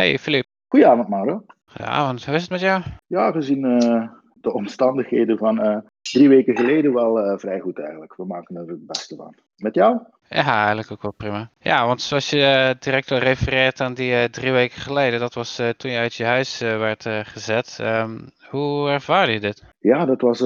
Hey 0.00 0.18
Filip. 0.18 0.46
Goedenavond, 0.68 1.08
Mauro. 1.08 1.44
Goedenavond, 1.64 2.26
hoe 2.26 2.34
is 2.34 2.40
het 2.40 2.50
met 2.50 2.60
jou? 2.60 2.82
Ja, 3.06 3.30
gezien 3.30 3.64
uh, 3.64 4.08
de 4.34 4.52
omstandigheden 4.52 5.38
van 5.38 5.66
uh, 5.66 5.76
drie 6.00 6.28
weken 6.28 6.56
geleden 6.56 6.92
wel 6.92 7.18
uh, 7.18 7.38
vrij 7.38 7.60
goed 7.60 7.78
eigenlijk. 7.78 8.16
We 8.16 8.26
maken 8.26 8.56
er 8.56 8.66
het 8.66 8.86
beste 8.86 9.16
van. 9.16 9.34
Met 9.56 9.74
jou? 9.74 9.98
Ja, 10.28 10.58
eigenlijk 10.58 10.90
ook 10.92 11.02
wel 11.02 11.12
prima. 11.12 11.50
Ja, 11.58 11.86
want 11.86 12.02
zoals 12.02 12.30
je 12.30 12.76
direct 12.78 13.10
al 13.10 13.18
refereert 13.18 13.80
aan 13.80 13.94
die 13.94 14.30
drie 14.30 14.52
weken 14.52 14.80
geleden, 14.80 15.20
dat 15.20 15.34
was 15.34 15.62
toen 15.76 15.90
je 15.90 15.98
uit 15.98 16.14
je 16.14 16.24
huis 16.24 16.60
werd 16.60 17.02
gezet. 17.06 17.78
Um, 17.82 18.28
hoe 18.50 18.88
ervaarde 18.88 19.32
je 19.32 19.40
dit? 19.40 19.64
Ja, 19.78 20.04
dat 20.04 20.20
was, 20.20 20.38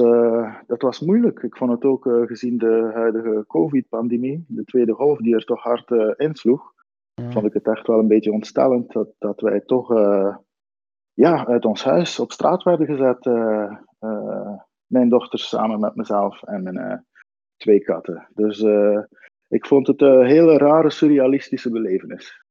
dat 0.67 0.81
was 0.81 0.99
moeilijk. 0.99 1.39
Ik 1.39 1.57
vond 1.57 1.71
het 1.71 1.83
ook 1.83 2.03
gezien 2.25 2.57
de 2.57 2.91
huidige 2.93 3.43
COVID-pandemie, 3.47 4.45
de 4.47 4.63
tweede 4.63 4.93
golf 4.93 5.17
die 5.17 5.35
er 5.35 5.45
toch 5.45 5.63
hard 5.63 5.91
insloeg 6.17 6.73
mm. 7.21 7.31
vond 7.31 7.45
ik 7.45 7.53
het 7.53 7.67
echt 7.67 7.87
wel 7.87 7.99
een 7.99 8.07
beetje 8.07 8.31
ontstellend 8.31 8.91
dat, 8.91 9.09
dat 9.19 9.41
wij 9.41 9.61
toch 9.61 9.91
uh, 9.91 10.35
ja, 11.13 11.45
uit 11.47 11.65
ons 11.65 11.83
huis 11.83 12.19
op 12.19 12.31
straat 12.31 12.63
werden 12.63 12.85
gezet. 12.85 13.25
Uh, 13.25 13.77
uh, 13.99 14.59
mijn 14.85 15.09
dochter 15.09 15.39
samen 15.39 15.79
met 15.79 15.95
mezelf 15.95 16.43
en 16.43 16.63
mijn 16.63 17.05
twee 17.57 17.79
katten. 17.79 18.27
Dus 18.33 18.59
ik 19.47 19.65
vond 19.65 19.87
het 19.87 20.01
een 20.01 20.25
hele 20.25 20.57
rare, 20.57 20.89
surrealistische 20.89 21.71
belevenis. 21.71 22.43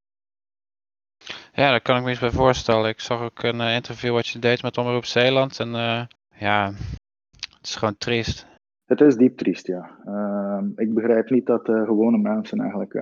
Ja, 1.53 1.71
daar 1.71 1.81
kan 1.81 1.97
ik 1.97 2.03
me 2.03 2.09
eens 2.09 2.19
bij 2.19 2.31
voorstellen. 2.31 2.89
Ik 2.89 3.01
zag 3.01 3.23
ook 3.23 3.43
een 3.43 3.61
interview 3.61 4.13
wat 4.13 4.27
je 4.27 4.39
deed 4.39 4.63
met 4.63 4.79
Omroep 4.79 5.05
Zeeland. 5.05 5.61
En 5.61 5.69
ja, 6.39 6.73
het 7.57 7.63
is 7.63 7.77
gewoon 7.77 7.97
triest. 7.97 8.47
Het 8.85 9.01
is 9.01 9.17
diep 9.17 9.37
triest, 9.37 9.67
ja. 9.67 9.99
Ehm, 10.05 10.67
ik 10.77 10.95
begrijp 10.95 11.31
niet 11.31 11.47
dat 11.47 11.65
gewone 11.65 12.19
mensen 12.19 12.61
eigenlijk 12.61 12.95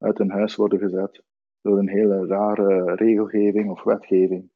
uit 0.00 0.18
hun 0.18 0.30
huis 0.30 0.56
worden 0.56 0.78
gezet 0.78 1.22
door 1.60 1.78
een 1.78 1.88
hele 1.88 2.26
rare 2.26 2.94
regelgeving 2.94 3.70
of 3.70 3.82
wetgeving, 3.82 4.50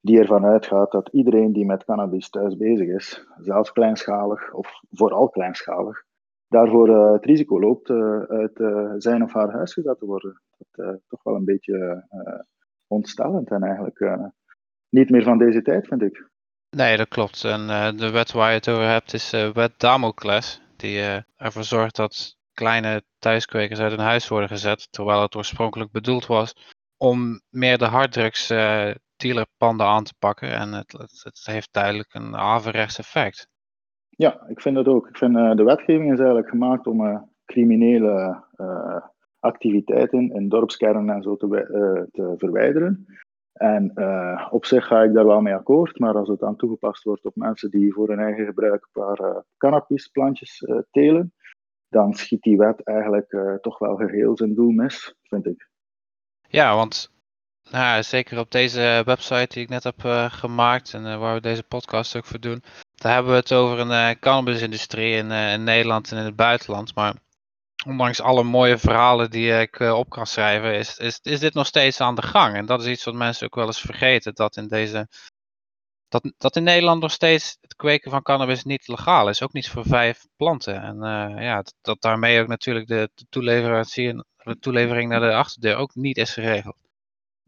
die 0.00 0.18
ervan 0.18 0.44
uitgaat 0.44 0.92
dat 0.92 1.08
iedereen 1.12 1.52
die 1.52 1.66
met 1.66 1.84
cannabis 1.84 2.30
thuis 2.30 2.56
bezig 2.56 2.88
is, 2.88 3.26
zelfs 3.38 3.72
kleinschalig 3.72 4.52
of 4.52 4.80
vooral 4.90 5.28
kleinschalig, 5.28 6.04
daarvoor 6.48 6.88
uh, 6.88 7.12
het 7.12 7.24
risico 7.24 7.60
loopt 7.60 7.88
uh, 7.88 8.20
uit 8.22 8.58
uh, 8.58 8.92
zijn 8.96 9.22
of 9.22 9.32
haar 9.32 9.50
huis 9.50 9.72
gezet 9.72 9.98
te 9.98 10.06
worden. 10.06 10.40
Dat 10.58 10.94
is 10.94 11.06
toch 11.08 11.22
wel 11.22 11.34
een 11.34 11.44
beetje 11.44 12.04
ontstellend 12.86 13.50
en 13.50 13.62
eigenlijk 13.62 14.28
niet 14.88 15.10
meer 15.10 15.22
van 15.22 15.38
deze 15.38 15.62
tijd, 15.62 15.86
vind 15.86 16.02
ik. 16.02 16.28
Nee, 16.76 16.96
dat 16.96 17.08
klopt. 17.08 17.44
En 17.44 17.66
de 17.96 18.10
wet 18.10 18.32
waar 18.32 18.48
je 18.48 18.56
het 18.56 18.68
over 18.68 18.88
hebt 18.88 19.12
is 19.12 19.30
wet 19.52 19.72
Damocles, 19.76 20.62
die 20.76 21.00
ervoor 21.36 21.64
zorgt 21.64 21.96
dat 21.96 22.38
kleine 22.54 23.02
thuiskwekers 23.18 23.80
uit 23.80 23.90
hun 23.90 24.00
huis 24.00 24.28
worden 24.28 24.48
gezet, 24.48 24.92
terwijl 24.92 25.22
het 25.22 25.36
oorspronkelijk 25.36 25.90
bedoeld 25.90 26.26
was 26.26 26.54
om 27.02 27.40
meer 27.50 27.78
de 27.78 27.84
harddrugs 27.84 28.50
uh, 28.50 28.90
dealerpanden 29.16 29.86
aan 29.86 30.04
te 30.04 30.14
pakken. 30.18 30.52
En 30.52 30.72
het, 30.72 30.92
het, 30.92 31.20
het, 31.22 31.40
heeft 31.44 31.72
duidelijk 31.72 32.14
een 32.14 32.36
averechts 32.36 32.98
effect. 32.98 33.48
Ja, 34.08 34.46
ik 34.48 34.60
vind 34.60 34.74
dat 34.74 34.86
ook. 34.86 35.08
Ik 35.08 35.16
vind 35.16 35.36
uh, 35.36 35.54
de 35.54 35.64
wetgeving 35.64 36.12
is 36.12 36.18
eigenlijk 36.18 36.48
gemaakt 36.48 36.86
om 36.86 37.06
uh, 37.06 37.20
criminele 37.44 38.44
activiteiten 39.38 40.30
in 40.30 40.48
dorpskernen 40.48 41.14
en 41.14 41.22
zo 41.22 41.36
te, 41.36 41.46
te 42.12 42.34
verwijderen. 42.36 43.06
En 43.52 43.92
op 44.50 44.64
zich 44.64 44.86
ga 44.86 45.02
ik 45.02 45.12
daar 45.12 45.26
wel 45.26 45.40
mee 45.40 45.54
akkoord, 45.54 45.98
maar 45.98 46.14
als 46.14 46.28
het 46.28 46.38
dan 46.38 46.56
toegepast 46.56 47.04
wordt 47.04 47.24
op 47.24 47.36
mensen 47.36 47.70
die 47.70 47.92
voor 47.92 48.08
hun 48.08 48.18
eigen 48.18 48.44
gebruik 48.44 48.88
een 48.92 49.02
paar 49.02 49.44
cannabisplantjes 49.56 50.64
telen, 50.90 51.32
dan 51.90 52.14
schiet 52.14 52.42
die 52.42 52.56
wet 52.56 52.84
eigenlijk 52.84 53.32
uh, 53.32 53.54
toch 53.54 53.78
wel 53.78 53.96
geheel 53.96 54.36
zijn 54.36 54.54
doel 54.54 54.70
mis, 54.70 55.14
vind 55.22 55.46
ik. 55.46 55.68
Ja, 56.48 56.74
want 56.74 57.10
nou, 57.70 58.02
zeker 58.02 58.38
op 58.38 58.50
deze 58.50 59.02
website 59.04 59.46
die 59.48 59.62
ik 59.62 59.68
net 59.68 59.84
heb 59.84 60.04
uh, 60.04 60.32
gemaakt 60.32 60.94
en 60.94 61.04
uh, 61.04 61.18
waar 61.18 61.34
we 61.34 61.40
deze 61.40 61.62
podcast 61.62 62.16
ook 62.16 62.24
voor 62.24 62.40
doen, 62.40 62.62
daar 62.94 63.12
hebben 63.12 63.32
we 63.32 63.38
het 63.38 63.52
over 63.52 63.78
een 63.78 64.18
cannabisindustrie 64.18 65.14
in, 65.14 65.30
in, 65.30 65.64
Nederland 65.64 66.12
en 66.12 66.18
in 66.18 66.24
het 66.24 66.36
buitenland. 66.36 66.94
Maar 66.94 67.14
ondanks 67.86 68.20
alle 68.20 68.42
mooie 68.42 68.78
verhalen 68.78 69.30
die 69.30 69.60
ik 69.60 69.80
op 69.80 70.08
kan 70.08 70.26
schrijven, 70.26 70.74
is, 70.74 71.20
is 71.22 71.40
dit 71.40 71.54
nog 71.54 71.66
steeds 71.66 72.00
aan 72.00 72.14
de 72.14 72.22
gang. 72.22 72.56
En 72.56 72.66
dat 72.66 72.80
is 72.80 72.88
iets 72.88 73.04
wat 73.04 73.14
mensen 73.14 73.46
ook 73.46 73.54
wel 73.54 73.66
eens 73.66 73.80
vergeten, 73.80 74.34
dat 74.34 74.56
in 74.56 74.68
deze 74.68 75.08
dat, 76.10 76.32
dat 76.38 76.56
in 76.56 76.62
Nederland 76.62 77.00
nog 77.00 77.10
steeds 77.10 77.58
het 77.60 77.76
kweken 77.76 78.10
van 78.10 78.22
cannabis 78.22 78.64
niet 78.64 78.88
legaal 78.88 79.28
is. 79.28 79.42
Ook 79.42 79.52
niet 79.52 79.68
voor 79.68 79.84
vijf 79.84 80.26
planten. 80.36 80.82
En 80.82 80.96
uh, 80.96 81.42
ja, 81.42 81.56
dat, 81.56 81.74
dat, 81.80 82.02
daarmee 82.02 82.40
ook 82.40 82.48
natuurlijk 82.48 82.86
de, 82.86 83.10
de, 83.14 83.24
de 84.44 84.58
toelevering 84.58 85.10
naar 85.10 85.20
de 85.20 85.34
achterdeur 85.34 85.76
ook 85.76 85.94
niet 85.94 86.16
is 86.16 86.32
geregeld. 86.32 86.76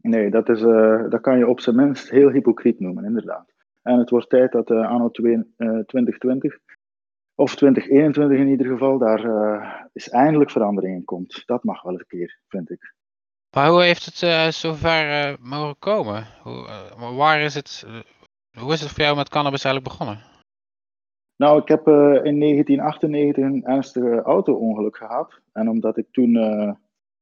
Nee, 0.01 0.29
dat, 0.29 0.49
is, 0.49 0.61
uh, 0.61 1.09
dat 1.09 1.21
kan 1.21 1.37
je 1.37 1.47
op 1.47 1.59
zijn 1.59 1.75
minst 1.75 2.09
heel 2.09 2.29
hypocriet 2.29 2.79
noemen, 2.79 3.05
inderdaad. 3.05 3.53
En 3.81 3.99
het 3.99 4.09
wordt 4.09 4.29
tijd 4.29 4.51
dat 4.51 4.69
uh, 4.69 4.89
anno 4.89 5.09
2020, 5.09 6.57
of 7.35 7.55
2021 7.55 8.37
in 8.37 8.47
ieder 8.47 8.67
geval, 8.67 8.97
daar 8.97 9.89
is 9.93 10.09
eindelijk 10.09 10.51
verandering 10.51 10.95
in 10.95 11.03
komt. 11.03 11.43
Dat 11.45 11.63
mag 11.63 11.81
wel 11.81 11.91
eens 11.91 12.01
een 12.01 12.19
keer, 12.19 12.39
vind 12.47 12.71
ik. 12.71 12.93
Maar 13.55 13.69
hoe 13.69 13.81
heeft 13.81 14.05
het 14.05 14.53
zover 14.55 15.35
mogen 15.39 15.79
komen? 15.79 16.27
Hoe, 16.41 16.67
waar 17.15 17.41
is 17.41 17.53
het 17.53 17.85
hoe 18.59 18.73
is 18.73 18.81
het 18.81 18.89
voor 18.89 19.03
jou 19.03 19.15
met 19.15 19.29
cannabis 19.29 19.63
eigenlijk 19.63 19.97
begonnen? 19.97 20.31
Nou, 21.35 21.61
ik 21.61 21.67
heb 21.67 21.87
uh, 21.87 21.93
in 22.23 22.39
1998 22.39 23.43
een 23.43 23.65
ernstige 23.65 24.21
auto-ongeluk 24.21 24.97
gehad. 24.97 25.41
En 25.51 25.69
omdat 25.69 25.97
ik 25.97 26.07
toen 26.11 26.35
uh, 26.35 26.71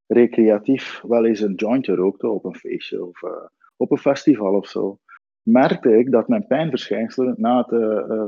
recreatief 0.08 1.02
wel 1.08 1.26
eens 1.26 1.40
een 1.40 1.56
jointje 1.56 1.96
rookte 1.96 2.30
op 2.30 2.46
een 2.46 2.56
feestje 2.56 3.06
of 3.06 3.22
uh, 3.22 3.32
op 3.76 3.92
een 3.92 3.98
festival 3.98 4.56
of 4.56 4.68
zo, 4.68 5.00
merkte 5.42 5.98
ik 5.98 6.12
dat 6.12 6.28
mijn 6.28 6.48
pijnverschijnselen 6.48 7.36
na 7.38 7.58
het, 7.58 7.68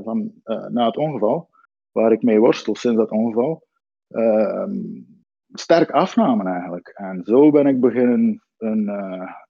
van, 0.04 0.32
na 0.70 0.86
het 0.86 0.98
ongeval, 0.98 1.50
waar 1.92 2.12
ik 2.12 2.22
mee 2.22 2.40
worstel 2.40 2.76
sinds 2.76 2.98
dat 2.98 3.12
ongeval, 3.12 3.68
ehm, 4.08 4.74
sterk 5.52 5.92
afnamen 5.92 6.48
eigenlijk. 6.48 6.88
En 6.88 7.24
zo 7.24 7.52
ben 7.52 7.68
ik 7.68 7.80
beginnen 7.80 8.44
een, 8.58 8.86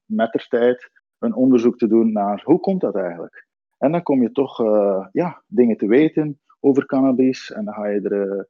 met 0.05 0.31
de 0.31 0.45
tijd 0.47 0.91
een 1.19 1.35
onderzoek 1.35 1.77
te 1.77 1.87
doen 1.87 2.11
naar 2.11 2.41
hoe 2.43 2.59
komt 2.59 2.81
dat 2.81 2.95
eigenlijk. 2.95 3.42
En 3.83 3.91
dan 3.91 4.03
kom 4.03 4.21
je 4.21 4.31
toch 4.31 4.59
uh, 4.59 5.07
ja, 5.11 5.43
dingen 5.47 5.77
te 5.77 5.87
weten 5.87 6.39
over 6.59 6.85
cannabis 6.85 7.51
en 7.51 7.65
dan 7.65 7.73
ga 7.73 7.87
je 7.87 8.01
er 8.01 8.37
uh, 8.37 8.43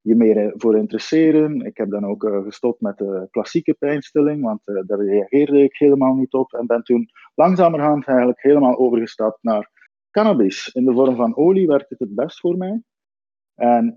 je 0.00 0.14
meer 0.14 0.52
voor 0.56 0.76
interesseren. 0.76 1.60
Ik 1.60 1.76
heb 1.76 1.90
dan 1.90 2.04
ook 2.04 2.28
gestopt 2.44 2.80
met 2.80 2.98
de 2.98 3.28
klassieke 3.30 3.74
pijnstilling, 3.74 4.42
want 4.42 4.60
daar 4.64 5.04
reageerde 5.04 5.62
ik 5.62 5.76
helemaal 5.76 6.14
niet 6.14 6.32
op 6.32 6.52
en 6.52 6.66
ben 6.66 6.82
toen 6.82 7.08
langzamerhand 7.34 8.06
eigenlijk 8.06 8.42
helemaal 8.42 8.78
overgestapt 8.78 9.38
naar 9.42 9.70
cannabis. 10.10 10.68
In 10.68 10.84
de 10.84 10.92
vorm 10.92 11.16
van 11.16 11.36
olie 11.36 11.66
werkt 11.66 11.90
het 11.90 11.98
het 11.98 12.14
best 12.14 12.40
voor 12.40 12.56
mij. 12.56 12.82
En 13.54 13.94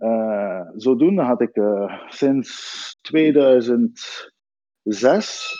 zodoende 0.75 1.21
had 1.21 1.41
ik 1.41 1.61
sinds 2.07 2.97
2006 3.01 5.51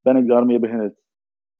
ben 0.00 0.16
ik 0.16 0.26
daarmee 0.26 0.58
beginnen 0.58 0.96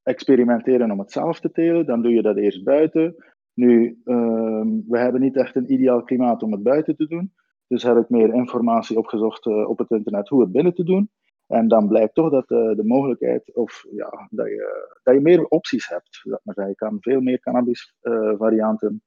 experimenteren 0.09 0.91
om 0.91 0.99
het 0.99 1.11
zelf 1.11 1.39
te 1.39 1.51
telen. 1.51 1.85
Dan 1.85 2.01
doe 2.01 2.13
je 2.13 2.21
dat 2.21 2.37
eerst 2.37 2.63
buiten. 2.63 3.15
Nu, 3.53 4.01
uh, 4.05 4.61
we 4.87 4.97
hebben 4.97 5.21
niet 5.21 5.37
echt 5.37 5.55
een 5.55 5.71
ideaal 5.71 6.03
klimaat 6.03 6.43
om 6.43 6.51
het 6.51 6.63
buiten 6.63 6.95
te 6.95 7.07
doen. 7.07 7.33
Dus 7.67 7.83
heb 7.83 7.97
ik 7.97 8.09
meer 8.09 8.33
informatie 8.33 8.97
opgezocht 8.97 9.45
uh, 9.45 9.69
op 9.69 9.77
het 9.77 9.91
internet 9.91 10.29
hoe 10.29 10.41
het 10.41 10.51
binnen 10.51 10.73
te 10.73 10.83
doen. 10.83 11.09
En 11.47 11.67
dan 11.67 11.87
blijkt 11.87 12.15
toch 12.15 12.29
dat 12.31 12.49
uh, 12.49 12.75
de 12.75 12.83
mogelijkheid, 12.85 13.55
of 13.55 13.85
ja, 13.91 14.27
dat 14.29 14.47
je, 14.47 14.97
dat 15.03 15.13
je 15.13 15.21
meer 15.21 15.45
opties 15.45 15.87
hebt. 15.87 16.21
Dat 16.43 16.67
Je 16.67 16.75
kan 16.75 16.97
veel 16.99 17.21
meer 17.21 17.39
cannabisvarianten 17.39 19.01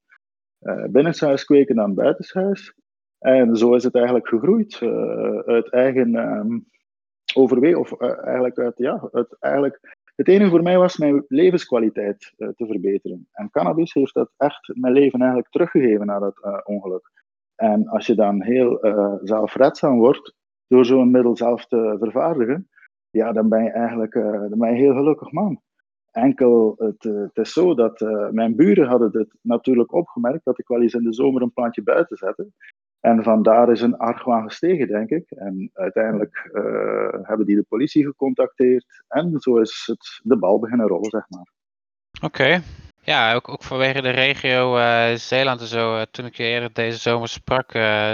uh, 0.61 0.85
binnenshuis 0.85 1.45
kweken 1.45 1.77
dan 1.77 1.95
buitenshuis. 1.95 2.75
En 3.19 3.57
zo 3.57 3.75
is 3.75 3.85
het 3.85 3.95
eigenlijk 3.95 4.29
gegroeid. 4.29 4.79
uit 5.47 5.71
eigen 5.71 6.15
um, 6.15 6.67
overwegen, 7.35 7.81
of 7.81 8.01
eigenlijk 8.01 8.59
uit, 8.59 8.79
ja, 8.79 9.09
uit 9.13 9.37
eigenlijk 9.39 9.81
het 10.15 10.29
enige 10.29 10.51
voor 10.51 10.63
mij 10.63 10.79
was 10.79 10.97
mijn 10.97 11.25
levenskwaliteit 11.29 12.33
uh, 12.37 12.49
te 12.49 12.67
verbeteren. 12.67 13.29
En 13.33 13.51
cannabis 13.51 13.93
heeft 13.93 14.15
dat 14.15 14.33
echt 14.37 14.71
mijn 14.75 14.93
leven 14.93 15.19
eigenlijk 15.19 15.51
teruggegeven 15.51 16.07
na 16.07 16.19
dat 16.19 16.41
uh, 16.45 16.59
ongeluk. 16.65 17.11
En 17.55 17.89
als 17.89 18.07
je 18.07 18.15
dan 18.15 18.43
heel 18.43 18.87
uh, 18.87 19.15
zelfredzaam 19.23 19.99
wordt 19.99 20.35
door 20.67 20.85
zo'n 20.85 21.11
middel 21.11 21.37
zelf 21.37 21.67
te 21.67 21.97
vervaardigen, 22.01 22.69
ja, 23.11 23.33
dan 23.33 23.49
ben 23.49 23.65
je 23.65 23.71
eigenlijk 23.71 24.13
dan 24.49 24.59
ben 24.59 24.71
je 24.71 24.83
heel 24.83 24.95
gelukkig 24.95 25.33
man. 25.33 25.61
Enkel, 26.11 26.75
het, 26.79 27.03
het 27.03 27.37
is 27.37 27.53
zo 27.53 27.75
dat 27.75 28.01
mijn 28.31 28.57
buren 28.57 28.87
hadden 28.87 29.19
het 29.19 29.35
natuurlijk 29.41 29.93
opgemerkt 29.93 30.45
dat 30.45 30.59
ik 30.59 30.69
wel 30.69 30.83
eens 30.83 30.95
in 30.95 31.03
de 31.03 31.13
zomer 31.15 31.43
een 31.43 31.53
plantje 31.53 31.83
buiten 31.83 32.17
zette. 32.17 32.51
En 33.03 33.23
vandaar 33.23 33.71
is 33.71 33.81
een 33.81 33.97
argwaan 33.97 34.43
gestegen, 34.43 34.87
denk 34.87 35.11
ik. 35.11 35.31
En 35.31 35.71
uiteindelijk 35.73 36.51
uh, 36.53 36.63
hebben 37.23 37.47
die 37.47 37.57
de 37.57 37.67
politie 37.69 38.05
gecontacteerd. 38.05 39.03
En 39.09 39.41
zo 39.41 39.59
is 39.59 39.83
het 39.87 40.21
de 40.23 40.37
bal 40.37 40.59
beginnen 40.59 40.87
rollen, 40.87 41.11
zeg 41.11 41.25
maar. 41.29 41.51
Oké. 42.23 42.63
Ja, 43.01 43.35
ook, 43.35 43.49
ook 43.49 43.63
vanwege 43.63 44.03
de 44.03 44.11
regio 44.11 44.77
uh, 44.77 45.15
Zeeland 45.15 45.61
en 45.61 45.67
zo. 45.67 45.95
Uh, 45.95 46.03
toen 46.11 46.25
ik 46.25 46.35
je 46.35 46.43
eerder 46.43 46.73
deze 46.73 46.99
zomer 46.99 47.29
sprak, 47.29 47.71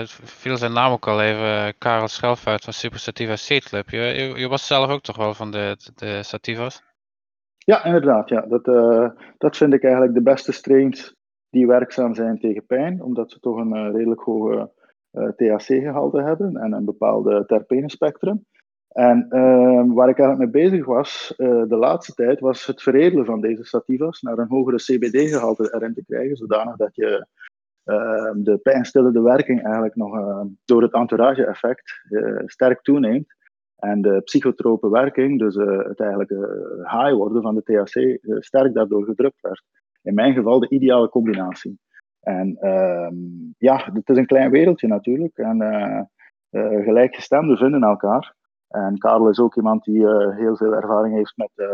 viel 0.07 0.57
zijn 0.57 0.73
naam 0.73 0.93
ook 0.93 1.07
al 1.07 1.23
even. 1.23 1.79
Karel 1.79 2.09
Schelfuit 2.09 2.65
van 2.65 2.73
Super 2.73 2.99
Sativa 2.99 3.37
Seed 3.37 3.65
Club. 3.65 3.91
Je, 3.91 3.99
je, 3.99 4.39
je, 4.39 4.49
was 4.49 4.67
zelf 4.67 4.91
ook 4.91 5.03
toch 5.03 5.17
wel 5.17 5.35
van 5.35 5.51
de, 5.51 5.77
de 5.95 6.23
Sativas? 6.23 6.83
Ja, 7.59 7.85
inderdaad. 7.85 8.29
Ja. 8.29 8.41
Dat, 8.41 8.65
dat 9.39 9.57
vind 9.57 9.73
ik 9.73 9.83
eigenlijk 9.83 10.15
de 10.15 10.23
beste 10.23 10.53
strains 10.53 11.15
die 11.51 11.67
werkzaam 11.67 12.15
zijn 12.15 12.39
tegen 12.39 12.67
pijn, 12.67 13.03
omdat 13.03 13.31
ze 13.31 13.41
toch 13.41 13.57
een 13.57 13.93
redelijk 13.93 14.21
hoge 14.21 14.77
THC-gehalte 15.37 16.23
hebben 16.23 16.57
en 16.57 16.73
een 16.73 16.85
bepaalde 16.85 17.45
terpenenspectrum. 17.47 18.45
En 18.89 19.27
uh, 19.31 19.95
waar 19.95 20.09
ik 20.09 20.19
eigenlijk 20.19 20.53
mee 20.53 20.65
bezig 20.65 20.87
was 20.87 21.35
uh, 21.37 21.63
de 21.69 21.77
laatste 21.77 22.15
tijd, 22.15 22.41
was 22.41 22.67
het 22.67 22.83
veredelen 22.83 23.25
van 23.25 23.41
deze 23.41 23.65
sativas 23.65 24.21
naar 24.21 24.39
een 24.39 24.49
hogere 24.49 24.77
CBD-gehalte 24.77 25.75
erin 25.75 25.95
te 25.95 26.05
krijgen, 26.05 26.37
zodanig 26.37 26.77
dat 26.77 26.95
je 26.95 27.27
uh, 27.85 28.31
de 28.35 28.59
pijnstillende 28.63 29.21
werking 29.21 29.65
eigenlijk 29.65 29.97
nog 29.97 30.15
ehm, 30.15 30.47
door 30.65 30.83
het 30.83 30.93
entourage-effect 30.93 32.03
eh, 32.09 32.43
sterk 32.45 32.83
toeneemt. 32.83 33.37
En 33.77 34.03
de 34.03 34.21
psychotrope 34.21 34.91
werking, 34.91 35.39
dus 35.39 35.55
het 35.55 36.01
eigenlijk 36.01 36.31
high 36.83 37.13
worden 37.13 37.43
van 37.43 37.55
de 37.55 37.63
THC, 37.63 38.19
sterk 38.45 38.75
daardoor 38.75 39.05
gedrukt 39.05 39.41
werd. 39.41 39.63
In 40.03 40.15
mijn 40.15 40.35
geval 40.35 40.61
de 40.61 40.69
ideale 40.69 41.09
combinatie. 41.09 41.79
En 42.29 42.57
ehm, 42.61 43.15
ja, 43.59 43.91
het 43.93 44.09
is 44.09 44.17
een 44.17 44.27
klein 44.27 44.51
wereldje 44.51 44.87
natuurlijk. 44.87 45.37
En 45.37 45.59
gelijkgestemden 46.85 47.57
vinden 47.57 47.83
elkaar. 47.83 48.37
En 48.69 48.99
Karel 48.99 49.29
is 49.29 49.39
ook 49.39 49.57
iemand 49.57 49.85
die 49.85 49.99
uh, 49.99 50.37
heel 50.37 50.57
veel 50.57 50.73
ervaring 50.73 51.15
heeft 51.15 51.37
met 51.37 51.51
uh, 51.57 51.67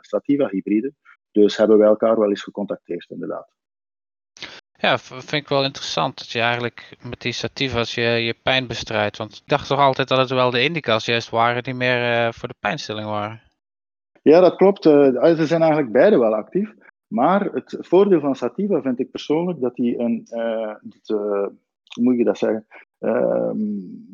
Sativa-hybriden. 0.00 0.96
Dus 1.32 1.56
hebben 1.56 1.78
wij 1.78 1.86
elkaar 1.86 2.18
wel 2.18 2.28
eens 2.28 2.42
gecontacteerd, 2.42 3.10
inderdaad. 3.10 3.48
Ja, 4.72 4.98
vind 4.98 5.32
ik 5.32 5.48
wel 5.48 5.64
interessant 5.64 6.18
dat 6.18 6.30
je 6.30 6.40
eigenlijk 6.40 6.96
met 7.02 7.20
die 7.20 7.32
Sativa's 7.32 7.94
je, 7.94 8.02
je 8.02 8.34
pijn 8.42 8.66
bestrijdt. 8.66 9.16
Want 9.16 9.34
ik 9.34 9.42
dacht 9.46 9.66
toch 9.66 9.78
altijd 9.78 10.08
dat 10.08 10.18
het 10.18 10.30
wel 10.30 10.50
de 10.50 10.62
indica's 10.62 11.04
juist 11.04 11.30
waren 11.30 11.62
die 11.62 11.74
meer 11.74 12.32
voor 12.34 12.48
de 12.48 12.54
pijnstilling 12.60 13.08
waren. 13.08 13.42
Ja, 14.22 14.40
dat 14.40 14.56
klopt. 14.56 14.82
ze 14.82 15.46
zijn 15.46 15.60
eigenlijk 15.62 15.92
beide 15.92 16.18
wel 16.18 16.34
actief. 16.34 16.74
Maar 17.06 17.44
het 17.44 17.76
voordeel 17.80 18.20
van 18.20 18.34
Sativa 18.34 18.82
vind 18.82 18.98
ik 18.98 19.10
persoonlijk 19.10 19.60
dat 19.60 19.74
die 19.74 19.98
een, 19.98 20.26
hoe 21.94 22.04
moet 22.04 22.16
je 22.16 22.24
dat 22.24 22.38
zeggen, 22.38 22.66
Ehm, 22.98 23.56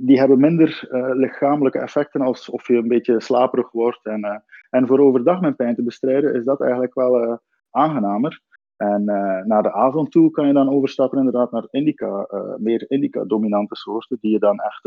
die 0.06 0.18
hebben 0.18 0.40
minder 0.40 0.88
uh, 0.90 1.10
lichamelijke 1.12 1.78
effecten 1.78 2.20
als 2.20 2.50
of 2.50 2.68
je 2.68 2.74
een 2.74 2.88
beetje 2.88 3.20
slaperig 3.20 3.70
wordt. 3.70 4.06
En, 4.06 4.42
en 4.70 4.86
voor 4.86 4.98
overdag 4.98 5.40
mijn 5.40 5.56
pijn 5.56 5.74
te 5.74 5.82
bestrijden 5.82 6.34
is 6.34 6.44
dat 6.44 6.60
eigenlijk 6.60 6.94
wel 6.94 7.40
aangenamer. 7.70 8.40
En 8.76 9.04
naar 9.44 9.62
de 9.62 9.72
avond 9.72 10.10
toe 10.10 10.30
kan 10.30 10.46
je 10.46 10.52
dan 10.52 10.70
overstappen 10.70 11.18
inderdaad 11.18 11.52
naar 11.52 11.66
indica, 11.70 12.26
meer 12.58 12.90
indica-dominante 12.90 13.74
soorten, 13.74 14.18
die 14.20 14.30
je 14.30 14.38
dan 14.38 14.58
echt 14.60 14.82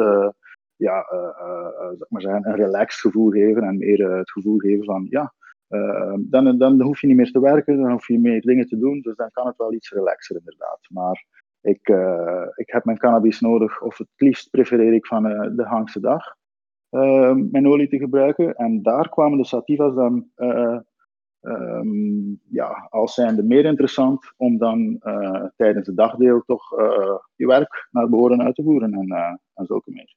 ja, 0.75 1.05
zeg 1.97 2.09
maar 2.09 2.21
zeggen, 2.21 2.47
een 2.47 2.55
relaxed 2.55 2.99
gevoel 3.01 3.29
geven 3.29 3.63
en 3.63 3.77
meer 3.77 4.17
het 4.17 4.31
gevoel 4.31 4.57
geven 4.57 4.85
van 4.85 5.07
ja, 5.09 5.33
dan, 6.19 6.57
dan 6.57 6.81
hoef 6.81 7.01
je 7.01 7.07
niet 7.07 7.15
meer 7.15 7.31
te 7.31 7.39
werken, 7.39 7.77
dan 7.77 7.91
hoef 7.91 8.07
je 8.07 8.19
meer 8.19 8.41
dingen 8.41 8.67
te 8.67 8.77
doen, 8.77 9.01
dus 9.01 9.15
dan 9.15 9.31
kan 9.31 9.47
het 9.47 9.57
wel 9.57 9.73
iets 9.73 9.91
relaxer 9.91 10.35
inderdaad. 10.35 10.79
Maar 10.89 11.25
ik, 11.61 11.89
uh, 11.89 12.47
ik 12.55 12.69
heb 12.69 12.85
mijn 12.85 12.97
cannabis 12.97 13.39
nodig, 13.39 13.81
of 13.81 13.97
het 13.97 14.07
liefst 14.15 14.49
prefereer 14.49 14.93
ik 14.93 15.05
van 15.05 15.25
uh, 15.25 15.55
de 15.55 15.63
Hangse 15.63 15.99
dag 15.99 16.35
uh, 16.89 17.33
mijn 17.51 17.67
olie 17.67 17.87
te 17.87 17.97
gebruiken. 17.97 18.55
En 18.55 18.81
daar 18.81 19.09
kwamen 19.09 19.37
de 19.37 19.45
sativas 19.45 19.95
dan 19.95 20.29
um, 21.41 22.41
ja, 22.49 22.87
als 22.89 23.13
zijnde 23.13 23.43
meer 23.43 23.65
interessant 23.65 24.33
om 24.37 24.57
dan 24.57 24.99
tijdens 25.55 25.87
het 25.87 25.97
dagdeel 25.97 26.41
toch 26.41 26.69
je 27.35 27.47
werk 27.47 27.87
naar 27.91 28.09
behoren 28.09 28.41
uit 28.41 28.55
te 28.55 28.63
voeren 28.63 28.93
en, 28.93 29.39
en 29.53 29.65
zulke 29.65 29.91
meer. 29.91 30.15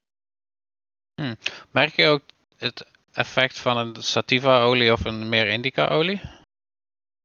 Hmm. 1.15 1.35
Merk 1.71 1.89
je 1.89 2.07
ook 2.07 2.21
het 2.57 2.98
effect 3.13 3.59
van 3.59 3.77
een 3.77 3.95
sativa-olie 3.95 4.91
of 4.91 5.05
een 5.05 5.29
meer 5.29 5.47
indica-olie? 5.47 6.21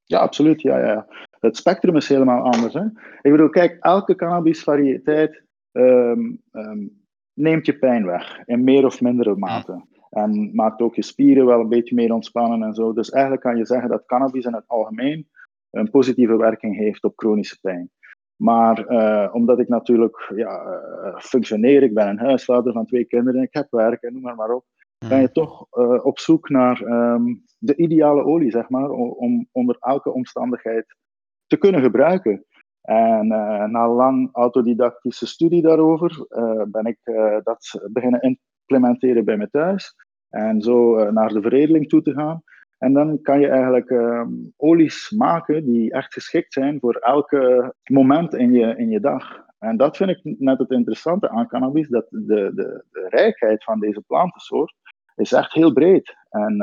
Ja, 0.05 0.19
absoluut. 0.19 0.63
Ja, 0.63 0.79
ja. 0.79 1.07
Het 1.41 1.57
spectrum 1.57 1.97
is 1.97 2.09
helemaal 2.09 2.43
anders. 2.43 2.75
Hè? 2.75 2.85
Ik 3.21 3.31
bedoel, 3.31 3.49
kijk, 3.49 3.77
elke 3.81 4.15
cannabisvariëteit 4.15 5.43
um, 5.73 6.43
um, 6.53 7.03
neemt 7.33 7.67
je 7.67 7.79
pijn 7.79 8.07
weg 8.07 8.43
in 8.45 8.65
meer 8.65 8.85
of 8.85 9.01
mindere 9.01 9.37
mate. 9.37 9.85
En 10.11 10.55
maakt 10.55 10.81
ook 10.81 10.95
je 10.95 11.03
spieren 11.03 11.47
wel 11.47 11.61
een 11.61 11.69
beetje 11.69 11.95
meer 11.95 12.13
ontspannen 12.13 12.63
en 12.63 12.75
zo. 12.75 12.93
Dus 12.93 13.11
eigenlijk 13.11 13.43
kan 13.43 13.57
je 13.57 13.67
zeggen 13.67 13.89
dat 13.89 14.07
cannabis 14.07 14.45
in 14.45 14.55
het 14.55 14.69
algemeen 14.69 15.29
een 15.71 15.91
positieve 15.91 16.37
werking 16.37 16.77
heeft 16.77 17.05
op 17.05 17.13
chronische 17.17 17.59
pijn. 17.61 17.91
Maar 18.37 18.91
uh, 18.91 19.35
omdat 19.35 19.59
ik 19.59 19.69
natuurlijk 19.69 20.33
ja, 20.37 20.63
uh, 20.65 21.19
functioneer, 21.19 21.83
ik 21.83 21.95
ben 21.95 22.09
een 22.09 22.19
huisvader 22.19 22.73
van 22.73 22.87
twee 22.87 23.05
kinderen, 23.05 23.43
ik 23.43 23.55
heb 23.55 23.67
werk 23.71 24.03
en 24.03 24.13
noem 24.13 24.23
maar, 24.23 24.35
maar 24.35 24.51
op, 24.51 24.65
ben 25.09 25.21
je 25.21 25.33
toch 25.33 25.67
uh, 25.73 26.05
op 26.05 26.19
zoek 26.19 26.49
naar 26.49 26.81
um, 26.81 27.45
de 27.59 27.77
ideale 27.77 28.25
olie, 28.25 28.51
zeg 28.51 28.69
maar, 28.69 28.91
om 28.91 29.49
onder 29.53 29.77
elke 29.81 30.13
omstandigheid 30.13 30.97
te 31.47 31.57
kunnen 31.57 31.83
gebruiken. 31.83 32.45
En 32.83 33.27
uh, 33.27 33.65
na 33.65 33.89
lang 33.89 34.29
autodidactische 34.33 35.27
studie 35.27 35.63
daarover 35.63 36.27
uh, 36.29 36.63
ben 36.67 36.85
ik 36.85 36.99
dat 37.43 37.89
beginnen 37.93 38.39
implementeren 38.67 39.25
bij 39.25 39.37
me 39.37 39.51
thuis. 39.51 39.95
En 40.29 40.61
zo 40.61 41.11
naar 41.11 41.29
de 41.29 41.43
veredeling 41.43 41.89
toe 41.89 42.03
te 42.03 42.13
gaan. 42.13 42.43
En 42.79 42.93
dan 42.93 43.21
kan 43.23 43.41
je 43.41 43.49
eigenlijk 43.49 43.91
ehm, 43.91 44.31
olies 44.57 45.11
maken 45.11 45.65
die 45.65 45.93
echt 45.93 46.13
geschikt 46.13 46.53
zijn 46.53 46.81
voor 46.81 46.95
elke 46.95 47.75
moment 47.85 48.35
in 48.35 48.53
je, 48.53 48.77
in 48.77 48.91
je 48.91 49.01
dag. 49.01 49.45
En 49.59 49.77
dat 49.77 49.97
vind 49.97 50.11
ik 50.11 50.21
net 50.39 50.59
het 50.59 50.71
interessante 50.71 51.29
aan 51.29 51.49
cannabis, 51.49 51.89
dat 51.89 52.07
de, 52.11 52.53
de, 52.55 52.85
de 52.91 53.07
rijkheid 53.09 53.65
van 53.65 53.81
deze 53.81 54.01
plantensoort 54.01 54.75
is 55.17 55.33
echt 55.33 55.53
heel 55.53 55.73
breed. 55.73 56.17
En 56.31 56.63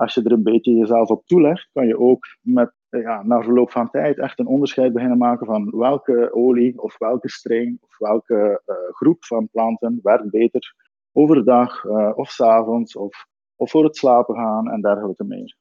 als 0.00 0.14
je 0.14 0.22
er 0.22 0.32
een 0.32 0.42
beetje 0.42 0.72
jezelf 0.72 1.08
op 1.08 1.26
toelegt, 1.26 1.68
kan 1.72 1.86
je 1.86 1.98
ook 1.98 2.26
met, 2.40 2.72
ja, 2.88 3.22
na 3.22 3.42
verloop 3.42 3.70
van 3.70 3.90
tijd 3.90 4.18
echt 4.18 4.38
een 4.38 4.46
onderscheid 4.46 4.92
beginnen 4.92 5.18
maken 5.18 5.46
van 5.46 5.70
welke 5.70 6.34
olie 6.34 6.82
of 6.82 6.98
welke 6.98 7.28
strain 7.28 7.78
of 7.80 7.98
welke 7.98 8.62
uh, 8.66 8.76
groep 8.90 9.24
van 9.24 9.48
planten 9.48 10.00
werkt 10.02 10.30
beter 10.30 10.74
overdag 11.12 11.84
uh, 11.84 12.10
of 12.14 12.30
s 12.30 12.40
avonds 12.40 12.96
of, 12.96 13.26
of 13.56 13.70
voor 13.70 13.84
het 13.84 13.96
slapen 13.96 14.34
gaan 14.34 14.70
en 14.70 14.80
dergelijke 14.80 15.24
meer. 15.24 15.56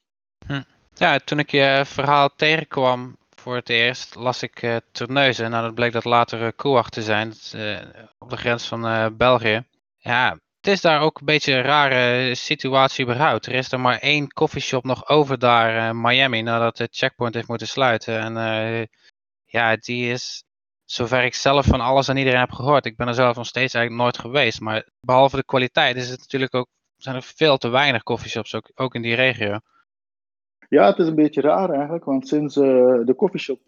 Hm. 0.46 0.62
Ja, 0.94 1.18
toen 1.18 1.40
ik 1.40 1.52
je 1.52 1.82
verhaal 1.86 2.30
tegenkwam 2.36 3.16
voor 3.30 3.56
het 3.56 3.70
eerst, 3.70 4.16
las 4.16 4.44
ik 4.44 4.62
uh, 4.62 4.76
Terneuzen. 4.92 5.50
Nou, 5.50 5.64
dat 5.64 5.76
bleek 5.76 5.92
dat 5.92 6.06
later 6.06 6.42
uh, 6.66 6.82
te 6.82 7.02
zijn, 7.02 7.32
op 8.20 8.30
de 8.30 8.38
grens 8.38 8.68
van 8.68 9.18
België. 9.18 9.64
Ja, 9.98 10.38
is 10.70 10.82
daar 10.82 11.02
ook 11.02 11.20
een 11.20 11.26
beetje 11.26 11.54
een 11.54 11.62
rare 11.62 12.36
situatie 12.36 13.06
überhaupt. 13.06 13.46
Er 13.46 13.54
is 13.54 13.72
er 13.72 13.80
maar 13.80 14.00
één 14.00 14.34
coffeeshop 14.34 14.84
nog 14.84 15.08
over 15.08 15.40
daar 15.40 15.90
in 15.90 15.96
uh, 15.96 16.04
Miami 16.04 16.42
nadat 16.42 16.78
de 16.78 16.88
checkpoint 16.92 17.34
heeft 17.34 17.48
moeten 17.48 17.68
sluiten. 17.68 18.20
En 18.20 18.36
uh, 18.36 18.86
ja, 19.46 19.76
die 19.76 20.12
is, 20.12 20.44
zover 20.86 21.24
ik 21.24 21.34
zelf 21.34 21.66
van 21.66 21.82
alles 21.82 22.08
en 22.08 22.18
iedereen 22.18 22.40
heb 22.40 22.52
gehoord. 22.52 22.86
Ik 22.86 22.98
ben 22.98 23.08
er 23.08 23.14
zelf 23.14 23.36
nog 23.36 23.46
steeds 23.46 23.74
eigenlijk 23.74 24.04
nooit 24.04 24.18
geweest. 24.18 24.60
Maar 24.62 24.88
behalve 25.00 25.36
de 25.36 25.46
kwaliteit 25.46 25.96
is 25.96 26.10
het 26.10 26.20
natuurlijk 26.20 26.56
ook, 26.56 26.68
zijn 26.98 27.16
er 27.16 27.24
veel 27.24 27.58
te 27.58 27.70
weinig 27.70 28.04
coffeeshops 28.04 28.56
ook, 28.76 28.96
in 28.96 29.02
die 29.02 29.16
regio. 29.16 29.60
Ja, 30.70 30.86
het 30.86 30.98
is 30.98 31.08
een 31.08 31.16
beetje 31.16 31.42
raar 31.42 31.70
eigenlijk, 31.70 32.06
want 32.06 32.28
sinds 32.28 32.56
uh, 32.56 32.66
de 33.06 33.16
coffeeshop 33.16 33.60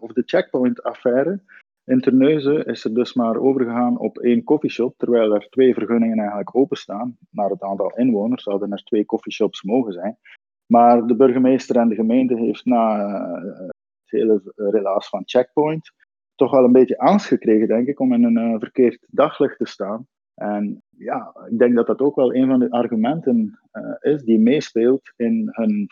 of 0.00 0.12
de 0.12 0.22
checkpoint 0.26 0.82
affaire 0.82 1.42
in 1.88 2.00
Terneuzen 2.00 2.64
is 2.64 2.84
er 2.84 2.94
dus 2.94 3.14
maar 3.14 3.36
overgegaan 3.36 3.98
op 3.98 4.18
één 4.18 4.44
coffeeshop, 4.44 4.94
terwijl 4.96 5.34
er 5.34 5.48
twee 5.48 5.74
vergunningen 5.74 6.18
eigenlijk 6.18 6.56
openstaan. 6.56 7.16
Naar 7.30 7.50
het 7.50 7.62
aantal 7.62 7.96
inwoners 7.96 8.42
zouden 8.42 8.72
er 8.72 8.82
twee 8.84 9.04
coffeeshops 9.04 9.62
mogen 9.62 9.92
zijn. 9.92 10.18
Maar 10.66 11.06
de 11.06 11.16
burgemeester 11.16 11.76
en 11.76 11.88
de 11.88 11.94
gemeente 11.94 12.36
heeft 12.36 12.64
na 12.64 13.06
uh, 13.06 13.68
het 13.68 14.10
hele 14.10 14.42
relaas 14.54 15.08
van 15.08 15.22
Checkpoint 15.24 15.92
toch 16.34 16.50
wel 16.50 16.64
een 16.64 16.72
beetje 16.72 16.98
angst 16.98 17.26
gekregen, 17.26 17.68
denk 17.68 17.86
ik, 17.86 18.00
om 18.00 18.12
in 18.12 18.24
een 18.24 18.52
uh, 18.52 18.58
verkeerd 18.58 19.06
daglicht 19.06 19.58
te 19.58 19.66
staan. 19.66 20.06
En 20.34 20.82
ja, 20.96 21.34
ik 21.50 21.58
denk 21.58 21.76
dat 21.76 21.86
dat 21.86 22.00
ook 22.00 22.16
wel 22.16 22.34
een 22.34 22.48
van 22.48 22.58
de 22.58 22.70
argumenten 22.70 23.58
uh, 23.72 24.12
is 24.12 24.22
die 24.22 24.38
meespeelt 24.38 25.12
in 25.16 25.48
hun 25.50 25.86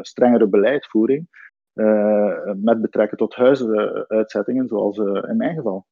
strengere 0.00 0.48
beleidvoering. 0.48 1.28
Eh, 1.78 2.52
met 2.54 2.80
betrekking 2.80 3.20
tot 3.20 3.34
huizenuitzettingen, 3.34 4.68
zoals 4.68 4.98
eh, 4.98 5.30
in 5.30 5.36
mijn 5.36 5.54
geval. 5.54 5.86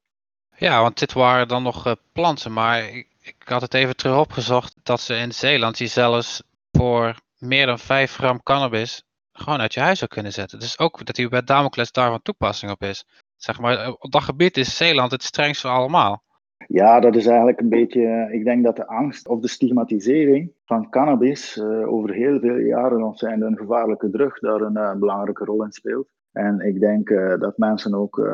Ja, 0.56 0.82
want 0.82 0.98
dit 0.98 1.12
waren 1.12 1.48
dan 1.48 1.62
nog 1.62 1.86
eh, 1.86 1.92
planten, 2.12 2.52
maar 2.52 2.84
ik, 2.84 3.08
ik, 3.22 3.36
had 3.44 3.60
het 3.60 3.74
even 3.74 3.96
terug 3.96 4.18
opgezocht 4.18 4.74
dat 4.82 5.00
ze 5.00 5.14
in 5.14 5.32
Zeeland 5.32 5.76
die 5.76 5.86
zelfs 5.86 6.42
voor 6.72 7.14
meer 7.38 7.66
dan 7.66 7.78
5 7.78 8.14
gram 8.14 8.42
cannabis 8.42 9.02
gewoon 9.32 9.60
uit 9.60 9.74
je 9.74 9.80
huis 9.80 9.98
zou 9.98 10.10
kunnen 10.10 10.32
zetten. 10.32 10.58
Dus 10.58 10.78
ook 10.78 11.06
dat 11.06 11.14
die 11.14 11.28
bij 11.28 11.42
Damocles 11.42 11.92
daar 11.92 12.10
van 12.10 12.22
toepassing 12.22 12.72
op 12.72 12.82
is. 12.82 13.04
Zeg 13.36 13.58
maar, 13.58 13.90
op 13.92 14.12
dat 14.12 14.22
gebied 14.22 14.56
is 14.56 14.76
Zeeland 14.76 15.10
het 15.10 15.22
strengst 15.22 15.60
van 15.60 15.70
allemaal. 15.70 16.22
Ja, 16.68 17.00
dat 17.00 17.16
is 17.16 17.26
eigenlijk 17.26 17.60
een 17.60 17.68
beetje. 17.68 18.28
Ik 18.32 18.44
denk 18.44 18.64
dat 18.64 18.76
de 18.76 18.86
angst 18.86 19.28
of 19.28 19.40
de 19.40 19.48
stigmatisering 19.48 20.52
van 20.64 20.90
cannabis 20.90 21.56
uh, 21.56 21.92
over 21.92 22.12
heel 22.12 22.40
veel 22.40 22.56
jaren 22.56 22.98
nog 22.98 23.18
zijn 23.18 23.42
een 23.42 23.56
gevaarlijke 23.56 24.10
drug 24.10 24.38
daar 24.38 24.60
een 24.60 24.76
uh, 24.76 24.94
belangrijke 24.94 25.44
rol 25.44 25.64
in 25.64 25.72
speelt. 25.72 26.08
En 26.32 26.60
ik 26.60 26.80
denk 26.80 27.08
dat 27.40 27.58
mensen 27.58 27.94
ook 27.94 28.30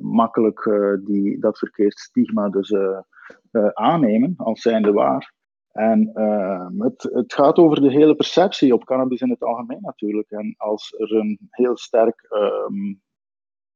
makkelijk 0.00 0.70
die, 1.04 1.38
dat 1.38 1.58
verkeerd 1.58 1.98
stigma 1.98 2.48
dus 2.48 2.74
aannemen 3.72 4.34
als 4.36 4.60
zijnde 4.60 4.92
waar. 4.92 5.32
En 5.72 6.10
het, 6.78 7.08
het 7.12 7.34
gaat 7.34 7.56
over 7.56 7.80
de 7.80 7.90
hele 7.90 8.14
perceptie 8.14 8.74
op 8.74 8.84
cannabis 8.84 9.20
in 9.20 9.30
het 9.30 9.42
algemeen 9.42 9.80
natuurlijk. 9.80 10.30
En 10.30 10.54
als 10.56 10.94
er 10.98 11.12
een 11.12 11.38
heel 11.50 11.76
sterk 11.76 12.26
ehm, 12.28 12.94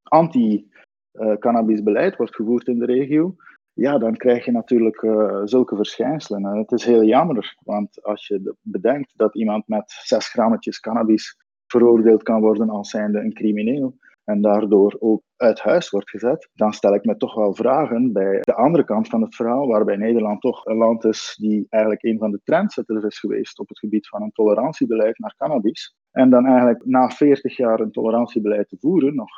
anti-cannabisbeleid 0.03 2.17
wordt 2.17 2.35
gevoerd 2.35 2.67
in 2.67 2.79
de 2.79 2.87
regio, 2.87 3.35
ja, 3.73 3.99
dan 3.99 4.17
krijg 4.17 4.45
je 4.45 4.53
natuurlijk 4.53 5.03
uh, 5.03 5.41
zulke 5.45 5.77
verschijnselen. 5.77 6.45
En 6.45 6.59
het 6.59 6.73
is 6.73 6.85
heel 6.85 7.05
jammer, 7.05 7.57
want 7.61 8.03
als 8.03 8.27
je 8.27 8.55
bedenkt 8.63 9.13
dat 9.17 9.35
iemand 9.35 9.69
met 9.69 9.91
zes 10.05 10.29
grammetjes 10.29 10.81
cannabis 10.81 11.37
veroordeeld 11.67 12.23
kan 12.23 12.41
worden 12.41 12.71
als 12.71 12.91
zijnde 12.91 13.19
een 13.19 13.33
crimineel, 13.33 13.97
en 14.31 14.41
daardoor 14.41 14.97
ook 14.99 15.23
uit 15.37 15.61
huis 15.61 15.91
wordt 15.91 16.11
gezet, 16.11 16.49
dan 16.55 16.73
stel 16.73 16.95
ik 16.95 17.05
me 17.05 17.17
toch 17.17 17.35
wel 17.35 17.55
vragen 17.55 18.13
bij 18.13 18.39
de 18.41 18.55
andere 18.55 18.85
kant 18.85 19.09
van 19.09 19.23
het 19.23 19.35
verhaal, 19.35 19.67
waarbij 19.67 19.97
Nederland 19.97 20.41
toch 20.41 20.67
een 20.67 20.77
land 20.77 21.05
is 21.05 21.37
die 21.41 21.67
eigenlijk 21.69 22.05
een 22.05 22.19
van 22.19 22.31
de 22.31 22.41
trendsetters 22.45 23.05
is 23.05 23.19
geweest 23.19 23.59
op 23.59 23.69
het 23.69 23.79
gebied 23.79 24.09
van 24.09 24.23
een 24.23 24.33
tolerantiebeleid 24.33 25.19
naar 25.19 25.35
cannabis. 25.37 25.97
En 26.11 26.31
dan 26.31 26.47
eigenlijk 26.47 26.85
na 26.85 27.09
40 27.09 27.57
jaar 27.57 27.81
een 27.81 27.91
tolerantiebeleid 27.91 28.69
te 28.69 28.77
voeren, 28.81 29.15
nog, 29.15 29.31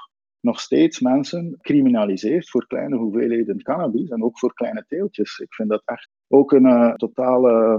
nog 0.42 0.60
steeds 0.60 1.00
mensen 1.00 1.58
criminaliseert 1.60 2.50
voor 2.50 2.66
kleine 2.66 2.96
hoeveelheden 2.96 3.62
cannabis 3.62 4.08
en 4.08 4.22
ook 4.22 4.38
voor 4.38 4.54
kleine 4.54 4.84
teeltjes. 4.88 5.38
Ik 5.38 5.54
vind 5.54 5.68
dat 5.68 5.82
echt 5.84 6.08
ook 6.28 6.52
een 6.52 6.66
uh, 6.66 6.94
totale 6.94 7.78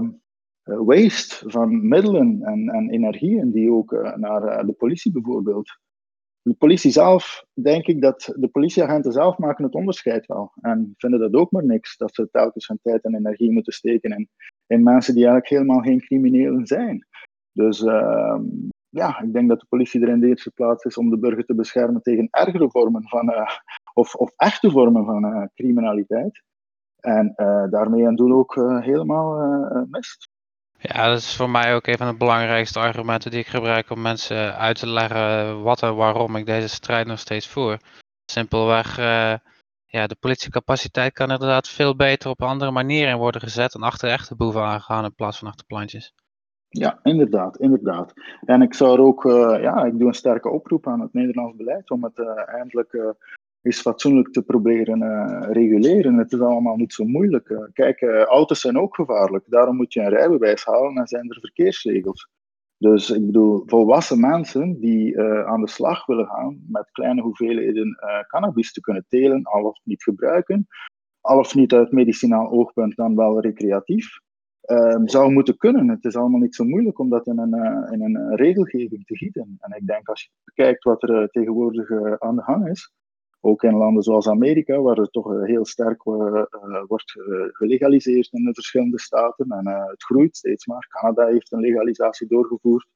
uh, 0.64 0.78
waste 0.78 1.50
van 1.50 1.88
middelen 1.88 2.42
en, 2.42 2.68
en 2.68 2.90
energieën 2.90 3.50
die 3.50 3.72
ook 3.72 3.92
uh, 3.92 4.16
naar 4.16 4.66
de 4.66 4.72
politie 4.72 5.12
bijvoorbeeld 5.12 5.78
de 6.44 6.54
politie 6.54 6.90
zelf, 6.90 7.44
denk 7.52 7.86
ik 7.86 8.00
dat 8.00 8.34
de 8.36 8.48
politieagenten 8.48 9.12
zelf 9.12 9.38
maken 9.38 9.64
het 9.64 9.74
onderscheid 9.74 10.26
wel. 10.26 10.52
En 10.60 10.94
vinden 10.96 11.20
dat 11.20 11.34
ook 11.34 11.50
maar 11.50 11.64
niks, 11.64 11.96
dat 11.96 12.14
ze 12.14 12.28
telkens 12.30 12.68
hun 12.68 12.78
tijd 12.82 13.04
en 13.04 13.14
energie 13.14 13.52
moeten 13.52 13.72
steken 13.72 14.10
in, 14.10 14.28
in 14.66 14.82
mensen 14.82 15.14
die 15.14 15.24
eigenlijk 15.24 15.54
helemaal 15.54 15.82
geen 15.82 16.00
criminelen 16.00 16.66
zijn. 16.66 17.06
Dus 17.52 17.80
uh, 17.80 18.40
ja, 18.94 19.20
ik 19.20 19.32
denk 19.32 19.48
dat 19.48 19.60
de 19.60 19.66
politie 19.68 20.00
er 20.02 20.08
in 20.08 20.20
de 20.20 20.26
eerste 20.26 20.50
plaats 20.50 20.84
is 20.84 20.96
om 20.96 21.10
de 21.10 21.18
burger 21.18 21.44
te 21.44 21.54
beschermen 21.54 22.02
tegen 22.02 22.28
ergere 22.30 22.70
vormen 22.70 23.08
van, 23.08 23.30
uh, 23.30 23.48
of, 23.94 24.14
of 24.14 24.32
echte 24.36 24.70
vormen 24.70 25.04
van 25.04 25.24
uh, 25.24 25.44
criminaliteit. 25.54 26.42
En 27.00 27.32
uh, 27.36 27.64
daarmee 27.70 28.02
een 28.02 28.16
doel 28.16 28.38
ook 28.38 28.54
helemaal 28.84 29.86
mist. 29.90 30.28
Ja, 30.78 31.08
dat 31.08 31.18
is 31.18 31.36
voor 31.36 31.50
mij 31.50 31.74
ook 31.74 31.86
een 31.86 31.96
van 31.96 32.10
de 32.10 32.16
belangrijkste 32.16 32.78
argumenten 32.78 33.30
die 33.30 33.40
ik 33.40 33.46
gebruik 33.46 33.90
om 33.90 34.00
mensen 34.00 34.56
uit 34.56 34.78
te 34.78 34.88
leggen 34.88 35.62
wat 35.62 35.82
en 35.82 35.94
waarom 35.94 36.36
ik 36.36 36.46
deze 36.46 36.68
strijd 36.68 37.06
nog 37.06 37.18
steeds 37.18 37.48
voer. 37.48 37.78
Simpelweg, 38.24 38.96
ja, 39.86 40.06
de 40.06 40.16
politiecapaciteit 40.20 41.12
kan 41.12 41.30
inderdaad 41.30 41.68
veel 41.68 41.96
beter 41.96 42.30
op 42.30 42.42
andere 42.42 42.70
manieren 42.70 43.18
worden 43.18 43.40
gezet 43.40 43.74
en 43.74 43.82
achter 43.82 44.10
echte 44.10 44.36
boeven 44.36 44.62
aangaan 44.62 45.04
in 45.04 45.14
plaats 45.14 45.38
van 45.38 45.48
achter 45.48 45.66
plantjes. 45.66 46.12
Ja, 46.76 46.98
inderdaad, 47.02 47.58
inderdaad. 47.58 48.12
En 48.44 48.62
ik 48.62 48.74
zou 48.74 48.92
er 48.92 49.04
ook, 49.04 49.24
uh, 49.24 49.56
ja, 49.60 49.84
ik 49.84 49.98
doe 49.98 50.08
een 50.08 50.14
sterke 50.14 50.48
oproep 50.48 50.86
aan 50.86 51.00
het 51.00 51.12
Nederlands 51.12 51.56
beleid 51.56 51.90
om 51.90 52.04
het 52.04 52.18
uh, 52.18 52.48
eindelijk 52.48 53.14
is 53.62 53.80
fatsoenlijk 53.80 54.32
te 54.32 54.42
proberen 54.42 55.00
reguleren. 55.52 56.16
Het 56.16 56.32
is 56.32 56.40
allemaal 56.40 56.76
niet 56.76 56.92
zo 56.92 57.04
moeilijk. 57.04 57.68
Kijk, 57.72 58.02
auto's 58.02 58.60
zijn 58.60 58.78
ook 58.78 58.94
gevaarlijk. 58.94 59.44
Daarom 59.48 59.76
moet 59.76 59.92
je 59.92 60.00
een 60.00 60.08
rijbewijs 60.08 60.64
halen 60.64 60.96
en 60.96 61.06
zijn 61.06 61.30
er 61.30 61.40
verkeersregels. 61.40 62.28
Dus 62.78 63.10
ik 63.10 63.26
bedoel, 63.26 63.62
volwassen 63.66 64.20
mensen 64.20 64.80
die 64.80 65.20
aan 65.22 65.60
de 65.60 65.68
slag 65.68 66.06
willen 66.06 66.26
gaan 66.26 66.64
met 66.68 66.90
kleine 66.90 67.22
hoeveelheden 67.22 67.98
cannabis 68.28 68.72
te 68.72 68.80
kunnen 68.80 69.04
telen, 69.08 69.42
al 69.42 69.64
of 69.64 69.80
niet 69.84 70.02
gebruiken, 70.02 70.66
al 71.20 71.38
of 71.38 71.54
niet 71.54 71.72
uit 71.72 71.92
medicinaal 71.92 72.50
oogpunt, 72.50 72.96
dan 72.96 73.16
wel 73.16 73.40
recreatief, 73.40 74.20
ehm, 74.64 75.06
zou 75.06 75.32
moeten 75.32 75.56
kunnen. 75.56 75.88
Het 75.88 76.04
is 76.04 76.16
allemaal 76.16 76.40
niet 76.40 76.54
zo 76.54 76.64
moeilijk 76.64 76.98
om 76.98 77.08
dat 77.08 77.26
in 77.26 77.38
een, 77.38 77.54
in 77.92 78.02
een 78.02 78.36
regelgeving 78.36 79.06
te 79.06 79.16
gieten. 79.16 79.56
En 79.60 79.76
ik 79.76 79.86
denk 79.86 80.08
als 80.08 80.22
je 80.22 80.28
bekijkt 80.44 80.84
wat 80.84 81.02
er 81.02 81.28
tegenwoordig 81.30 81.90
aan 82.20 82.36
de 82.36 82.42
gang 82.42 82.68
is, 82.68 82.92
ook 83.44 83.62
in 83.62 83.76
landen 83.76 84.02
zoals 84.02 84.28
Amerika, 84.28 84.80
waar 84.80 84.96
het 84.96 85.12
toch 85.12 85.32
eh, 85.32 85.42
heel 85.42 85.64
sterk 85.64 86.06
eh, 86.06 86.14
eh, 86.14 86.82
wordt 86.86 87.12
gelegaliseerd 87.52 88.32
in 88.32 88.44
de 88.44 88.54
verschillende 88.54 89.00
staten. 89.00 89.50
En 89.50 89.66
het 89.66 90.04
groeit 90.04 90.36
steeds 90.36 90.66
maar. 90.66 90.86
Canada 90.88 91.26
heeft 91.26 91.52
een 91.52 91.60
legalisatie 91.60 92.26
doorgevoerd. 92.26 92.86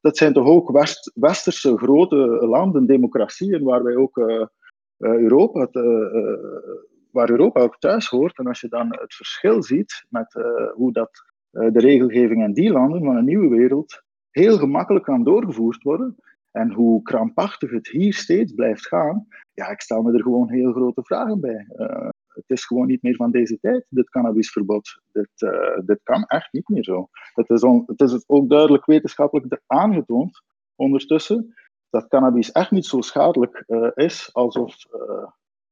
Dat 0.00 0.16
zijn 0.16 0.32
toch 0.32 0.46
ook 0.46 0.70
west, 0.70 1.10
westerse 1.14 1.78
grote 1.78 2.16
landen, 2.46 2.86
democratieën, 2.86 3.62
waar 3.62 3.82
wij 3.82 3.96
ook 3.96 4.20
Europa, 4.96 5.68
waar 7.12 7.30
Europa 7.30 7.60
ook 7.60 7.78
thuis 7.78 8.08
hoort. 8.08 8.38
En 8.38 8.46
als 8.46 8.60
je 8.60 8.68
dan 8.68 8.88
het 8.88 9.14
verschil 9.14 9.62
ziet 9.62 10.04
met 10.08 10.32
hoe 10.74 10.92
dat, 10.92 11.24
de 11.50 11.80
regelgeving 11.80 12.44
in 12.44 12.52
die 12.52 12.72
landen 12.72 13.04
van 13.04 13.16
een 13.16 13.24
nieuwe 13.24 13.48
wereld 13.48 14.02
heel 14.30 14.58
gemakkelijk 14.58 15.04
kan 15.04 15.24
doorgevoerd 15.24 15.82
worden, 15.82 16.16
en 16.50 16.72
hoe 16.72 17.02
krampachtig 17.02 17.70
het 17.70 17.88
hier 17.88 18.14
steeds 18.14 18.52
blijft 18.52 18.86
gaan, 18.86 19.26
ja, 19.52 19.68
ik 19.68 19.80
stel 19.80 20.02
me 20.02 20.12
er 20.12 20.22
gewoon 20.22 20.50
heel 20.50 20.72
grote 20.72 21.02
vragen 21.04 21.40
bij. 21.40 21.66
Uh, 21.76 22.08
het 22.28 22.44
is 22.46 22.64
gewoon 22.64 22.86
niet 22.86 23.02
meer 23.02 23.14
van 23.14 23.30
deze 23.30 23.58
tijd, 23.60 23.86
dit 23.88 24.10
cannabisverbod. 24.10 25.00
Dit, 25.12 25.28
dit 25.84 26.00
kan 26.02 26.24
echt 26.24 26.52
niet 26.52 26.68
meer 26.68 26.84
zo. 26.84 27.08
Het 27.34 27.50
is, 27.50 27.62
on, 27.62 27.82
het 27.86 28.00
is 28.00 28.28
ook 28.28 28.48
duidelijk 28.48 28.86
wetenschappelijk 28.86 29.60
aangetoond 29.66 30.42
ondertussen 30.74 31.54
dat 31.90 32.08
cannabis 32.08 32.52
echt 32.52 32.70
niet 32.70 32.86
zo 32.86 33.00
schadelijk 33.00 33.64
is 33.94 34.30
alsof 34.32 34.76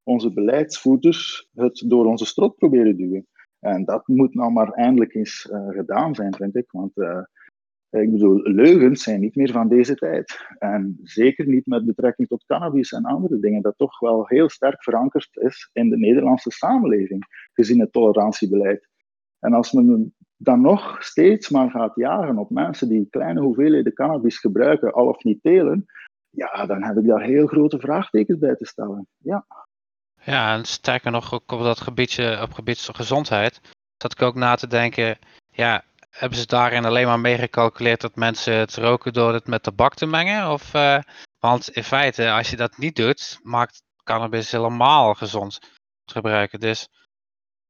onze 0.02 0.32
beleidsvoerders 0.32 1.48
het 1.54 1.84
door 1.86 2.06
onze 2.06 2.26
strot 2.26 2.56
proberen 2.56 2.96
duwen. 2.96 3.26
En 3.58 3.84
dat 3.84 4.08
moet 4.08 4.34
nou 4.34 4.52
maar 4.52 4.70
eindelijk 4.70 5.14
eens 5.14 5.48
gedaan 5.68 6.14
zijn, 6.14 6.34
vind 6.34 6.56
ik. 6.56 6.70
Want 6.70 6.92
ik 7.90 8.10
bedoel, 8.10 8.40
leugens 8.42 9.02
zijn 9.02 9.20
niet 9.20 9.36
meer 9.36 9.52
van 9.52 9.68
deze 9.68 9.94
tijd. 9.94 10.46
En 10.58 10.98
zeker 11.02 11.46
niet 11.46 11.66
met 11.66 11.84
betrekking 11.84 12.28
tot 12.28 12.44
cannabis 12.44 12.92
en 12.92 13.04
andere 13.04 13.38
dingen, 13.38 13.62
dat 13.62 13.76
toch 13.76 13.98
wel 13.98 14.26
heel 14.26 14.48
sterk 14.48 14.82
verankerd 14.82 15.28
is 15.32 15.70
in 15.72 15.90
de 15.90 15.96
Nederlandse 15.96 16.50
samenleving, 16.50 17.48
gezien 17.52 17.80
het 17.80 17.92
tolerantiebeleid. 17.92 18.88
En 19.38 19.52
als 19.52 19.72
men 19.72 20.14
dan 20.36 20.60
nog 20.60 21.02
steeds 21.02 21.50
maar 21.50 21.70
gaat 21.70 21.92
jagen 21.94 22.38
op 22.38 22.50
mensen 22.50 22.88
die 22.88 23.06
kleine 23.10 23.40
hoeveelheden 23.40 23.92
cannabis 23.92 24.38
gebruiken, 24.38 24.92
al 24.92 25.06
of 25.06 25.24
niet 25.24 25.42
telen, 25.42 25.84
ja, 26.30 26.66
dan 26.66 26.82
heb 26.82 26.96
ik 26.96 27.06
daar 27.06 27.22
heel 27.22 27.46
grote 27.46 27.78
vraagtekens 27.78 28.38
bij 28.38 28.56
te 28.56 28.66
stellen. 28.66 29.06
Ja. 29.16 29.46
Ja, 30.24 30.54
en 30.54 30.64
sterker 30.64 31.10
nog, 31.10 31.32
op 31.32 31.48
dat 31.48 31.80
gebiedje, 31.80 32.42
op 32.42 32.52
gebied 32.52 32.80
van 32.80 32.94
gezondheid, 32.94 33.60
zat 33.96 34.12
ik 34.12 34.22
ook 34.22 34.34
na 34.34 34.54
te 34.54 34.66
denken, 34.66 35.18
ja, 35.50 35.84
hebben 36.10 36.38
ze 36.38 36.46
daarin 36.46 36.84
alleen 36.84 37.06
maar 37.06 37.20
mee 37.20 37.38
gecalculeerd 37.38 38.00
dat 38.00 38.16
mensen 38.16 38.54
het 38.54 38.76
roken 38.76 39.12
door 39.12 39.32
het 39.32 39.46
met 39.46 39.62
tabak 39.62 39.94
te 39.94 40.06
mengen? 40.06 40.50
Of, 40.52 40.74
uh, 40.74 40.98
want 41.38 41.68
in 41.68 41.84
feite, 41.84 42.30
als 42.30 42.50
je 42.50 42.56
dat 42.56 42.78
niet 42.78 42.96
doet, 42.96 43.40
maakt 43.42 43.82
cannabis 44.04 44.50
helemaal 44.50 45.14
gezond 45.14 45.58
te 46.04 46.12
gebruiken. 46.14 46.60
Dus... 46.60 46.88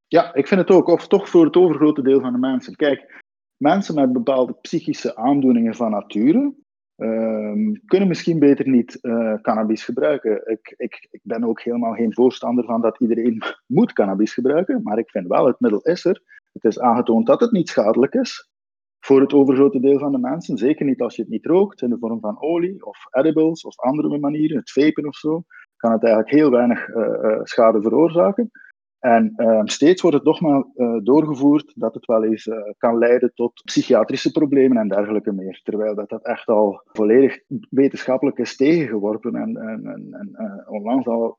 Ja, 0.07 0.35
ik 0.35 0.47
vind 0.47 0.61
het 0.61 0.71
ook. 0.71 0.87
Of 0.87 1.09
toch 1.09 1.29
voor 1.29 1.45
het 1.45 1.57
overgrote 1.57 2.03
deel 2.03 2.21
van 2.21 2.33
de 2.33 2.39
mensen. 2.39 2.77
Kijk, 2.77 3.23
mensen 3.57 3.95
met 3.95 4.13
bepaalde 4.13 4.53
psychische 4.53 5.17
aandoeningen 5.17 5.75
van 5.75 5.91
nature 5.91 6.55
uh, 7.01 7.77
kunnen 7.87 8.09
misschien 8.09 8.39
beter 8.39 8.69
niet 8.69 8.99
uh, 9.03 9.35
cannabis 9.35 9.85
gebruiken. 9.85 10.43
Ik, 10.45 10.75
ik, 10.77 11.09
ik 11.11 11.21
ben 11.23 11.45
ook 11.45 11.63
helemaal 11.63 11.95
geen 11.95 12.15
voorstander 12.15 12.65
van 12.65 12.81
dat 12.81 13.01
iedereen 13.01 13.43
moet 13.67 13.93
cannabis 13.93 14.35
gebruiken, 14.35 14.83
maar 14.83 14.99
ik 14.99 15.11
vind 15.11 15.27
wel, 15.27 15.47
het 15.47 15.61
middel 15.61 15.81
is 15.81 16.05
er. 16.05 16.23
Het 16.53 16.65
is 16.65 16.81
aangetoond 16.81 17.27
dat 17.27 17.41
het 17.41 17.51
niet 17.51 17.69
schadelijk 17.69 18.15
is 18.15 18.49
voor 19.01 19.21
het 19.21 19.33
overgrote 19.33 19.81
deel 19.81 19.99
van 19.99 20.13
de 20.13 20.19
mensen. 20.19 20.59
Zeker 20.59 20.87
niet 20.87 21.01
als 21.01 21.17
je 21.17 21.23
het 21.23 21.31
niet 21.31 21.47
rookt 21.47 21.83
in 21.83 21.91
de 21.91 21.99
vorm 21.99 22.21
van 22.21 22.41
olie 22.41 22.85
of 22.85 22.99
edibles 23.11 23.65
of 23.65 23.79
andere 23.79 24.19
manieren, 24.19 24.57
het 24.57 24.71
vapen 24.71 25.07
of 25.07 25.17
zo, 25.17 25.43
kan 25.77 25.93
het 25.93 26.03
eigenlijk 26.03 26.35
heel 26.35 26.51
weinig 26.51 26.89
uh, 26.89 27.41
schade 27.43 27.83
veroorzaken. 27.83 28.51
En 29.01 29.33
uh, 29.37 29.61
steeds 29.65 30.03
wordt 30.03 30.25
het 30.25 30.41
maar 30.41 30.65
uh, 30.77 30.97
doorgevoerd 31.03 31.73
dat 31.75 31.95
het 31.95 32.07
wel 32.07 32.25
eens 32.25 32.47
uh, 32.47 32.57
kan 32.79 32.99
leiden 32.99 33.33
tot 33.35 33.63
psychiatrische 33.65 34.31
problemen 34.31 34.77
en 34.77 34.89
dergelijke 34.89 35.33
meer. 35.33 35.61
Terwijl 35.63 35.95
dat, 35.95 36.09
dat 36.09 36.25
echt 36.25 36.49
al 36.49 36.83
volledig 36.85 37.41
wetenschappelijk 37.71 38.39
is 38.39 38.57
tegengeworpen 38.57 39.35
en, 39.35 39.57
en, 39.57 39.87
en, 39.87 40.09
en 40.13 40.65
onlangs 40.69 41.07
al 41.07 41.39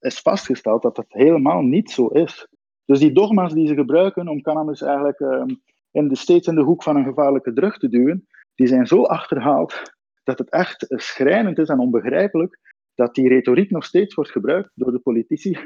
is 0.00 0.20
vastgesteld 0.20 0.82
dat 0.82 0.96
dat 0.96 1.06
helemaal 1.08 1.62
niet 1.62 1.90
zo 1.90 2.06
is. 2.06 2.48
Dus 2.84 2.98
die 2.98 3.12
dogma's 3.12 3.52
die 3.52 3.66
ze 3.66 3.74
gebruiken 3.74 4.28
om 4.28 4.42
cannabis 4.42 4.82
eigenlijk 4.82 5.20
uh, 5.20 5.42
in 5.90 6.08
de, 6.08 6.16
steeds 6.16 6.46
in 6.46 6.54
de 6.54 6.62
hoek 6.62 6.82
van 6.82 6.96
een 6.96 7.04
gevaarlijke 7.04 7.52
drug 7.52 7.78
te 7.78 7.88
duwen, 7.88 8.26
die 8.54 8.66
zijn 8.66 8.86
zo 8.86 9.02
achterhaald 9.02 9.82
dat 10.24 10.38
het 10.38 10.50
echt 10.50 10.84
schrijnend 10.88 11.58
is 11.58 11.68
en 11.68 11.78
onbegrijpelijk 11.78 12.58
dat 12.94 13.14
die 13.14 13.28
retoriek 13.28 13.70
nog 13.70 13.84
steeds 13.84 14.14
wordt 14.14 14.30
gebruikt 14.30 14.70
door 14.74 14.92
de 14.92 14.98
politici 14.98 15.58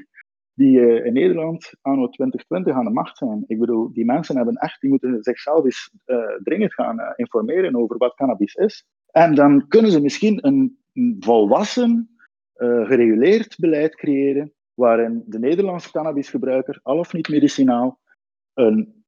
die 0.54 0.78
uh, 0.78 1.04
in 1.04 1.12
Nederland 1.12 1.72
anno 1.80 2.08
2020 2.08 2.74
aan 2.74 2.84
de 2.84 2.90
macht 2.90 3.18
zijn. 3.18 3.44
Ik 3.46 3.58
bedoel, 3.58 3.92
die 3.92 4.04
mensen 4.04 4.36
hebben 4.36 4.54
echt, 4.54 4.80
die 4.80 4.90
moeten 4.90 5.22
zichzelf 5.22 5.64
eens 5.64 5.90
uh, 6.06 6.18
dringend 6.42 6.74
gaan 6.74 7.00
uh, 7.00 7.06
informeren 7.16 7.76
over 7.76 7.96
wat 7.96 8.14
cannabis 8.14 8.54
is. 8.54 8.86
En 9.10 9.34
dan 9.34 9.68
kunnen 9.68 9.90
ze 9.90 10.00
misschien 10.00 10.46
een, 10.46 10.78
volwassen, 11.18 12.08
gereguleerd 12.56 13.56
beleid 13.58 13.94
creëren 13.94 14.52
waarin 14.74 15.22
de 15.26 15.38
Nederlandse 15.38 15.90
cannabisgebruiker, 15.90 16.80
al 16.82 16.98
of 16.98 17.12
niet 17.12 17.28
medicinaal, 17.28 18.00
een 18.52 19.04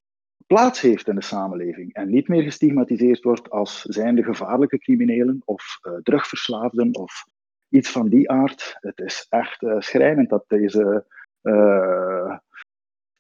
plaats 0.47 0.81
heeft 0.81 1.09
in 1.09 1.15
de 1.15 1.23
samenleving 1.23 1.95
en 1.95 2.11
niet 2.11 2.29
meer 2.29 2.43
gestigmatiseerd 2.43 3.23
wordt 3.23 3.51
als 3.51 3.83
zijnde 3.83 4.23
gevaarlijke 4.23 4.79
criminelen 4.79 5.43
of 5.45 5.79
drugverslaafden 6.03 6.95
of 6.95 7.25
iets 7.69 7.91
van 7.91 8.09
die 8.09 8.31
aard. 8.31 8.77
Het 8.81 8.99
is 9.01 9.27
echt 9.29 9.63
uh, 9.63 9.75
schrijnend 9.79 10.29
dat 10.29 10.45
deze 10.49 11.07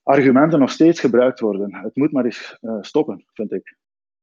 argumenten 0.02 0.59
nog 0.59 0.71
steeds 0.71 1.00
gebruikt 1.00 1.40
worden. 1.40 1.75
Het 1.75 1.97
moet 1.97 2.12
maar 2.12 2.25
eens 2.25 2.59
stoppen, 2.80 3.25
vind 3.35 3.52
ik. 3.52 3.76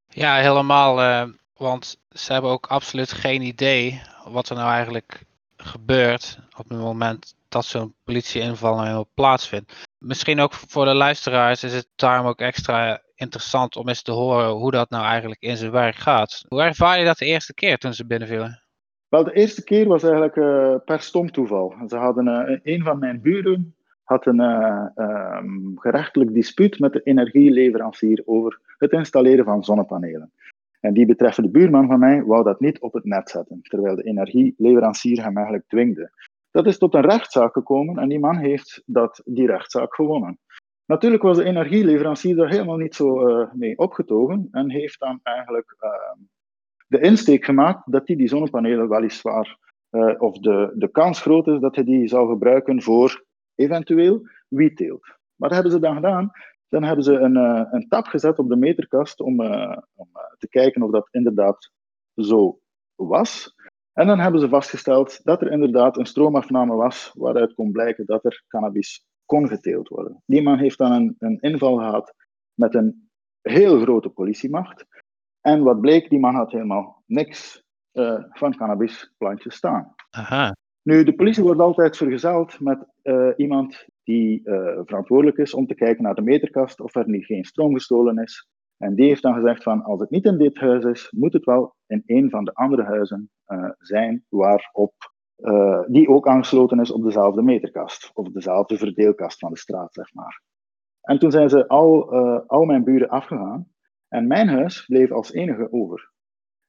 Ja, 0.08 0.36
helemaal. 0.36 1.28
want 1.54 2.00
ze 2.10 2.34
hebben 2.34 2.52
ook 2.52 2.68
absoluut 2.68 3.12
geen 3.12 3.42
idee 3.42 4.02
wat 4.28 4.50
er 4.50 4.56
nou 4.56 4.72
eigenlijk 4.72 5.24
gebeurt 5.58 6.40
op 6.58 6.70
het 6.70 6.78
moment 6.78 7.36
dat 7.50 7.66
zo'n 7.66 7.96
politieinval 8.04 8.76
nou 8.76 9.06
plaatsvindt. 9.14 9.88
Misschien 9.98 10.40
ook 10.40 10.54
voor 10.54 10.86
de 10.86 10.94
luisteraars 10.94 11.64
is 11.64 11.74
het 11.74 11.88
daarom 11.96 12.28
ook 12.28 12.40
extra 12.40 13.02
interessant 13.16 13.76
om 13.76 13.88
eens 13.88 14.02
te 14.02 14.12
horen 14.12 14.50
hoe 14.50 14.72
dat 14.72 14.90
nou 14.90 15.06
eigenlijk 15.06 15.42
in 15.42 15.58
zijn 15.58 15.72
werk 15.72 15.96
gaat. 15.96 16.46
Hoe 16.48 16.62
ervaar 16.62 17.00
je 17.00 17.06
dat 17.06 17.18
de 17.18 17.26
eerste 17.26 17.54
keer 17.54 17.78
toen 17.78 17.94
ze 17.94 18.06
binnenvielen? 18.06 18.62
Wel, 19.10 19.24
de 19.24 19.34
eerste 19.34 19.64
keer 19.64 19.88
was 19.88 20.04
eigenlijk 20.04 20.36
uh, 20.36 20.76
per 20.86 21.02
stom 21.02 21.32
toeval. 21.32 21.76
Ze 21.88 21.96
hadden 21.96 22.28
uh, 22.28 22.60
een 22.64 22.84
van 22.84 23.00
mijn 23.00 23.22
buren 23.22 23.76
had 24.14 24.26
een 24.26 24.42
uh, 24.42 24.86
um, 24.96 25.74
gerechtelijk 25.80 26.34
dispuut 26.34 26.80
met 26.80 26.94
de 26.94 27.02
energieleverancier 27.04 28.22
over 28.26 28.60
het 28.78 28.92
installeren 28.92 29.46
van 29.46 29.64
zonnepanelen. 29.64 30.32
En 30.80 30.94
die 30.94 31.06
betreffende 31.06 31.50
buurman 31.50 31.88
van 31.88 32.00
mij 32.00 32.24
wou 32.24 32.44
dat 32.44 32.60
niet 32.60 32.80
op 32.80 32.94
het 32.94 33.06
net 33.06 33.30
zetten, 33.30 33.62
terwijl 33.62 33.96
de 33.96 34.04
energieleverancier 34.04 35.24
hem 35.24 35.36
eigenlijk 35.36 35.68
dwingde. 35.68 36.12
Dat 36.52 36.66
is 36.66 36.78
tot 36.78 36.94
een 36.94 37.02
rechtszaak 37.02 37.54
gekomen 37.54 37.98
en 37.98 38.10
die 38.10 38.20
man 38.20 38.38
heeft 38.38 38.84
dat, 38.86 39.22
die 39.26 39.48
rechtszaak 39.48 39.96
gewonnen. 39.96 40.40
Natuurlijk 40.86 41.24
was 41.24 41.38
de 41.38 41.44
energieleverancier 41.44 42.36
daar 42.36 42.50
helemaal 42.50 42.78
niet 42.78 42.96
zo 42.96 43.28
uh, 43.28 43.54
mee 43.54 43.78
opgetogen 43.78 44.48
en 44.52 44.72
heeft 44.72 45.00
dan 45.00 45.20
eigenlijk 45.24 45.76
uh, 45.80 45.90
de 46.88 47.00
insteek 47.00 47.46
gemaakt 47.46 47.92
dat 47.92 48.08
hij 48.08 48.16
die 48.16 48.28
zonnepanelen 48.28 48.90
weliswaar, 48.90 49.58
uh, 49.92 50.14
of 50.18 50.38
de, 50.38 50.74
de 50.76 50.88
kans 50.92 51.22
groot 51.22 51.48
is 51.48 51.60
dat 51.60 51.76
hij 51.76 51.84
die 51.84 52.08
zou 52.08 52.30
gebruiken 52.30 52.82
voor 52.82 53.24
eventueel 53.56 54.28
wietteelt. 54.48 55.18
Wat 55.36 55.52
hebben 55.52 55.72
ze 55.72 55.80
dan 55.80 55.96
gedaan? 55.96 56.32
Dan 56.68 56.84
hebben 56.84 57.04
ze 57.04 57.14
een, 57.14 57.36
een 57.76 57.88
tap 57.90 58.06
gezet 58.06 58.40
op 58.40 58.50
de 58.50 58.56
meterkast 58.56 59.20
om, 59.20 59.40
om 59.96 60.10
te 60.38 60.48
kijken 60.50 60.82
of 60.82 60.92
dat 60.92 61.08
inderdaad 61.12 61.72
zo 62.16 62.60
was. 62.96 63.56
En 63.94 64.08
dan 64.08 64.20
hebben 64.20 64.40
ze 64.40 64.50
vastgesteld 64.50 65.24
dat 65.24 65.42
er 65.42 65.52
inderdaad 65.52 65.98
een 65.98 66.06
stroomafname 66.06 66.76
was 66.76 67.12
waaruit 67.14 67.54
kon 67.54 67.72
blijken 67.72 68.06
dat 68.06 68.26
er 68.26 68.44
cannabis 68.48 69.06
kon 69.26 69.48
geteeld 69.48 69.88
worden. 69.88 70.24
Die 70.26 70.42
man 70.42 70.58
heeft 70.58 70.78
dan 70.78 70.92
een, 70.92 71.16
een 71.20 71.40
inval 71.40 71.78
gehad 71.78 72.14
met 72.54 72.76
een 72.76 73.10
heel 73.42 73.80
grote 73.80 74.10
politiemacht. 74.10 74.86
En 75.42 75.64
wat 75.64 75.82
bleek, 75.82 76.10
die 76.10 76.20
man 76.20 76.36
had 76.36 76.52
helemaal 76.52 77.04
niks 77.06 77.64
uh, 77.94 78.24
van 78.30 78.56
cannabisplantjes 78.56 79.56
staan. 79.56 79.96
Aha. 80.10 80.56
Nu, 80.84 81.04
de 81.04 81.16
politie 81.16 81.44
wordt 81.44 81.60
altijd 81.60 81.98
vergezeld 81.98 82.60
met 82.60 82.86
uh, 83.04 83.30
iemand 83.38 83.86
die 84.04 84.42
uh, 84.44 84.80
verantwoordelijk 84.86 85.38
is 85.38 85.54
om 85.54 85.68
te 85.68 85.76
kijken 85.76 86.04
naar 86.04 86.16
de 86.16 86.22
meterkast 86.22 86.82
of 86.82 86.96
er 86.96 87.10
niet 87.10 87.26
geen 87.26 87.44
stroom 87.44 87.74
gestolen 87.74 88.18
is. 88.18 88.48
En 88.78 88.96
die 88.96 89.08
heeft 89.08 89.22
dan 89.22 89.34
gezegd 89.34 89.64
van, 89.64 89.84
als 89.84 90.00
het 90.00 90.10
niet 90.10 90.26
in 90.26 90.38
dit 90.38 90.58
huis 90.58 90.84
is, 90.84 91.12
moet 91.12 91.34
het 91.34 91.46
wel 91.46 91.76
in 91.88 92.04
een 92.06 92.30
van 92.30 92.44
de 92.44 92.54
andere 92.54 92.84
huizen 92.84 93.30
uh, 93.48 93.70
zijn 93.78 94.26
waarop, 94.30 94.94
die 95.88 96.08
ook 96.08 96.28
aangesloten 96.28 96.80
is 96.80 96.92
op 96.92 97.04
dezelfde 97.04 97.42
meterkast, 97.42 98.12
of 98.14 98.28
dezelfde 98.32 98.78
verdeelkast 98.78 99.40
van 99.40 99.52
de 99.52 99.58
straat, 99.58 99.94
zeg 99.94 100.14
maar. 100.14 100.42
En 101.02 101.20
toen 101.20 101.32
zijn 101.32 101.50
ze 101.50 101.68
al, 101.68 102.12
al 102.48 102.66
mijn 102.66 102.84
buren 102.84 103.10
afgegaan 103.10 103.68
en 104.08 104.28
mijn 104.28 104.48
huis 104.48 104.86
bleef 104.86 105.12
als 105.12 105.34
enige 105.34 105.72
over. 105.72 106.13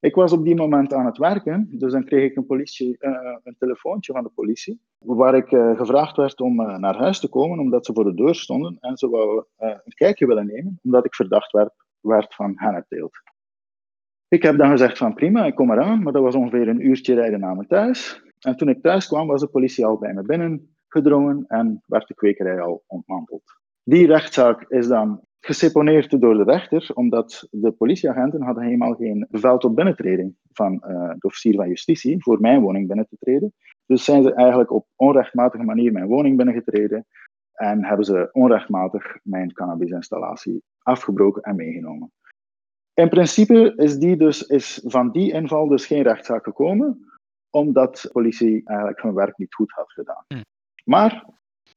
Ik 0.05 0.15
was 0.15 0.33
op 0.33 0.45
die 0.45 0.55
moment 0.55 0.93
aan 0.93 1.07
het 1.07 1.19
werken, 1.19 1.69
dus 1.71 1.93
dan 1.93 2.05
kreeg 2.05 2.31
ik 2.31 2.37
een, 2.37 3.01
een 3.43 3.57
telefoontje 3.59 4.13
van 4.13 4.23
de 4.23 4.31
politie, 4.35 4.81
waar 4.99 5.35
ik 5.35 5.49
gevraagd 5.77 6.17
werd 6.17 6.41
om 6.41 6.57
naar 6.57 6.97
huis 6.97 7.21
te 7.21 7.29
komen, 7.29 7.59
omdat 7.59 7.87
ze 7.87 7.93
voor 7.93 8.05
de 8.05 8.15
deur 8.15 8.35
stonden 8.35 8.77
en 8.81 8.97
ze 8.97 9.09
wou 9.09 9.45
een 9.57 9.95
kijkje 9.95 10.27
willen 10.27 10.47
nemen, 10.47 10.81
omdat 10.83 11.05
ik 11.05 11.15
verdacht 11.15 11.53
werd 11.53 11.73
werd 12.01 12.35
van 12.35 12.53
hennepteelt. 12.57 13.23
Ik 14.29 14.43
heb 14.43 14.59
dan 14.59 14.71
gezegd 14.71 14.99
van 14.99 15.15
prima, 15.15 15.45
ik 15.45 15.55
kom 15.55 15.71
eraan, 15.71 16.03
maar 16.03 16.13
dat 16.13 16.23
was 16.23 16.35
ongeveer 16.35 16.69
een 16.69 16.87
uurtje 16.87 17.15
rijden 17.15 17.41
naar 17.41 17.57
me 17.57 17.67
thuis. 17.67 18.23
En 18.39 18.57
toen 18.57 18.69
ik 18.69 18.83
thuis 18.83 19.07
kwam, 19.07 19.27
was 19.27 19.41
de 19.41 19.49
politie 19.49 19.87
al 19.87 19.99
bij 19.99 20.15
me 20.15 20.23
binnengedrongen 20.23 21.45
en 21.47 21.83
werd 21.87 22.09
de 22.09 22.15
kwekerij 22.15 22.61
al 22.61 22.85
ontmanteld. 22.87 23.63
Die 23.85 24.07
rechtszaak 24.07 24.71
is 24.71 24.89
dan 24.89 25.21
geseponeerd 25.41 26.21
door 26.21 26.35
de 26.35 26.43
rechter, 26.43 26.91
omdat 26.95 27.49
de 27.51 27.71
politieagenten 27.71 28.43
hadden 28.43 28.65
helemaal 28.65 28.95
geen 28.95 29.27
bevel 29.31 29.59
tot 29.59 29.75
binnentreding 29.75 30.37
van 30.53 30.73
uh, 30.73 31.09
de 31.09 31.27
officier 31.27 31.55
van 31.55 31.69
justitie 31.69 32.23
voor 32.23 32.41
mijn 32.41 32.61
woning 32.61 32.87
binnen 32.87 33.09
te 33.09 33.17
treden. 33.19 33.53
Dus 33.87 34.05
zijn 34.05 34.23
ze 34.23 34.35
eigenlijk 34.35 34.71
op 34.71 34.87
onrechtmatige 34.97 35.65
manier 35.65 35.93
mijn 35.93 36.07
woning 36.07 36.37
binnengetreden 36.37 37.07
en 37.53 37.85
hebben 37.85 38.07
ze 38.07 38.29
onrechtmatig 38.33 39.19
mijn 39.23 39.53
cannabisinstallatie 39.53 40.63
afgebroken 40.79 41.43
en 41.43 41.57
meegenomen. 41.57 42.13
In 42.95 43.09
principe 43.09 43.73
is, 43.77 43.99
die 43.99 44.17
dus, 44.17 44.43
is 44.43 44.81
van 44.85 45.11
die 45.11 45.33
inval 45.33 45.69
dus 45.69 45.87
geen 45.87 46.03
rechtszaak 46.03 46.45
gekomen, 46.45 46.99
omdat 47.51 48.01
de 48.03 48.11
politie 48.13 48.63
eigenlijk 48.65 49.03
hun 49.03 49.15
werk 49.15 49.39
niet 49.39 49.55
goed 49.55 49.73
had 49.73 49.93
gedaan. 49.93 50.25
Hm. 50.27 50.41
Maar 50.85 51.27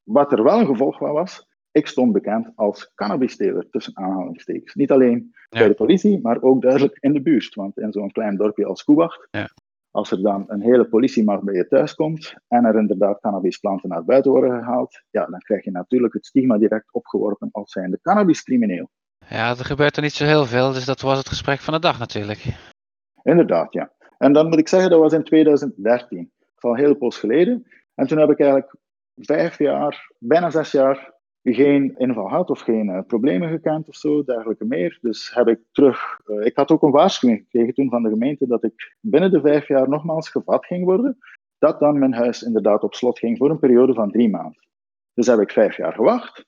wat 0.03 0.31
er 0.31 0.43
wel 0.43 0.59
een 0.59 0.65
gevolg 0.65 0.97
van 0.97 1.11
was, 1.11 1.47
ik 1.77 1.87
stond 1.87 2.11
bekend 2.11 2.51
als 2.55 2.91
cannabisteler, 2.95 3.69
tussen 3.69 3.97
aanhalingstekens. 3.97 4.73
Niet 4.73 4.91
alleen 4.91 5.35
bij 5.49 5.67
de 5.67 5.73
politie, 5.73 6.19
maar 6.21 6.41
ook 6.41 6.61
duidelijk 6.61 6.97
in 6.99 7.13
de 7.13 7.21
buurt. 7.21 7.55
Want 7.55 7.77
in 7.77 7.91
zo'n 7.91 8.11
klein 8.11 8.37
dorpje 8.37 8.65
als 8.65 8.83
Koewacht 8.83 9.27
ja. 9.31 9.49
Als 9.91 10.11
er 10.11 10.21
dan 10.21 10.43
een 10.47 10.61
hele 10.61 10.87
politiemacht 10.87 11.43
bij 11.43 11.55
je 11.55 11.67
thuis 11.67 11.95
komt 11.95 12.33
en 12.47 12.65
er 12.65 12.77
inderdaad 12.77 13.19
cannabisplanten 13.19 13.89
naar 13.89 14.05
buiten 14.05 14.31
worden 14.31 14.59
gehaald, 14.59 15.01
ja, 15.09 15.25
dan 15.25 15.39
krijg 15.39 15.63
je 15.63 15.71
natuurlijk 15.71 16.13
het 16.13 16.25
stigma 16.25 16.57
direct 16.57 16.93
opgeworpen 16.93 17.49
als 17.51 17.71
zijnde 17.71 17.99
cannabiscrimineel. 18.01 18.89
Ja, 19.29 19.49
er 19.49 19.65
gebeurt 19.65 19.95
er 19.95 20.01
niet 20.01 20.13
zo 20.13 20.25
heel 20.25 20.45
veel, 20.45 20.71
dus 20.71 20.85
dat 20.85 21.01
was 21.01 21.17
het 21.17 21.29
gesprek 21.29 21.59
van 21.59 21.73
de 21.73 21.79
dag 21.79 21.99
natuurlijk. 21.99 22.45
Inderdaad, 23.23 23.73
ja. 23.73 23.91
En 24.17 24.33
dan 24.33 24.47
moet 24.47 24.59
ik 24.59 24.67
zeggen, 24.67 24.89
dat 24.89 24.99
was 24.99 25.13
in 25.13 25.23
2013. 25.23 26.31
Dat 26.39 26.47
is 26.57 26.63
al 26.63 26.75
heel 26.75 26.95
poos 26.95 27.17
geleden. 27.17 27.67
En 27.95 28.07
toen 28.07 28.17
heb 28.17 28.29
ik 28.29 28.39
eigenlijk 28.39 28.75
vijf 29.15 29.57
jaar, 29.57 30.11
bijna 30.19 30.49
zes 30.49 30.71
jaar 30.71 31.13
geen 31.43 31.95
inval 31.97 32.29
had 32.29 32.49
of 32.49 32.59
geen 32.59 32.87
uh, 32.87 32.99
problemen 33.07 33.49
gekend 33.49 33.87
of 33.87 33.95
zo, 33.95 34.23
dergelijke 34.23 34.65
meer. 34.65 34.97
Dus 35.01 35.33
heb 35.33 35.47
ik 35.47 35.59
terug. 35.71 36.19
Uh, 36.25 36.45
ik 36.45 36.55
had 36.55 36.71
ook 36.71 36.81
een 36.81 36.91
waarschuwing 36.91 37.39
gekregen 37.39 37.73
toen 37.73 37.89
van 37.89 38.03
de 38.03 38.09
gemeente 38.09 38.47
dat 38.47 38.63
ik 38.63 38.95
binnen 38.99 39.31
de 39.31 39.41
vijf 39.41 39.67
jaar 39.67 39.89
nogmaals 39.89 40.29
gevat 40.29 40.65
ging 40.65 40.85
worden. 40.85 41.17
Dat 41.57 41.79
dan 41.79 41.99
mijn 41.99 42.13
huis 42.13 42.41
inderdaad 42.41 42.83
op 42.83 42.93
slot 42.93 43.19
ging 43.19 43.37
voor 43.37 43.49
een 43.49 43.59
periode 43.59 43.93
van 43.93 44.11
drie 44.11 44.29
maanden. 44.29 44.67
Dus 45.13 45.27
heb 45.27 45.39
ik 45.39 45.51
vijf 45.51 45.77
jaar 45.77 45.93
gewacht. 45.93 46.45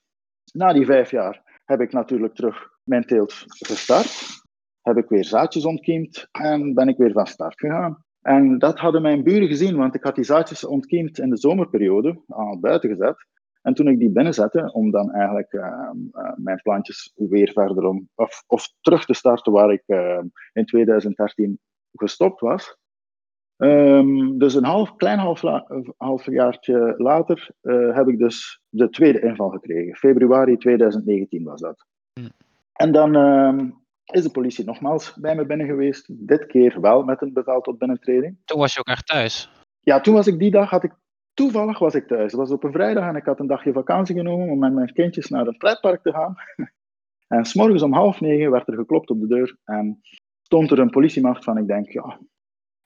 Na 0.53 0.73
die 0.73 0.85
vijf 0.85 1.11
jaar 1.11 1.61
heb 1.65 1.81
ik 1.81 1.91
natuurlijk 1.91 2.35
terug 2.35 2.69
mijn 2.83 3.05
teelt 3.05 3.43
gestart. 3.47 4.27
Heb 4.81 4.97
ik 4.97 5.09
weer 5.09 5.25
zaadjes 5.25 5.65
ontkiemd 5.65 6.27
en 6.31 6.73
ben 6.73 6.87
ik 6.87 6.97
weer 6.97 7.11
van 7.11 7.27
start 7.27 7.59
gegaan. 7.59 8.03
En 8.21 8.57
dat 8.57 8.79
hadden 8.79 9.01
mijn 9.01 9.23
buren 9.23 9.47
gezien, 9.47 9.75
want 9.75 9.95
ik 9.95 10.03
had 10.03 10.15
die 10.15 10.23
zaadjes 10.23 10.65
ontkiemd 10.65 11.19
in 11.19 11.29
de 11.29 11.37
zomerperiode, 11.37 12.21
al 12.27 12.59
buiten 12.59 12.89
gezet. 12.89 13.25
En 13.61 13.73
toen 13.73 13.87
ik 13.87 13.99
die 13.99 14.11
binnenzette, 14.11 14.73
om 14.73 14.91
dan 14.91 15.11
eigenlijk 15.11 15.53
uh, 15.53 15.61
uh, 15.61 16.31
mijn 16.35 16.61
plantjes 16.61 17.13
weer 17.15 17.51
verder 17.51 17.85
om, 17.85 18.09
of, 18.15 18.43
of, 18.47 18.73
terug 18.81 19.05
te 19.05 19.13
starten 19.13 19.51
waar 19.51 19.71
ik 19.71 19.83
uh, 19.85 20.19
in 20.53 20.65
2013 20.65 21.59
gestopt 21.93 22.39
was. 22.39 22.77
Um, 23.57 24.37
dus 24.37 24.53
een 24.55 24.63
half, 24.63 24.95
klein 24.95 25.19
half, 25.19 25.41
half 25.97 26.25
jaartje 26.25 26.93
later 26.97 27.49
heb 27.93 28.07
ik 28.07 28.17
dus 28.17 28.61
de 28.69 28.89
tweede 28.89 29.21
inval 29.21 29.49
gekregen. 29.49 29.95
Februari 29.95 30.57
2019 30.57 31.43
was 31.43 31.61
dat. 31.61 31.85
Hm. 32.13 32.29
En 32.73 32.91
dan 32.91 33.15
ehm, 33.15 33.69
is 34.05 34.23
de 34.23 34.31
politie 34.31 34.65
nogmaals 34.65 35.13
bij 35.15 35.35
me 35.35 35.45
binnen 35.45 35.67
geweest. 35.67 36.27
Dit 36.27 36.45
keer 36.45 36.81
wel 36.81 37.03
met 37.03 37.21
een 37.21 37.33
bevel 37.33 37.61
tot 37.61 37.77
binnentreding. 37.77 38.37
Toen 38.45 38.59
was 38.59 38.73
je 38.73 38.79
ook 38.79 38.87
echt 38.87 39.07
thuis? 39.07 39.51
Ja, 39.79 39.99
toen 39.99 40.13
was 40.13 40.27
ik 40.27 40.39
die 40.39 40.51
dag, 40.51 40.69
had 40.69 40.83
ik 40.83 40.93
toevallig 41.39 41.79
was 41.79 41.95
ik 41.95 42.07
thuis. 42.07 42.31
Het 42.31 42.41
was 42.41 42.51
op 42.51 42.63
een 42.63 42.71
vrijdag 42.71 43.07
en 43.07 43.15
ik 43.15 43.25
had 43.25 43.39
een 43.39 43.47
dagje 43.47 43.73
vakantie 43.73 44.15
genomen 44.15 44.49
om 44.49 44.59
met 44.59 44.73
mijn 44.73 44.93
kindjes 44.93 45.29
naar 45.29 45.47
een 45.47 45.57
pretpark 45.57 46.01
te 46.01 46.11
gaan. 46.11 46.35
en 47.35 47.45
s'morgens 47.45 47.81
om 47.81 47.93
half 47.93 48.21
negen 48.21 48.51
werd 48.51 48.67
er 48.67 48.73
geklopt 48.73 49.09
op 49.09 49.19
de 49.19 49.27
deur 49.27 49.57
en 49.63 50.01
stond 50.41 50.71
er 50.71 50.79
een 50.79 50.89
politiemacht 50.89 51.43
van, 51.43 51.57
ik 51.57 51.67
denk, 51.67 51.89
ja, 51.91 52.19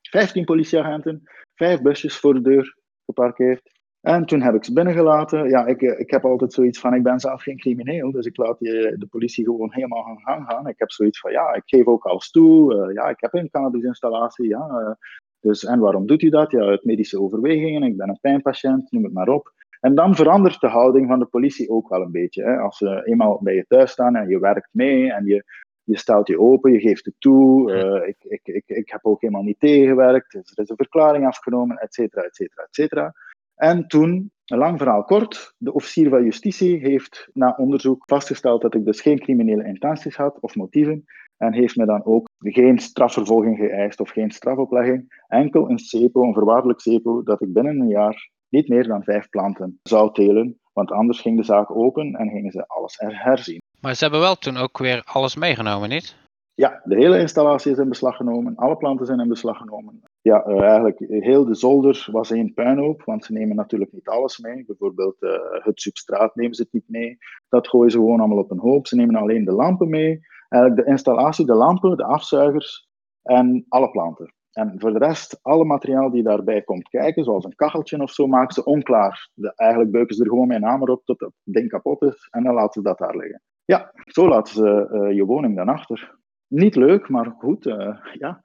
15 0.09 0.45
politieagenten, 0.45 1.23
vijf 1.55 1.81
busjes 1.81 2.17
voor 2.17 2.33
de 2.33 2.41
deur 2.41 2.77
geparkeerd. 3.05 3.71
En 4.01 4.25
toen 4.25 4.41
heb 4.41 4.55
ik 4.55 4.63
ze 4.63 4.73
binnengelaten. 4.73 5.49
Ja, 5.49 5.65
ik, 5.65 5.81
ik 5.81 6.11
heb 6.11 6.25
altijd 6.25 6.53
zoiets 6.53 6.79
van, 6.79 6.93
ik 6.93 7.03
ben 7.03 7.19
zelf 7.19 7.41
geen 7.41 7.57
crimineel, 7.57 8.11
dus 8.11 8.25
ik 8.25 8.37
laat 8.37 8.59
die, 8.59 8.97
de 8.97 9.07
politie 9.09 9.43
gewoon 9.45 9.73
helemaal 9.73 10.03
gaan 10.03 10.19
gang 10.19 10.45
gaan. 10.49 10.67
Ik 10.67 10.79
heb 10.79 10.91
zoiets 10.91 11.19
van, 11.19 11.31
ja, 11.31 11.53
ik 11.53 11.63
geef 11.65 11.85
ook 11.85 12.05
alles 12.05 12.31
toe. 12.31 12.75
Uh, 12.75 12.93
ja, 12.93 13.09
ik 13.09 13.19
heb 13.19 13.33
een 13.33 13.49
cannabisinstallatie. 13.49 14.47
Ja, 14.47 14.97
dus, 15.43 15.65
en 15.65 15.79
waarom 15.79 16.05
doet 16.05 16.21
u 16.21 16.29
dat? 16.29 16.51
Ja, 16.51 16.59
uit 16.59 16.83
medische 16.83 17.21
overwegingen, 17.21 17.83
ik 17.83 17.97
ben 17.97 18.09
een 18.09 18.19
pijnpatiënt, 18.21 18.91
noem 18.91 19.03
het 19.03 19.13
maar 19.13 19.27
op. 19.27 19.53
En 19.79 19.95
dan 19.95 20.15
verandert 20.15 20.61
de 20.61 20.67
houding 20.67 21.07
van 21.07 21.19
de 21.19 21.25
politie 21.25 21.69
ook 21.69 21.89
wel 21.89 22.01
een 22.01 22.11
beetje. 22.11 22.43
Hè. 22.43 22.57
Als 22.57 22.77
ze 22.77 23.01
eenmaal 23.05 23.39
bij 23.41 23.55
je 23.55 23.65
thuis 23.67 23.91
staan 23.91 24.15
en 24.15 24.27
je 24.29 24.39
werkt 24.39 24.69
mee 24.71 25.11
en 25.11 25.25
je, 25.25 25.43
je 25.83 25.97
stelt 25.97 26.27
je 26.27 26.39
open, 26.39 26.71
je 26.71 26.79
geeft 26.79 27.05
het 27.05 27.15
toe. 27.19 27.71
Uh, 27.71 28.07
ik, 28.07 28.15
ik, 28.19 28.41
ik, 28.43 28.63
ik 28.65 28.89
heb 28.89 29.05
ook 29.05 29.21
helemaal 29.21 29.43
niet 29.43 29.59
tegengewerkt, 29.59 30.31
dus 30.31 30.51
er 30.51 30.63
is 30.63 30.69
een 30.69 30.75
verklaring 30.75 31.27
afgenomen, 31.27 31.77
et 31.77 31.93
cetera, 31.93 32.21
et 32.21 32.35
cetera, 32.35 32.63
et 32.63 32.75
cetera. 32.75 33.13
En 33.55 33.87
toen, 33.87 34.31
een 34.45 34.57
lang 34.57 34.77
verhaal 34.77 35.03
kort, 35.03 35.53
de 35.57 35.73
officier 35.73 36.09
van 36.09 36.23
justitie 36.23 36.77
heeft 36.77 37.29
na 37.33 37.55
onderzoek 37.57 38.03
vastgesteld 38.05 38.61
dat 38.61 38.75
ik 38.75 38.85
dus 38.85 39.01
geen 39.01 39.19
criminele 39.19 39.65
intenties 39.65 40.15
had 40.15 40.39
of 40.39 40.55
motieven 40.55 41.05
en 41.37 41.53
heeft 41.53 41.75
me 41.75 41.85
dan 41.85 42.05
ook 42.05 42.29
geen 42.43 42.79
strafvervolging 42.79 43.57
geëist 43.57 43.99
of 43.99 44.09
geen 44.09 44.31
strafoplegging, 44.31 45.23
enkel 45.27 45.69
een 45.69 45.79
CEPO, 45.79 46.23
een 46.23 46.33
voorwaardelijk 46.33 46.79
CEPO, 46.79 47.23
dat 47.23 47.41
ik 47.41 47.53
binnen 47.53 47.79
een 47.79 47.87
jaar 47.87 48.29
niet 48.49 48.67
meer 48.67 48.87
dan 48.87 49.03
vijf 49.03 49.29
planten 49.29 49.79
zou 49.83 50.13
telen, 50.13 50.59
want 50.73 50.91
anders 50.91 51.21
ging 51.21 51.37
de 51.37 51.43
zaak 51.43 51.75
open 51.75 52.13
en 52.13 52.29
gingen 52.29 52.51
ze 52.51 52.67
alles 52.67 52.95
herzien. 52.97 53.61
Maar 53.79 53.95
ze 53.95 54.03
hebben 54.03 54.21
wel 54.21 54.35
toen 54.35 54.57
ook 54.57 54.77
weer 54.77 55.01
alles 55.05 55.35
meegenomen, 55.35 55.89
niet? 55.89 56.15
Ja, 56.55 56.81
de 56.83 56.95
hele 56.95 57.19
installatie 57.19 57.71
is 57.71 57.77
in 57.77 57.89
beslag 57.89 58.15
genomen, 58.15 58.55
alle 58.55 58.77
planten 58.77 59.05
zijn 59.05 59.19
in 59.19 59.27
beslag 59.27 59.57
genomen. 59.57 60.01
Ja, 60.21 60.47
uh, 60.47 60.61
eigenlijk 60.61 61.05
heel 61.07 61.45
de 61.45 61.55
zolder 61.55 62.07
was 62.11 62.31
één 62.31 62.53
puinhoop, 62.53 63.03
want 63.03 63.25
ze 63.25 63.33
nemen 63.33 63.55
natuurlijk 63.55 63.91
niet 63.91 64.07
alles 64.07 64.37
mee. 64.37 64.65
Bijvoorbeeld 64.65 65.15
uh, 65.19 65.31
het 65.51 65.81
substraat 65.81 66.35
nemen 66.35 66.55
ze 66.55 66.61
het 66.61 66.73
niet 66.73 66.89
mee. 66.89 67.17
Dat 67.49 67.67
gooien 67.67 67.91
ze 67.91 67.97
gewoon 67.97 68.19
allemaal 68.19 68.37
op 68.37 68.51
een 68.51 68.59
hoop. 68.59 68.87
Ze 68.87 68.95
nemen 68.95 69.15
alleen 69.15 69.45
de 69.45 69.51
lampen 69.51 69.89
mee. 69.89 70.19
Eigenlijk 70.53 70.85
de 70.85 70.91
installatie, 70.91 71.45
de 71.45 71.53
lampen, 71.53 71.97
de 71.97 72.03
afzuigers 72.03 72.87
en 73.21 73.65
alle 73.69 73.89
planten. 73.89 74.33
En 74.51 74.79
voor 74.79 74.93
de 74.93 75.05
rest, 75.05 75.39
alle 75.41 75.65
materiaal 75.65 76.11
die 76.11 76.23
daarbij 76.23 76.61
komt 76.61 76.89
kijken, 76.89 77.23
zoals 77.23 77.45
een 77.45 77.55
kacheltje 77.55 78.01
of 78.01 78.11
zo, 78.11 78.27
maken 78.27 78.53
ze 78.53 78.63
onklaar. 78.63 79.29
De, 79.33 79.53
eigenlijk 79.55 79.91
beuken 79.91 80.15
ze 80.15 80.23
er 80.23 80.29
gewoon 80.29 80.47
mijn 80.47 80.63
hamer 80.63 80.89
op 80.89 81.05
tot 81.05 81.19
het 81.19 81.31
ding 81.43 81.69
kapot 81.69 82.01
is 82.01 82.27
en 82.31 82.43
dan 82.43 82.53
laten 82.53 82.81
ze 82.81 82.87
dat 82.87 82.97
daar 82.97 83.17
liggen. 83.17 83.41
Ja, 83.65 83.91
zo 84.05 84.27
laten 84.27 84.53
ze 84.53 84.89
uh, 84.91 85.15
je 85.15 85.25
woning 85.25 85.55
dan 85.55 85.69
achter. 85.69 86.17
Niet 86.47 86.75
leuk, 86.75 87.09
maar 87.09 87.35
goed, 87.37 87.65
uh, 87.65 87.97
ja. 88.13 88.41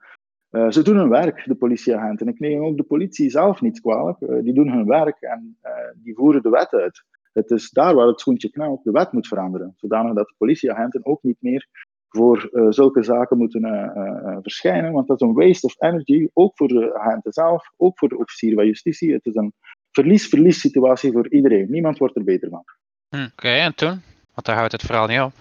Uh, 0.51 0.69
ze 0.69 0.83
doen 0.83 0.97
hun 0.97 1.09
werk, 1.09 1.43
de 1.45 1.55
politieagenten. 1.55 2.27
Ik 2.27 2.39
neem 2.39 2.63
ook 2.63 2.77
de 2.77 2.83
politie 2.83 3.29
zelf 3.29 3.61
niet 3.61 3.81
kwalijk. 3.81 4.17
die 4.19 4.53
doen 4.53 4.71
hun 4.71 4.85
werk 4.85 5.21
en 5.21 5.57
die 5.95 6.15
voeren 6.15 6.41
de 6.41 6.49
wet 6.49 6.73
uit. 6.73 7.03
Het 7.33 7.51
is 7.51 7.69
daar 7.69 7.95
waar 7.95 8.07
het 8.07 8.19
schoentje 8.19 8.49
knelt. 8.49 8.83
De 8.83 8.91
wet 8.91 9.11
moet 9.11 9.27
veranderen, 9.27 9.73
zodanig 9.75 10.13
dat 10.13 10.27
de 10.27 10.35
politieagenten 10.37 11.05
ook 11.05 11.23
niet 11.23 11.37
meer 11.39 11.67
voor 12.09 12.49
uh, 12.51 12.65
zulke 12.69 13.03
zaken 13.03 13.37
moeten 13.37 13.65
uh, 13.65 13.71
uh, 13.71 14.37
verschijnen. 14.41 14.91
Want 14.91 15.07
dat 15.07 15.21
is 15.21 15.27
een 15.27 15.33
waste 15.33 15.65
of 15.65 15.81
energy, 15.81 16.27
ook 16.33 16.57
voor 16.57 16.67
de 16.67 16.99
agenten 16.99 17.31
zelf, 17.31 17.71
ook 17.77 17.97
voor 17.97 18.09
de 18.09 18.17
officier 18.17 18.53
van 18.53 18.65
justitie. 18.65 19.13
Het 19.13 19.25
is 19.25 19.35
een 19.35 19.53
verlies-verlies 19.91 20.59
situatie 20.59 21.11
voor 21.11 21.29
iedereen. 21.29 21.67
Niemand 21.69 21.97
wordt 21.97 22.15
er 22.15 22.23
beter 22.23 22.49
van. 22.49 22.63
Hm, 23.09 23.15
Oké, 23.15 23.31
okay, 23.31 23.59
en 23.59 23.75
toen? 23.75 24.01
Want 24.33 24.45
daar 24.45 24.55
houdt 24.55 24.71
het 24.71 24.81
verhaal 24.81 25.07
niet 25.07 25.19
op. 25.19 25.33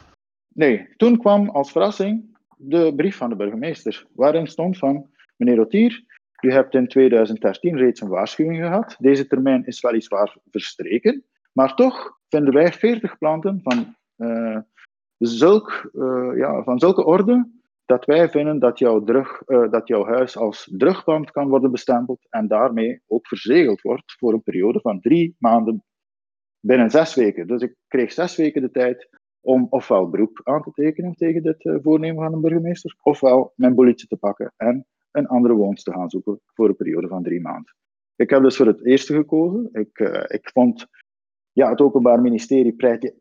Nee, 0.54 0.88
toen 0.96 1.18
kwam 1.18 1.48
als 1.48 1.72
verrassing 1.72 2.37
de 2.57 2.92
brief 2.96 3.16
van 3.16 3.28
de 3.28 3.37
burgemeester, 3.37 4.07
waarin 4.12 4.46
stond 4.46 4.78
van, 4.78 5.11
meneer 5.37 5.57
Rotier, 5.57 6.04
u 6.40 6.52
hebt 6.52 6.74
in 6.74 6.88
2013 6.88 7.76
reeds 7.76 8.00
een 8.00 8.09
waarschuwing 8.09 8.59
gehad. 8.59 8.96
Deze 8.98 9.26
termijn 9.26 9.66
is 9.66 9.81
weliswaar 9.81 10.37
verstreken, 10.50 11.24
maar 11.52 11.74
toch 11.74 12.18
vinden 12.28 12.54
wij 12.54 12.72
40 12.72 13.18
planten 13.18 13.61
van 13.62 13.96
uh, 15.18 16.37
ja, 16.37 16.62
van 16.62 16.78
zulke 16.78 17.04
orde 17.04 17.50
dat 17.85 18.04
wij 18.04 18.31
vinden 18.31 18.59
dat 18.59 18.78
jouw, 18.78 19.04
uh, 19.07 19.70
dat 19.70 19.88
jouw 19.88 20.04
huis 20.04 20.37
als 20.37 20.70
drugpand 20.76 21.31
kan 21.31 21.48
worden 21.48 21.70
bestempeld 21.70 22.26
en 22.31 22.48
daarmee 22.48 23.00
ook 23.07 23.26
verzegeld 23.26 23.81
wordt 23.81 24.12
voor 24.18 24.33
een 24.33 24.42
periode 24.42 24.81
van 24.81 25.00
drie 25.00 25.37
maanden 25.38 25.85
binnen 26.61 26.90
zes 26.90 27.14
weken. 27.14 27.46
Dus 27.46 27.62
ik 27.62 27.74
kreeg 27.87 28.12
zes 28.12 28.37
weken 28.37 28.62
de 28.62 28.70
tijd 28.70 29.09
om 29.40 29.66
ofwel 29.70 30.09
beroep 30.09 30.40
aan 30.44 30.62
te 30.62 30.70
tekenen 30.70 31.14
tegen 31.14 31.42
dit 31.42 31.64
uh, 31.64 31.76
voornemen 31.83 32.24
van 32.24 32.33
een 32.33 32.40
burgemeester, 32.40 32.94
ofwel 33.02 33.52
mijn 33.57 33.74
bolletje 33.74 34.07
te 34.07 34.16
pakken 34.16 34.52
en 34.57 34.87
een 35.11 35.26
andere 35.26 35.54
woonst 35.54 35.85
te 35.85 35.92
gaan 35.92 36.11
zoeken 36.11 36.40
voor 36.46 36.68
een 36.68 36.76
periode 36.76 37.09
van 37.09 37.22
drie 37.22 37.40
maanden. 37.40 37.74
Ik 38.16 38.31
heb 38.31 38.42
dus 38.42 38.57
voor 38.57 38.66
het 38.66 38.85
eerste 38.85 39.14
gekozen. 39.14 39.68
Ik, 39.72 39.98
uh, 39.98 40.22
ik 40.26 40.50
vond 40.52 40.87
ja, 41.59 41.71
het 41.71 41.81
Openbaar 41.81 42.21
Ministerie 42.21 42.75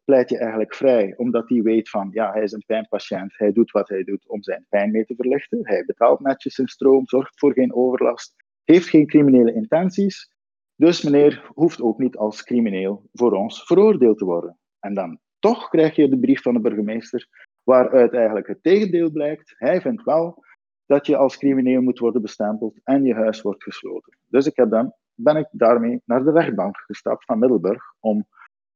pleit 0.05 0.29
je, 0.29 0.37
eigenlijk 0.37 0.75
vrij, 0.75 1.13
omdat 1.15 1.49
hij 1.49 1.61
weet 1.61 1.89
van, 1.89 2.09
ja, 2.11 2.31
hij 2.31 2.43
is 2.43 2.51
een 2.51 2.63
pijnpatiënt, 2.65 3.37
hij 3.37 3.51
doet 3.51 3.71
wat 3.71 3.89
hij 3.89 4.03
doet 4.03 4.27
om 4.27 4.43
zijn 4.43 4.65
pijn 4.69 4.91
mee 4.91 5.05
te 5.05 5.15
verlichten, 5.15 5.59
hij 5.61 5.83
betaalt 5.85 6.19
netjes 6.19 6.53
zijn 6.53 6.67
stroom, 6.67 7.07
zorgt 7.07 7.39
voor 7.39 7.53
geen 7.53 7.73
overlast, 7.73 8.35
heeft 8.63 8.89
geen 8.89 9.07
criminele 9.07 9.53
intenties, 9.53 10.31
dus 10.75 11.03
meneer 11.03 11.49
hoeft 11.53 11.81
ook 11.81 11.97
niet 11.97 12.17
als 12.17 12.43
crimineel 12.43 13.09
voor 13.13 13.31
ons 13.31 13.63
veroordeeld 13.63 14.17
te 14.17 14.25
worden. 14.25 14.57
En 14.79 14.93
dan 14.93 15.19
toch 15.39 15.69
krijg 15.69 15.95
je 15.95 16.09
de 16.09 16.19
brief 16.19 16.41
van 16.41 16.53
de 16.53 16.59
burgemeester, 16.59 17.27
waaruit 17.63 18.13
eigenlijk 18.13 18.47
het 18.47 18.63
tegendeel 18.63 19.11
blijkt. 19.11 19.53
Hij 19.57 19.81
vindt 19.81 20.03
wel 20.03 20.43
dat 20.85 21.05
je 21.05 21.17
als 21.17 21.37
crimineel 21.37 21.81
moet 21.81 21.99
worden 21.99 22.21
bestempeld 22.21 22.79
en 22.83 23.03
je 23.03 23.13
huis 23.13 23.41
wordt 23.41 23.63
gesloten. 23.63 24.17
Dus 24.27 24.45
ik 24.45 24.55
heb 24.55 24.69
dan 24.69 24.93
ben 25.17 25.35
ik 25.35 25.47
daarmee 25.51 26.01
naar 26.05 26.23
de 26.23 26.31
rechtbank 26.31 26.77
gestapt 26.77 27.25
van 27.25 27.39
Middelburg 27.39 27.83
om 27.99 28.25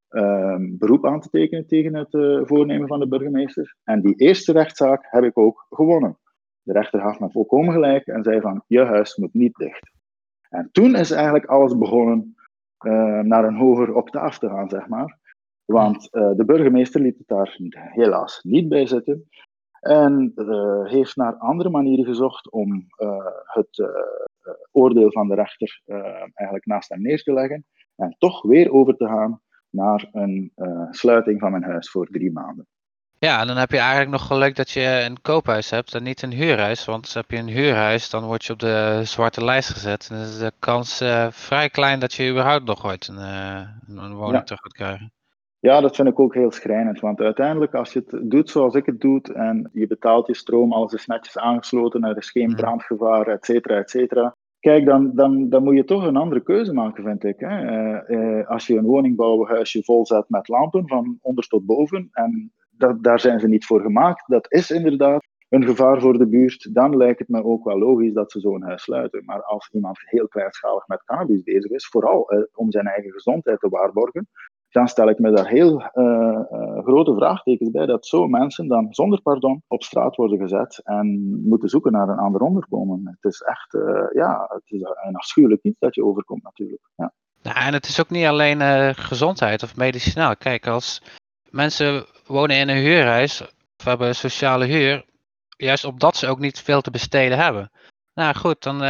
um, 0.10 0.78
beroep 0.78 1.06
aan 1.06 1.20
te 1.20 1.30
tekenen 1.30 1.68
tegen 1.68 1.96
het 1.96 2.14
uh, 2.14 2.42
voornemen 2.44 2.88
van 2.88 3.00
de 3.00 3.08
burgemeester. 3.08 3.76
En 3.84 4.02
die 4.02 4.16
eerste 4.16 4.52
rechtszaak 4.52 5.08
heb 5.10 5.24
ik 5.24 5.38
ook 5.38 5.66
gewonnen. 5.70 6.18
De 6.62 6.74
rechter 6.74 7.00
gaf 7.00 7.20
me 7.20 7.32
volkomen 7.32 7.74
gelijk 7.74 8.08
en 8.08 8.24
zei 8.24 8.42
van, 8.42 8.64
je 8.68 8.84
huis 8.84 9.16
moet 9.16 9.34
niet 9.34 9.56
dicht. 9.56 9.92
En 10.50 10.70
toen 10.72 10.96
is 10.96 11.12
eigenlijk 11.12 11.46
alles 11.46 11.78
begonnen 11.78 12.36
uh, 12.86 13.20
naar 13.20 13.46
een 13.46 13.58
hoger 13.58 13.96
octaaf 13.96 14.38
te 14.40 14.48
gaan, 14.48 14.70
zeg 14.70 14.88
maar. 14.88 15.20
Want 15.66 16.08
uh, 16.12 16.32
de 16.36 16.46
burgemeester 16.46 17.02
liet 17.02 17.18
het 17.18 17.28
daar 17.28 17.58
helaas 17.72 18.44
niet 18.44 18.70
bij 18.70 18.88
zitten. 18.88 19.30
En 19.80 20.32
uh, 20.36 20.86
heeft 20.86 21.16
naar 21.16 21.36
andere 21.36 21.70
manieren 21.70 22.06
gezocht 22.06 22.52
om 22.52 22.86
het 23.44 23.92
oordeel 24.72 25.12
van 25.12 25.28
de 25.28 25.36
rechter 25.36 25.82
eigenlijk 26.34 26.66
naast 26.66 26.90
hem 26.90 27.02
neer 27.02 27.24
te 27.24 27.34
leggen. 27.34 27.66
En 27.96 28.16
toch 28.18 28.42
weer 28.42 28.72
over 28.72 28.96
te 28.96 29.06
gaan 29.06 29.42
naar 29.70 30.10
een 30.12 30.52
sluiting 30.90 31.40
van 31.40 31.52
mijn 31.52 31.64
huis 31.64 31.90
voor 31.90 32.08
drie 32.08 32.32
maanden. 32.32 32.68
Ja, 33.20 33.42
en 33.42 33.48
dan 33.48 33.58
heb 33.58 33.72
je 33.72 33.78
eigenlijk 33.78 34.12
nog 34.12 34.28
geluk 34.28 34.56
dat 34.56 34.70
je 34.70 35.04
een 35.06 35.22
koophuis 35.22 35.70
hebt 35.70 35.96
en 35.96 36.04
niet 36.04 36.22
een 36.22 36.32
huurhuis. 36.32 36.86
Want 36.86 37.14
heb 37.14 37.32
je 37.32 37.38
een 37.38 37.48
huurhuis, 37.48 38.10
dan 38.10 38.24
word 38.24 38.46
je 38.46 38.54
op 38.54 38.60
de 38.60 39.02
zwarte 39.04 39.44
lijst 39.44 39.70
gezet. 39.70 40.08
En 40.10 40.16
dan 40.16 40.26
is 40.26 40.38
de 40.38 40.52
kans 40.60 40.98
vrij 41.30 41.70
klein 41.70 42.00
dat 42.00 42.14
je 42.14 42.30
überhaupt 42.30 42.66
nog 42.66 42.86
ooit 42.86 43.08
een, 43.08 43.18
een 43.98 44.14
woning 44.14 44.38
ja. 44.38 44.44
terug 44.44 44.62
gaat 44.62 44.74
krijgen. 44.74 45.14
Ja, 45.62 45.82
dat 45.82 45.96
vind 45.96 46.08
ik 46.08 46.20
ook 46.20 46.34
heel 46.34 46.52
schrijnend. 46.52 47.00
Want 47.00 47.22
uiteindelijk, 47.22 47.74
als 47.74 47.94
je 47.94 48.04
het 48.06 48.32
doet 48.32 48.50
zoals 48.50 48.76
ik 48.76 48.86
het 48.86 49.02
doe 49.02 49.22
en 49.22 49.70
je 49.74 49.88
betaalt 49.88 50.28
je 50.28 50.36
stroom, 50.36 50.74
alles 50.74 50.94
is 50.94 51.06
netjes 51.06 51.38
aangesloten, 51.38 52.04
er 52.04 52.18
is 52.18 52.32
geen 52.32 52.56
brandgevaar, 52.56 53.28
et 53.28 53.46
cetera, 53.46 53.78
et 53.78 53.90
cetera. 53.90 54.36
Kijk, 54.60 54.86
dan, 54.86 55.12
dan, 55.16 55.50
dan 55.50 55.64
moet 55.64 55.76
je 55.76 55.84
toch 55.84 56.06
een 56.06 56.16
andere 56.16 56.42
keuze 56.42 56.74
maken, 56.74 57.04
vind 57.04 57.24
ik. 57.24 57.40
Hè. 57.40 57.56
Uh, 57.64 58.20
uh, 58.20 58.48
als 58.48 58.68
je 58.68 58.78
een 58.78 58.86
woningbouwhuisje 58.86 59.84
volzet 59.84 60.26
met 60.28 60.48
lampen 60.48 60.88
van 60.88 61.18
onder 61.22 61.48
tot 61.48 61.66
boven, 61.66 62.10
en 62.12 62.52
dat, 62.70 63.04
daar 63.04 63.20
zijn 63.20 63.40
ze 63.40 63.48
niet 63.48 63.66
voor 63.66 63.82
gemaakt, 63.82 64.24
dat 64.28 64.52
is 64.52 64.72
inderdaad 64.72 65.24
een 65.50 65.66
gevaar 65.66 66.02
voor 66.02 66.18
de 66.18 66.28
buurt, 66.28 66.74
dan 66.74 66.98
lijkt 66.98 67.20
het 67.20 67.30
me 67.30 67.44
ook 67.44 67.64
wel 67.64 67.78
logisch 67.78 68.14
dat 68.14 68.32
ze 68.32 68.40
zo'n 68.40 68.64
huis 68.64 68.84
sluiten. 68.84 69.26
Maar 69.26 69.44
als 69.44 69.70
iemand 69.72 70.00
heel 70.04 70.28
kleinschalig 70.28 70.88
met 70.88 71.04
cannabis 71.04 71.44
bezig 71.44 71.72
is, 71.72 71.88
vooral 71.88 72.34
uh, 72.34 72.44
om 72.54 72.72
zijn 72.72 72.86
eigen 72.86 73.12
gezondheid 73.12 73.60
te 73.60 73.70
waarborgen, 73.70 74.28
dan 74.72 74.88
stel 74.88 75.10
ik 75.10 75.20
me 75.20 75.32
daar 75.32 75.48
heel 75.48 75.82
uh, 75.82 76.40
uh, 76.52 76.84
grote 76.84 77.16
vraagtekens 77.16 77.72
bij 77.72 77.86
dat 77.86 78.06
zo 78.06 78.28
mensen 78.28 78.68
dan 78.68 78.88
zonder 78.90 79.22
pardon 79.22 79.64
op 79.68 79.84
straat 79.84 80.16
worden 80.16 80.40
gezet 80.40 80.82
en 80.84 81.40
moeten 81.48 81.70
zoeken 81.70 81.92
naar 81.92 82.10
een 82.10 82.18
ander 82.18 82.42
onderkomen. 82.42 83.18
Het 83.20 83.32
is 83.32 83.42
echt, 83.42 83.74
uh, 83.74 84.08
ja, 84.14 84.46
het 84.50 84.72
is 84.72 84.82
een 84.82 85.16
afschuwelijk 85.16 85.64
iets 85.64 85.80
dat 85.80 85.96
je 85.96 86.06
overkomt 86.06 86.44
natuurlijk. 86.44 86.90
Ja. 86.96 87.14
Nou, 87.42 87.58
en 87.58 87.74
het 87.74 87.88
is 87.88 88.00
ook 88.00 88.10
niet 88.10 88.26
alleen 88.26 88.96
gezondheid 88.96 89.64
of 89.64 89.76
medicinaal. 89.76 90.36
Kijk, 90.36 90.68
als 90.68 91.02
mensen 91.50 92.06
wonen 92.26 92.58
in 92.58 92.70
een 92.70 92.84
huurhuis 92.84 93.42
of 93.78 93.86
hebben 93.86 94.16
sociale 94.16 94.66
huur, 94.66 95.06
juist 95.58 95.86
omdat 95.86 96.16
ze 96.16 96.28
ook 96.28 96.40
niet 96.40 96.60
veel 96.60 96.82
te 96.82 96.92
besteden 96.92 97.38
hebben. 97.38 97.72
Nou 98.14 98.36
goed, 98.36 98.64
dan 98.64 98.82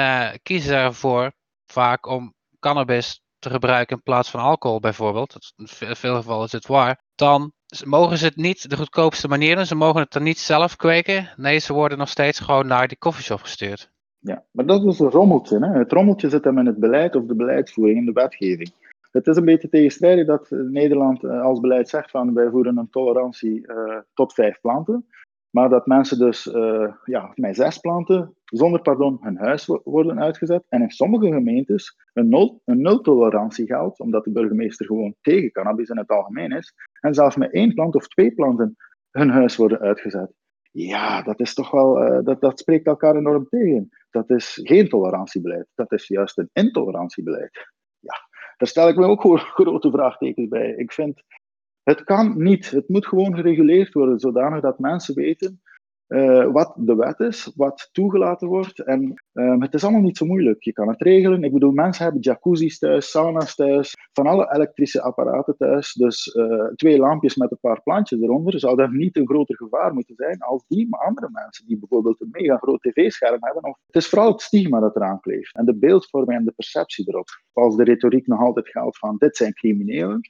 kiezen 0.44 0.70
ze 0.70 0.76
ervoor 0.76 1.32
vaak 1.66 2.08
om 2.08 2.34
cannabis 2.60 3.21
te 3.42 3.50
gebruiken 3.50 3.96
in 3.96 4.04
plaats 4.04 4.30
van 4.30 4.40
alcohol 4.40 4.80
bijvoorbeeld, 4.80 5.54
in 5.58 5.96
veel 5.96 6.16
gevallen 6.16 6.46
is 6.46 6.52
het 6.52 6.68
waar, 6.68 7.02
dan 7.16 7.52
mogen 7.86 8.18
ze 8.18 8.26
het 8.26 8.36
niet 8.36 8.70
de 8.70 8.78
goedkoopste 8.78 9.28
manier 9.28 9.56
doen. 9.56 9.66
Ze 9.66 9.76
mogen 9.76 10.02
het 10.02 10.16
er 10.16 10.22
niet 10.22 10.40
zelf 10.40 10.76
kweken. 10.76 11.30
Nee, 11.36 11.60
ze 11.60 11.74
worden 11.74 11.98
nog 11.98 12.10
steeds 12.10 12.40
gewoon 12.40 12.68
naar 12.68 12.88
die 12.88 12.98
koffieshop 12.98 13.42
gestuurd. 13.42 13.92
Ja, 14.20 14.44
maar 14.52 14.66
dat 14.66 14.86
is 14.86 15.00
een 15.00 15.10
rommeltje. 15.10 15.60
Hè? 15.60 15.80
Het 15.80 15.92
rommeltje 15.92 16.30
zit 16.30 16.44
hem 16.44 16.58
in 16.58 16.66
het 16.66 16.78
beleid 16.78 17.16
of 17.16 17.26
de 17.26 17.36
beleidsvoering, 17.36 18.00
in 18.00 18.06
de 18.06 18.12
wetgeving. 18.12 18.72
Het 19.12 19.28
is 19.28 19.36
een 19.36 19.46
beetje 19.46 19.70
tegenstrijdig 19.70 20.26
dat 20.26 20.48
Nederland 20.50 21.24
als 21.24 21.60
beleid 21.60 21.90
zegt 21.90 22.12
van 22.12 22.34
wij 22.34 22.50
voeren 22.50 22.78
een 22.78 22.90
tolerantie 22.90 23.68
uh, 23.68 23.98
tot 24.14 24.34
vijf 24.34 24.62
planten. 24.62 25.06
Maar 25.52 25.70
dat 25.70 25.86
mensen 25.86 26.20
dus 26.20 26.46
uh, 26.46 26.94
ja, 27.04 27.32
met 27.36 27.56
zes 27.56 27.78
planten 27.78 28.36
zonder 28.46 28.82
pardon 28.82 29.18
hun 29.22 29.38
huis 29.38 29.66
worden 29.84 30.20
uitgezet. 30.20 30.64
En 30.70 30.82
in 30.82 30.90
sommige 30.90 31.28
gemeentes 31.28 31.98
een, 32.14 32.30
nul, 32.30 32.62
een 32.66 32.82
nultolerantie 32.82 33.66
geldt, 33.66 34.00
omdat 34.00 34.24
de 34.24 34.32
burgemeester 34.32 34.86
gewoon 34.86 35.16
tegen 35.22 35.52
cannabis 35.52 35.90
in 35.90 35.98
het 35.98 36.10
algemeen 36.10 36.52
is. 36.52 36.74
En 37.00 37.14
zelfs 37.14 37.36
met 37.36 37.54
één 37.54 37.74
plant 37.74 37.96
of 37.96 38.08
twee 38.08 38.34
planten 38.34 38.76
hun 39.12 39.30
huis 39.30 39.56
worden 39.56 39.80
uitgezet. 39.80 40.34
Ja, 40.72 41.22
dat 41.22 41.40
is 41.40 41.54
toch 41.54 41.72
wel, 41.72 42.04
uh, 42.04 42.24
dat, 42.24 42.42
dat 42.42 42.60
spreekt 42.60 42.88
elkaar 42.88 43.16
enorm 43.16 43.48
tegen. 43.50 43.90
Dat 44.10 44.30
is 44.30 44.60
geen 44.64 44.90
tolerantiebeleid, 44.90 45.68
dat 45.76 45.92
is 45.92 46.08
juist 46.08 46.38
een 46.38 46.50
intolerantiebeleid. 46.54 47.70
Ja, 48.00 48.16
daar 48.58 48.68
stel 48.68 48.88
ik 48.88 48.96
me 48.96 49.06
ook 49.06 49.22
grote 49.56 49.92
vraagtekens 49.92 50.48
bij. 50.48 50.74
Ik 50.76 50.92
vind 50.92 51.24
het 51.84 52.04
kan 52.04 52.44
niet. 52.44 52.70
Het 52.70 52.90
moet 52.90 53.08
gewoon 53.08 53.36
gereguleerd 53.36 53.94
worden, 53.94 54.20
zodanig 54.20 54.62
dat 54.62 54.80
mensen 54.80 55.16
weten 55.16 55.62
uh, 56.12 56.52
wat 56.52 56.74
de 56.76 56.96
wet 56.96 57.20
is, 57.20 57.52
wat 57.56 57.90
toegelaten 57.92 58.48
wordt. 58.48 58.80
En 58.80 59.24
um, 59.34 59.62
het 59.62 59.74
is 59.74 59.84
allemaal 59.84 60.02
niet 60.02 60.18
zo 60.18 60.26
moeilijk. 60.26 60.64
Je 60.64 60.74
kan 60.74 60.88
het 60.88 61.02
regelen. 61.02 61.44
Ik 61.44 61.54
bedoel, 61.54 61.72
mensen 61.72 62.04
hebben 62.04 62.22
jacuzzi's 62.22 62.80
thuis, 62.80 63.12
sauna's 63.12 63.56
thuis, 63.56 63.96
van 64.14 64.28
alle 64.28 64.54
elektrische 64.54 65.02
apparaten 65.02 65.58
thuis. 65.58 65.94
Dus 65.94 66.36
uh, 66.36 66.66
twee 66.76 66.98
lampjes 66.98 67.36
met 67.36 67.52
een 67.52 67.58
paar 67.62 67.82
plantjes 67.84 68.22
eronder 68.22 68.60
zou 68.60 68.76
dat 68.76 68.92
niet 68.92 69.18
een 69.18 69.28
groter 69.28 69.56
gevaar 69.56 69.94
moeten 69.94 70.16
zijn 70.16 70.40
als 70.40 70.64
die 70.68 70.90
maar 70.90 71.00
andere 71.00 71.30
mensen 71.32 71.68
die 71.68 71.80
bijvoorbeeld 71.80 72.22
een 72.22 72.30
mega 72.32 72.58
groot 72.58 72.82
tv-scherm 72.82 73.38
hebben. 73.40 73.64
Of, 73.64 73.78
het 73.86 73.96
is 73.96 74.10
vooral 74.10 74.32
het 74.32 74.42
stigma 74.42 74.80
dat 74.80 74.96
eraan 74.96 75.20
kleeft 75.20 75.56
en 75.56 75.66
de 75.66 75.78
beeldvorming 75.78 76.40
en 76.40 76.46
de 76.46 76.54
perceptie 76.56 77.10
erop. 77.10 77.28
Als 77.54 77.76
de 77.76 77.84
retoriek 77.84 78.28
nog 78.28 78.40
altijd 78.40 78.70
geldt 78.70 78.98
van 78.98 79.16
dit 79.18 79.38
zijn 79.38 79.54
criminelen, 79.54 80.22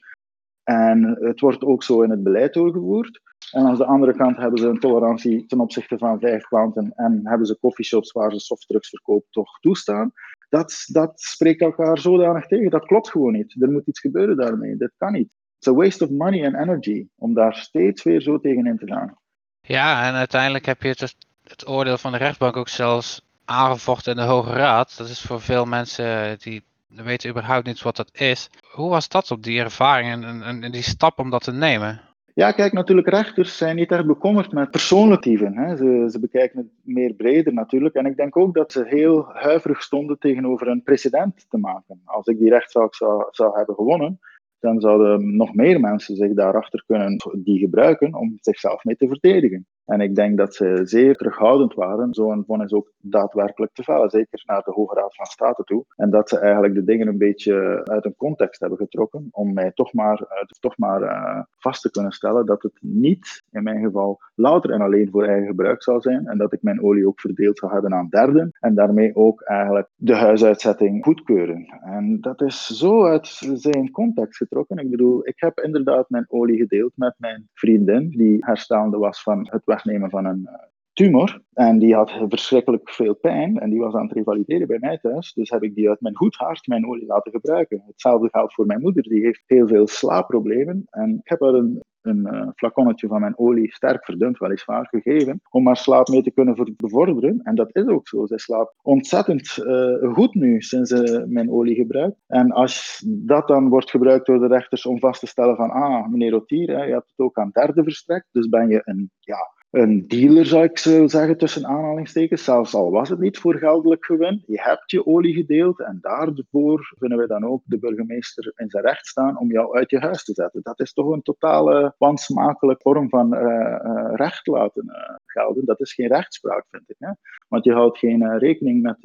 en 0.64 1.18
het 1.20 1.40
wordt 1.40 1.64
ook 1.64 1.82
zo 1.82 2.02
in 2.02 2.10
het 2.10 2.22
beleid 2.22 2.54
doorgevoerd. 2.54 3.20
En 3.50 3.66
aan 3.66 3.76
de 3.76 3.84
andere 3.84 4.16
kant 4.16 4.36
hebben 4.36 4.58
ze 4.58 4.66
een 4.66 4.80
tolerantie 4.80 5.46
ten 5.46 5.60
opzichte 5.60 5.98
van 5.98 6.20
vijf 6.20 6.42
klanten 6.42 6.92
en 6.94 7.20
hebben 7.24 7.46
ze 7.46 7.58
coffeeshops 7.60 8.12
waar 8.12 8.32
ze 8.32 8.38
softdrugs 8.38 8.88
verkopen 8.88 9.30
toch 9.30 9.58
toestaan. 9.60 10.12
Dat, 10.48 10.84
dat 10.86 11.20
spreekt 11.20 11.60
elkaar 11.60 11.98
zodanig 11.98 12.46
tegen. 12.46 12.70
Dat 12.70 12.86
klopt 12.86 13.10
gewoon 13.10 13.32
niet. 13.32 13.62
Er 13.62 13.70
moet 13.70 13.86
iets 13.86 14.00
gebeuren 14.00 14.36
daarmee. 14.36 14.76
Dit 14.76 14.92
kan 14.96 15.12
niet. 15.12 15.36
It's 15.58 15.68
a 15.68 15.72
waste 15.72 16.04
of 16.04 16.10
money 16.10 16.46
and 16.46 16.54
energy 16.54 17.06
om 17.16 17.34
daar 17.34 17.54
steeds 17.54 18.02
weer 18.02 18.20
zo 18.20 18.40
tegen 18.40 18.66
in 18.66 18.78
te 18.78 18.86
gaan. 18.86 19.16
Ja, 19.60 20.08
en 20.08 20.14
uiteindelijk 20.14 20.66
heb 20.66 20.82
je 20.82 20.88
het, 20.88 21.16
het 21.44 21.68
oordeel 21.68 21.98
van 21.98 22.12
de 22.12 22.18
rechtbank 22.18 22.56
ook 22.56 22.68
zelfs 22.68 23.26
aangevochten 23.44 24.12
in 24.12 24.18
de 24.18 24.24
Hoge 24.24 24.52
Raad. 24.52 24.96
Dat 24.96 25.08
is 25.08 25.20
voor 25.20 25.40
veel 25.40 25.64
mensen 25.64 26.38
die 26.38 26.62
weten 26.94 27.30
überhaupt 27.30 27.66
niet 27.66 27.82
wat 27.82 27.96
dat 27.96 28.10
is. 28.12 28.50
Hoe 28.70 28.90
was 28.90 29.08
dat 29.08 29.30
op 29.30 29.42
die 29.42 29.60
ervaring 29.60 30.24
en, 30.24 30.42
en, 30.62 30.72
die 30.72 30.82
stap 30.82 31.18
om 31.18 31.30
dat 31.30 31.44
te 31.44 31.52
nemen? 31.52 32.00
Ja, 32.34 32.52
kijk, 32.52 32.72
natuurlijk, 32.72 33.08
rechters 33.08 33.56
zijn 33.56 33.76
niet 33.76 33.90
erg 33.90 34.06
bekommerd 34.06 34.52
met 34.52 34.70
persoonlijkieven. 34.70 35.56
Hè. 35.56 35.76
Ze, 35.76 36.08
ze 36.10 36.20
bekijken 36.20 36.58
het 36.58 36.68
meer 36.82 37.14
breder 37.14 37.52
natuurlijk. 37.52 37.94
En 37.94 38.06
ik 38.06 38.16
denk 38.16 38.36
ook 38.36 38.54
dat 38.54 38.72
ze 38.72 38.84
heel 38.86 39.26
huiverig 39.32 39.82
stonden 39.82 40.18
tegenover 40.18 40.68
een 40.68 40.82
precedent 40.82 41.46
te 41.48 41.58
maken. 41.58 42.00
Als 42.04 42.26
ik 42.26 42.38
die 42.38 42.50
rechtszaak 42.50 42.94
zou, 42.94 43.26
zou 43.30 43.56
hebben 43.56 43.74
gewonnen, 43.74 44.20
dan 44.62 44.80
zouden 44.80 45.36
nog 45.36 45.54
meer 45.54 45.80
mensen 45.80 46.16
zich 46.16 46.34
daarachter 46.34 46.84
kunnen 46.86 47.16
die 47.42 47.58
gebruiken 47.58 48.14
om 48.14 48.38
zichzelf 48.40 48.84
mee 48.84 48.96
te 48.96 49.08
verdedigen. 49.08 49.66
En 49.84 50.00
ik 50.00 50.14
denk 50.14 50.36
dat 50.36 50.54
ze 50.54 50.80
zeer 50.84 51.16
terughoudend 51.16 51.74
waren 51.74 52.14
zo'n 52.14 52.44
vonnis 52.46 52.72
ook 52.72 52.92
daadwerkelijk 53.00 53.72
te 53.72 53.82
vellen, 53.82 54.10
zeker 54.10 54.42
naar 54.46 54.62
de 54.62 54.72
Hoge 54.72 54.94
Raad 54.94 55.14
van 55.16 55.26
State 55.26 55.64
toe. 55.64 55.84
En 55.96 56.10
dat 56.10 56.28
ze 56.28 56.38
eigenlijk 56.38 56.74
de 56.74 56.84
dingen 56.84 57.08
een 57.08 57.18
beetje 57.18 57.80
uit 57.84 58.04
een 58.04 58.16
context 58.16 58.60
hebben 58.60 58.78
getrokken 58.78 59.28
om 59.30 59.52
mij 59.52 59.70
toch 59.74 59.92
maar, 59.92 60.20
uh, 60.20 60.28
toch 60.60 60.78
maar 60.78 61.02
uh, 61.02 61.42
vast 61.58 61.82
te 61.82 61.90
kunnen 61.90 62.12
stellen 62.12 62.46
dat 62.46 62.62
het 62.62 62.78
niet, 62.80 63.42
in 63.50 63.62
mijn 63.62 63.84
geval, 63.84 64.20
louter 64.34 64.70
en 64.70 64.80
alleen 64.80 65.10
voor 65.10 65.24
eigen 65.24 65.46
gebruik 65.46 65.82
zou 65.82 66.00
zijn 66.00 66.26
en 66.26 66.38
dat 66.38 66.52
ik 66.52 66.62
mijn 66.62 66.82
olie 66.82 67.06
ook 67.06 67.20
verdeeld 67.20 67.58
zou 67.58 67.72
hebben 67.72 67.94
aan 67.94 68.08
derden 68.08 68.50
en 68.60 68.74
daarmee 68.74 69.16
ook 69.16 69.40
eigenlijk 69.40 69.88
de 69.94 70.14
huisuitzetting 70.16 71.04
goedkeuren. 71.04 71.80
En 71.84 72.20
dat 72.20 72.40
is 72.42 72.66
zo 72.66 73.04
uit 73.04 73.26
zijn 73.54 73.90
context 73.90 74.36
getrokken. 74.36 74.78
Ik 74.78 74.90
bedoel, 74.90 75.26
ik 75.28 75.40
heb 75.40 75.58
inderdaad 75.58 76.10
mijn 76.10 76.26
olie 76.28 76.58
gedeeld 76.58 76.92
met 76.94 77.14
mijn 77.18 77.48
vriendin 77.54 78.08
die 78.08 78.36
herstaande 78.44 78.98
was 78.98 79.22
van 79.22 79.48
het 79.50 79.64
wegnemen 79.72 80.10
van 80.10 80.24
een 80.24 80.46
eh, 80.46 80.54
tumor. 80.92 81.42
En 81.52 81.78
die 81.78 81.94
had 81.94 82.10
verschrikkelijk 82.28 82.90
veel 82.90 83.14
pijn 83.14 83.58
en 83.58 83.70
die 83.70 83.80
was 83.80 83.94
aan 83.94 84.06
het 84.06 84.12
revalideren 84.12 84.66
bij 84.66 84.78
mij 84.80 84.98
thuis. 84.98 85.32
Dus 85.32 85.50
heb 85.50 85.62
ik 85.62 85.74
die 85.74 85.88
uit 85.88 86.00
mijn 86.00 86.16
goed 86.16 86.34
hart 86.34 86.66
mijn 86.66 86.86
olie 86.86 87.06
laten 87.06 87.32
gebruiken. 87.32 87.82
Hetzelfde 87.86 88.28
geldt 88.30 88.54
voor 88.54 88.66
mijn 88.66 88.80
moeder, 88.80 89.02
die 89.02 89.24
heeft 89.24 89.42
heel 89.46 89.68
veel 89.68 89.86
slaapproblemen. 89.86 90.86
En 90.90 91.10
ik 91.10 91.28
heb 91.28 91.40
haar 91.40 91.54
een, 91.54 91.80
een 92.00 92.28
uh, 92.32 92.48
flaconnetje 92.54 93.06
van 93.06 93.20
mijn 93.20 93.38
olie, 93.38 93.72
sterk 93.72 94.04
verdund 94.04 94.38
weliswaar, 94.38 94.86
gegeven, 94.90 95.40
om 95.50 95.66
haar 95.66 95.76
slaap 95.76 96.08
mee 96.08 96.22
te 96.22 96.30
kunnen 96.30 96.74
bevorderen. 96.76 97.40
En 97.42 97.54
dat 97.54 97.76
is 97.76 97.86
ook 97.86 98.08
zo. 98.08 98.26
Zij 98.26 98.38
slaapt 98.38 98.74
ontzettend 98.82 99.58
uh, 99.58 100.12
goed 100.12 100.34
nu, 100.34 100.60
sinds 100.60 100.90
ze 100.90 101.24
mijn 101.28 101.50
olie 101.50 101.74
gebruikt. 101.74 102.16
En 102.26 102.50
als 102.50 103.04
dat 103.06 103.48
dan 103.48 103.68
wordt 103.68 103.90
gebruikt 103.90 104.26
door 104.26 104.38
de 104.38 104.46
rechters 104.46 104.86
om 104.86 104.98
vast 104.98 105.20
te 105.20 105.26
stellen 105.26 105.56
van, 105.56 105.70
ah, 105.70 106.08
meneer 106.08 106.30
Rotier, 106.30 106.86
je 106.86 106.92
hebt 106.92 107.12
het 107.16 107.26
ook 107.26 107.38
aan 107.38 107.50
derde 107.52 107.82
verstrekt, 107.82 108.26
dus 108.30 108.48
ben 108.48 108.68
je 108.68 108.80
een, 108.84 109.10
ja, 109.18 109.50
een 109.72 110.08
dealer, 110.08 110.46
zou 110.46 110.64
ik 110.64 110.78
zo 110.78 111.06
zeggen, 111.06 111.38
tussen 111.38 111.66
aanhalingstekens. 111.66 112.44
Zelfs 112.44 112.74
al 112.74 112.90
was 112.90 113.08
het 113.08 113.18
niet 113.18 113.38
voor 113.38 113.54
geldelijk 113.54 114.04
gewin. 114.04 114.42
Je 114.46 114.60
hebt 114.60 114.90
je 114.90 115.06
olie 115.06 115.34
gedeeld 115.34 115.80
en 115.80 115.98
daarvoor 116.00 116.94
vinden 116.98 117.18
we 117.18 117.26
dan 117.26 117.44
ook 117.46 117.62
de 117.64 117.78
burgemeester 117.78 118.52
in 118.56 118.70
zijn 118.70 118.84
recht 118.84 119.06
staan 119.06 119.38
om 119.38 119.50
jou 119.50 119.76
uit 119.76 119.90
je 119.90 119.98
huis 119.98 120.24
te 120.24 120.32
zetten. 120.32 120.62
Dat 120.62 120.80
is 120.80 120.92
toch 120.92 121.12
een 121.12 121.22
totale 121.22 121.94
wansmakelijke 121.98 122.82
vorm 122.82 123.08
van 123.08 123.34
uh, 123.34 123.40
uh, 123.40 124.12
recht 124.14 124.46
laten 124.46 124.84
uh, 124.86 125.14
gelden. 125.26 125.64
Dat 125.64 125.80
is 125.80 125.94
geen 125.94 126.08
rechtspraak, 126.08 126.64
vind 126.70 126.90
ik. 126.90 126.96
Hè? 126.98 127.12
Want 127.48 127.64
je 127.64 127.72
houdt 127.72 127.98
geen 127.98 128.38
rekening 128.38 128.82
met 128.82 128.98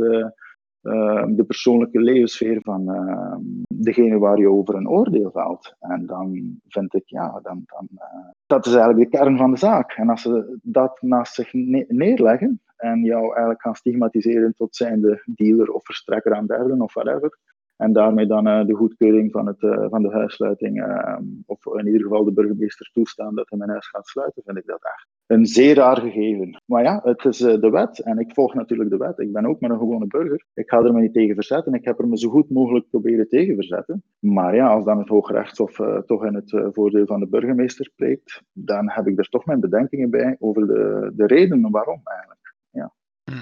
Ehm, 0.88 1.36
de 1.36 1.44
persoonlijke 1.44 2.02
levenssfeer 2.02 2.60
van 2.62 2.90
ehm, 2.90 3.42
degene 3.68 4.18
waar 4.18 4.40
je 4.40 4.50
over 4.50 4.76
een 4.76 4.90
oordeel 4.90 5.32
valt. 5.32 5.76
En 5.80 6.06
dan 6.06 6.60
vind 6.68 6.94
ik, 6.94 7.04
ja, 7.06 7.40
dan, 7.44 7.64
dan, 7.66 7.88
uh, 7.96 8.30
dat 8.46 8.66
is 8.66 8.74
eigenlijk 8.74 9.12
de 9.12 9.18
kern 9.18 9.38
van 9.38 9.52
de 9.52 9.58
zaak. 9.58 9.92
En 9.92 10.10
als 10.10 10.22
ze 10.22 10.60
dat 10.62 11.02
naast 11.02 11.34
zich 11.34 11.54
neerleggen 11.88 12.62
en 12.76 13.04
jou 13.04 13.26
eigenlijk 13.26 13.62
gaan 13.62 13.76
stigmatiseren 13.76 14.54
tot 14.54 14.76
zijnde 14.76 15.24
dealer 15.26 15.72
of 15.72 15.86
verstrekker 15.86 16.34
aan 16.34 16.46
derden 16.46 16.82
of 16.82 16.94
whatever, 16.94 17.38
en 17.76 17.94
daarmee 17.94 18.28
dan 18.28 18.48
uh, 18.48 18.66
de 18.66 18.74
goedkeuring 18.74 19.32
van, 19.32 19.48
het, 19.48 19.60
van 19.90 20.02
de 20.02 20.12
huissluiting, 20.12 20.88
uh, 20.88 21.18
of 21.46 21.66
in 21.66 21.86
ieder 21.86 22.02
geval 22.02 22.24
de 22.24 22.34
burgemeester 22.34 22.90
toestaan 22.94 23.36
dat 23.36 23.50
hij 23.50 23.58
mijn 23.58 23.72
huis 23.72 23.88
gaat 23.88 24.08
sluiten, 24.08 24.44
vind 24.46 24.58
ik 24.58 24.66
dat 24.66 24.84
echt 24.84 25.17
een 25.28 25.46
zeer 25.46 25.76
raar 25.76 25.98
gegeven. 25.98 26.62
Maar 26.66 26.84
ja, 26.84 27.02
het 27.04 27.26
is 27.26 27.38
de 27.38 27.70
wet 27.70 28.00
en 28.00 28.20
ik 28.20 28.34
volg 28.34 28.54
natuurlijk 28.54 28.90
de 28.90 28.98
wet. 28.98 29.20
Ik 29.20 29.34
ben 29.34 29.46
ook 29.46 29.60
maar 29.60 29.70
een 29.70 29.78
gewone 29.78 30.08
burger. 30.08 30.46
Ik 30.54 30.70
ga 30.70 30.78
er 30.78 30.94
me 30.94 31.02
niet 31.02 31.14
tegen 31.14 31.36
verzetten. 31.36 31.74
Ik 31.74 31.86
heb 31.86 32.00
er 32.00 32.08
me 32.08 32.18
zo 32.18 32.30
goed 32.30 32.50
mogelijk 32.50 32.90
proberen 32.90 33.28
tegen 33.28 33.56
verzetten. 33.56 34.04
Maar 34.20 34.56
ja, 34.56 34.68
als 34.68 34.86
dan 34.86 35.00
het 35.00 35.08
Hooggerechtshof 35.08 35.80
toch 36.06 36.26
in 36.26 36.36
het 36.36 36.72
voordeel 36.74 37.06
van 37.06 37.20
de 37.20 37.28
burgemeester 37.28 37.86
spreekt, 37.86 38.42
dan 38.54 38.90
heb 38.90 39.08
ik 39.08 39.20
er 39.20 39.30
toch 39.30 39.46
mijn 39.46 39.60
bedenkingen 39.60 40.10
bij 40.10 40.36
over 40.40 40.68
de, 40.68 41.12
de 41.16 41.26
redenen 41.26 41.72
waarom 41.72 42.02
eigenlijk. 42.04 42.54
Ja, 42.70 42.94
hm. 43.24 43.42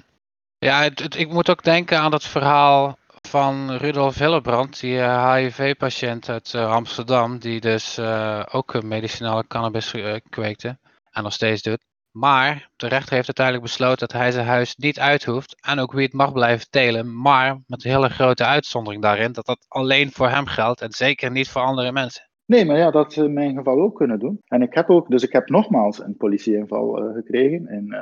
ja 0.57 0.81
het, 0.81 1.15
ik 1.19 1.31
moet 1.31 1.49
ook 1.49 1.63
denken 1.63 1.99
aan 1.99 2.11
dat 2.11 2.23
verhaal 2.23 2.97
van 3.21 3.71
Rudolf 3.71 4.17
Hillebrand, 4.17 4.79
die 4.79 5.01
HIV-patiënt 5.01 6.27
eh, 6.27 6.33
uit 6.33 6.53
uh, 6.55 6.71
Amsterdam, 6.71 7.39
die 7.39 7.59
dus 7.59 7.99
uh, 7.99 8.43
ook 8.51 8.83
medicinale 8.83 9.47
cannabis 9.47 9.95
kweekte 10.29 10.77
en 11.15 11.23
nog 11.23 11.33
steeds 11.33 11.61
doet. 11.61 11.85
Maar 12.11 12.69
de 12.75 12.87
rechter 12.87 13.13
heeft 13.13 13.27
uiteindelijk 13.27 13.65
besloten 13.65 14.07
dat 14.07 14.11
hij 14.11 14.31
zijn 14.31 14.45
huis 14.45 14.75
niet 14.75 14.99
uit 14.99 15.25
hoeft 15.25 15.65
en 15.67 15.79
ook 15.79 15.91
wie 15.91 16.03
het 16.03 16.13
mag 16.13 16.33
blijven 16.33 16.69
telen, 16.69 17.21
maar 17.21 17.61
met 17.67 17.85
een 17.85 17.91
hele 17.91 18.09
grote 18.09 18.45
uitzondering 18.45 19.01
daarin 19.01 19.31
dat 19.31 19.45
dat 19.45 19.65
alleen 19.67 20.11
voor 20.11 20.29
hem 20.29 20.45
geldt 20.45 20.81
en 20.81 20.91
zeker 20.91 21.31
niet 21.31 21.49
voor 21.49 21.61
andere 21.61 21.91
mensen. 21.91 22.29
Nee, 22.45 22.65
maar 22.65 22.77
ja, 22.77 22.91
dat 22.91 23.13
ze 23.13 23.23
in 23.23 23.33
mijn 23.33 23.55
geval 23.55 23.81
ook 23.81 23.95
kunnen 23.95 24.19
doen. 24.19 24.39
En 24.45 24.61
ik 24.61 24.73
heb 24.73 24.89
ook, 24.89 25.09
dus 25.09 25.23
ik 25.23 25.31
heb 25.31 25.49
nogmaals 25.49 25.99
een 25.99 26.17
politieinval 26.17 27.11
gekregen 27.13 27.67
in 27.67 27.95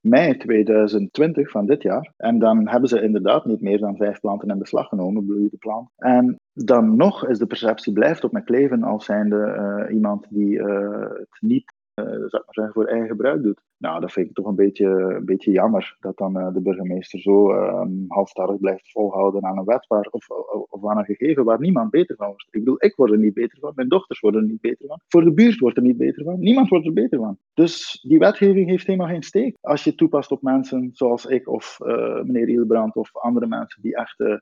mei 0.00 0.36
2020 0.36 1.50
van 1.50 1.66
dit 1.66 1.82
jaar. 1.82 2.12
En 2.16 2.38
dan 2.38 2.68
hebben 2.68 2.88
ze 2.88 3.02
inderdaad 3.02 3.44
niet 3.44 3.60
meer 3.60 3.78
dan 3.78 3.96
vijf 3.96 4.20
planten 4.20 4.48
in 4.48 4.58
beslag 4.58 4.88
genomen, 4.88 5.26
bloeiende 5.26 5.56
plant. 5.56 5.88
En 5.96 6.38
dan 6.52 6.96
nog 6.96 7.28
is 7.28 7.38
de 7.38 7.46
perceptie 7.46 7.92
blijft 7.92 8.24
op 8.24 8.32
me 8.32 8.44
kleven 8.44 8.82
als 8.82 9.04
zijnde 9.04 9.36
uh, 9.36 9.94
iemand 9.94 10.26
die 10.30 10.62
het 10.62 11.36
niet 11.40 11.72
uh, 11.94 12.04
zou 12.04 12.42
maar 12.44 12.54
zeggen, 12.54 12.72
voor 12.72 12.84
eigen 12.84 13.08
gebruik 13.08 13.42
doet. 13.42 13.60
Nou, 13.76 14.00
dat 14.00 14.12
vind 14.12 14.28
ik 14.28 14.34
toch 14.34 14.46
een 14.46 14.54
beetje, 14.54 14.86
een 14.86 15.24
beetje 15.24 15.50
jammer 15.50 15.96
dat 16.00 16.16
dan 16.16 16.38
uh, 16.38 16.52
de 16.52 16.60
burgemeester 16.60 17.20
zo 17.20 17.52
uh, 17.52 17.86
halstarrig 18.08 18.58
blijft 18.58 18.90
volhouden 18.90 19.44
aan 19.44 19.58
een 19.58 19.64
wet 19.64 19.86
waar, 19.86 20.08
of, 20.10 20.28
of, 20.68 20.88
aan 20.90 20.98
een 20.98 21.04
gegeven 21.04 21.44
waar 21.44 21.60
niemand 21.60 21.90
beter 21.90 22.16
van 22.16 22.26
wordt. 22.26 22.46
Ik 22.50 22.58
bedoel, 22.58 22.84
ik 22.84 22.96
word 22.96 23.10
er 23.10 23.18
niet 23.18 23.34
beter 23.34 23.58
van, 23.58 23.72
mijn 23.74 23.88
dochters 23.88 24.20
worden 24.20 24.42
er 24.42 24.48
niet 24.48 24.60
beter 24.60 24.86
van, 24.86 25.00
voor 25.08 25.24
de 25.24 25.32
buurt 25.32 25.58
wordt 25.58 25.76
er 25.76 25.82
niet 25.82 25.96
beter 25.96 26.24
van, 26.24 26.38
niemand 26.38 26.68
wordt 26.68 26.86
er 26.86 26.92
beter 26.92 27.18
van. 27.18 27.38
Dus 27.54 28.04
die 28.08 28.18
wetgeving 28.18 28.68
heeft 28.68 28.86
helemaal 28.86 29.08
geen 29.08 29.22
steek. 29.22 29.56
Als 29.60 29.84
je 29.84 29.94
toepast 29.94 30.30
op 30.30 30.42
mensen 30.42 30.90
zoals 30.92 31.26
ik 31.26 31.48
of 31.48 31.78
uh, 31.82 32.22
meneer 32.22 32.46
Hilbrand 32.46 32.96
of 32.96 33.16
andere 33.16 33.46
mensen 33.46 33.82
die 33.82 33.96
echt, 33.96 34.20
uh, 34.20 34.36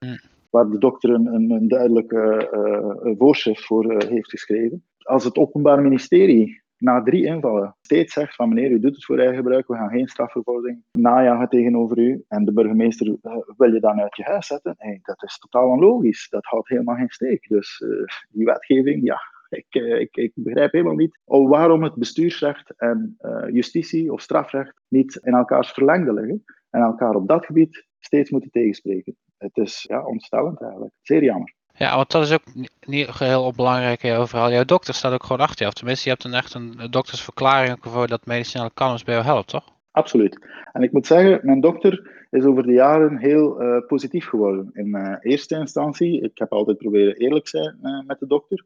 waar 0.50 0.70
de 0.70 0.78
dokter 0.78 1.10
een, 1.10 1.26
een, 1.26 1.50
een 1.50 1.68
duidelijke 1.68 3.14
voorschrift 3.18 3.64
voor 3.64 4.02
heeft 4.08 4.30
geschreven. 4.30 4.84
Als 4.98 5.24
het 5.24 5.36
Openbaar 5.36 5.82
Ministerie 5.82 6.61
na 6.82 7.02
drie 7.02 7.24
invallen 7.24 7.76
steeds 7.80 8.12
zegt 8.12 8.34
van 8.34 8.48
meneer, 8.48 8.70
u 8.70 8.80
doet 8.80 8.94
het 8.94 9.04
voor 9.04 9.18
eigen 9.18 9.36
gebruik, 9.36 9.66
we 9.66 9.74
gaan 9.74 9.90
geen 9.90 10.08
strafvervolging 10.08 10.82
najagen 10.92 11.48
tegenover 11.48 11.98
u. 11.98 12.24
En 12.28 12.44
de 12.44 12.52
burgemeester 12.52 13.06
uh, 13.06 13.36
wil 13.56 13.72
je 13.72 13.80
dan 13.80 14.00
uit 14.00 14.16
je 14.16 14.22
huis 14.22 14.46
zetten. 14.46 14.74
Hey, 14.78 14.98
dat 15.02 15.22
is 15.22 15.38
totaal 15.38 15.68
onlogisch. 15.68 16.28
Dat 16.28 16.44
houdt 16.44 16.68
helemaal 16.68 16.96
geen 16.96 17.10
steek. 17.10 17.48
Dus 17.48 17.80
uh, 17.80 18.06
die 18.28 18.44
wetgeving, 18.44 19.04
ja, 19.04 19.20
ik, 19.48 19.74
ik, 19.74 20.16
ik, 20.16 20.32
begrijp 20.34 20.72
helemaal 20.72 20.94
niet 20.94 21.18
waarom 21.24 21.82
het 21.82 21.94
bestuursrecht 21.94 22.74
en 22.76 23.16
justitie 23.50 24.12
of 24.12 24.20
strafrecht 24.20 24.80
niet 24.88 25.16
in 25.22 25.34
elkaars 25.34 25.70
verlengde 25.70 26.12
liggen 26.12 26.44
en 26.70 26.80
elkaar 26.80 27.14
op 27.14 27.28
dat 27.28 27.46
gebied 27.46 27.86
steeds 27.98 28.30
moeten 28.30 28.50
tegenspreken. 28.50 29.16
Het 29.38 29.56
is 29.56 29.84
ja, 29.88 30.06
ontstellend 30.06 30.62
eigenlijk. 30.62 30.94
Zeer 31.02 31.22
jammer. 31.22 31.54
Ja, 31.82 31.96
want 31.96 32.10
dat 32.10 32.22
is 32.22 32.32
ook 32.32 32.68
niet 32.86 33.18
heel 33.18 33.44
onbelangrijk 33.44 34.04
overal. 34.04 34.50
Jouw 34.50 34.64
dokter 34.64 34.94
staat 34.94 35.12
ook 35.12 35.22
gewoon 35.22 35.46
achter 35.46 35.62
je. 35.62 35.66
Of 35.66 35.74
tenminste, 35.74 36.08
je 36.08 36.10
hebt 36.10 36.24
een 36.24 36.34
echt 36.34 36.54
een 36.54 36.90
doktersverklaring 36.90 37.76
voor 37.80 38.06
dat 38.06 38.26
medicinale 38.26 38.70
cannabis 38.74 39.04
bij 39.04 39.14
jou 39.14 39.26
helpt, 39.26 39.48
toch? 39.48 39.68
Absoluut. 39.90 40.46
En 40.72 40.82
ik 40.82 40.92
moet 40.92 41.06
zeggen, 41.06 41.40
mijn 41.42 41.60
dokter 41.60 42.26
is 42.30 42.44
over 42.44 42.62
de 42.62 42.72
jaren 42.72 43.18
heel 43.18 43.62
uh, 43.62 43.86
positief 43.86 44.26
geworden. 44.28 44.70
In 44.72 44.86
uh, 44.86 45.16
eerste 45.20 45.56
instantie, 45.56 46.20
ik 46.20 46.38
heb 46.38 46.52
altijd 46.52 46.78
proberen 46.78 47.16
eerlijk 47.16 47.48
zijn 47.48 47.78
uh, 47.82 48.06
met 48.06 48.18
de 48.18 48.26
dokter. 48.26 48.64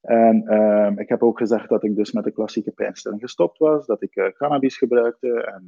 En 0.00 0.46
ehm, 0.46 0.98
ik 0.98 1.08
heb 1.08 1.22
ook 1.22 1.38
gezegd 1.38 1.68
dat 1.68 1.84
ik 1.84 1.96
dus 1.96 2.12
met 2.12 2.24
de 2.24 2.32
klassieke 2.32 2.70
pijnstilling 2.70 3.20
gestopt 3.20 3.58
was, 3.58 3.86
dat 3.86 4.02
ik 4.02 4.32
cannabis 4.36 4.76
gebruikte 4.76 5.42
en 5.42 5.62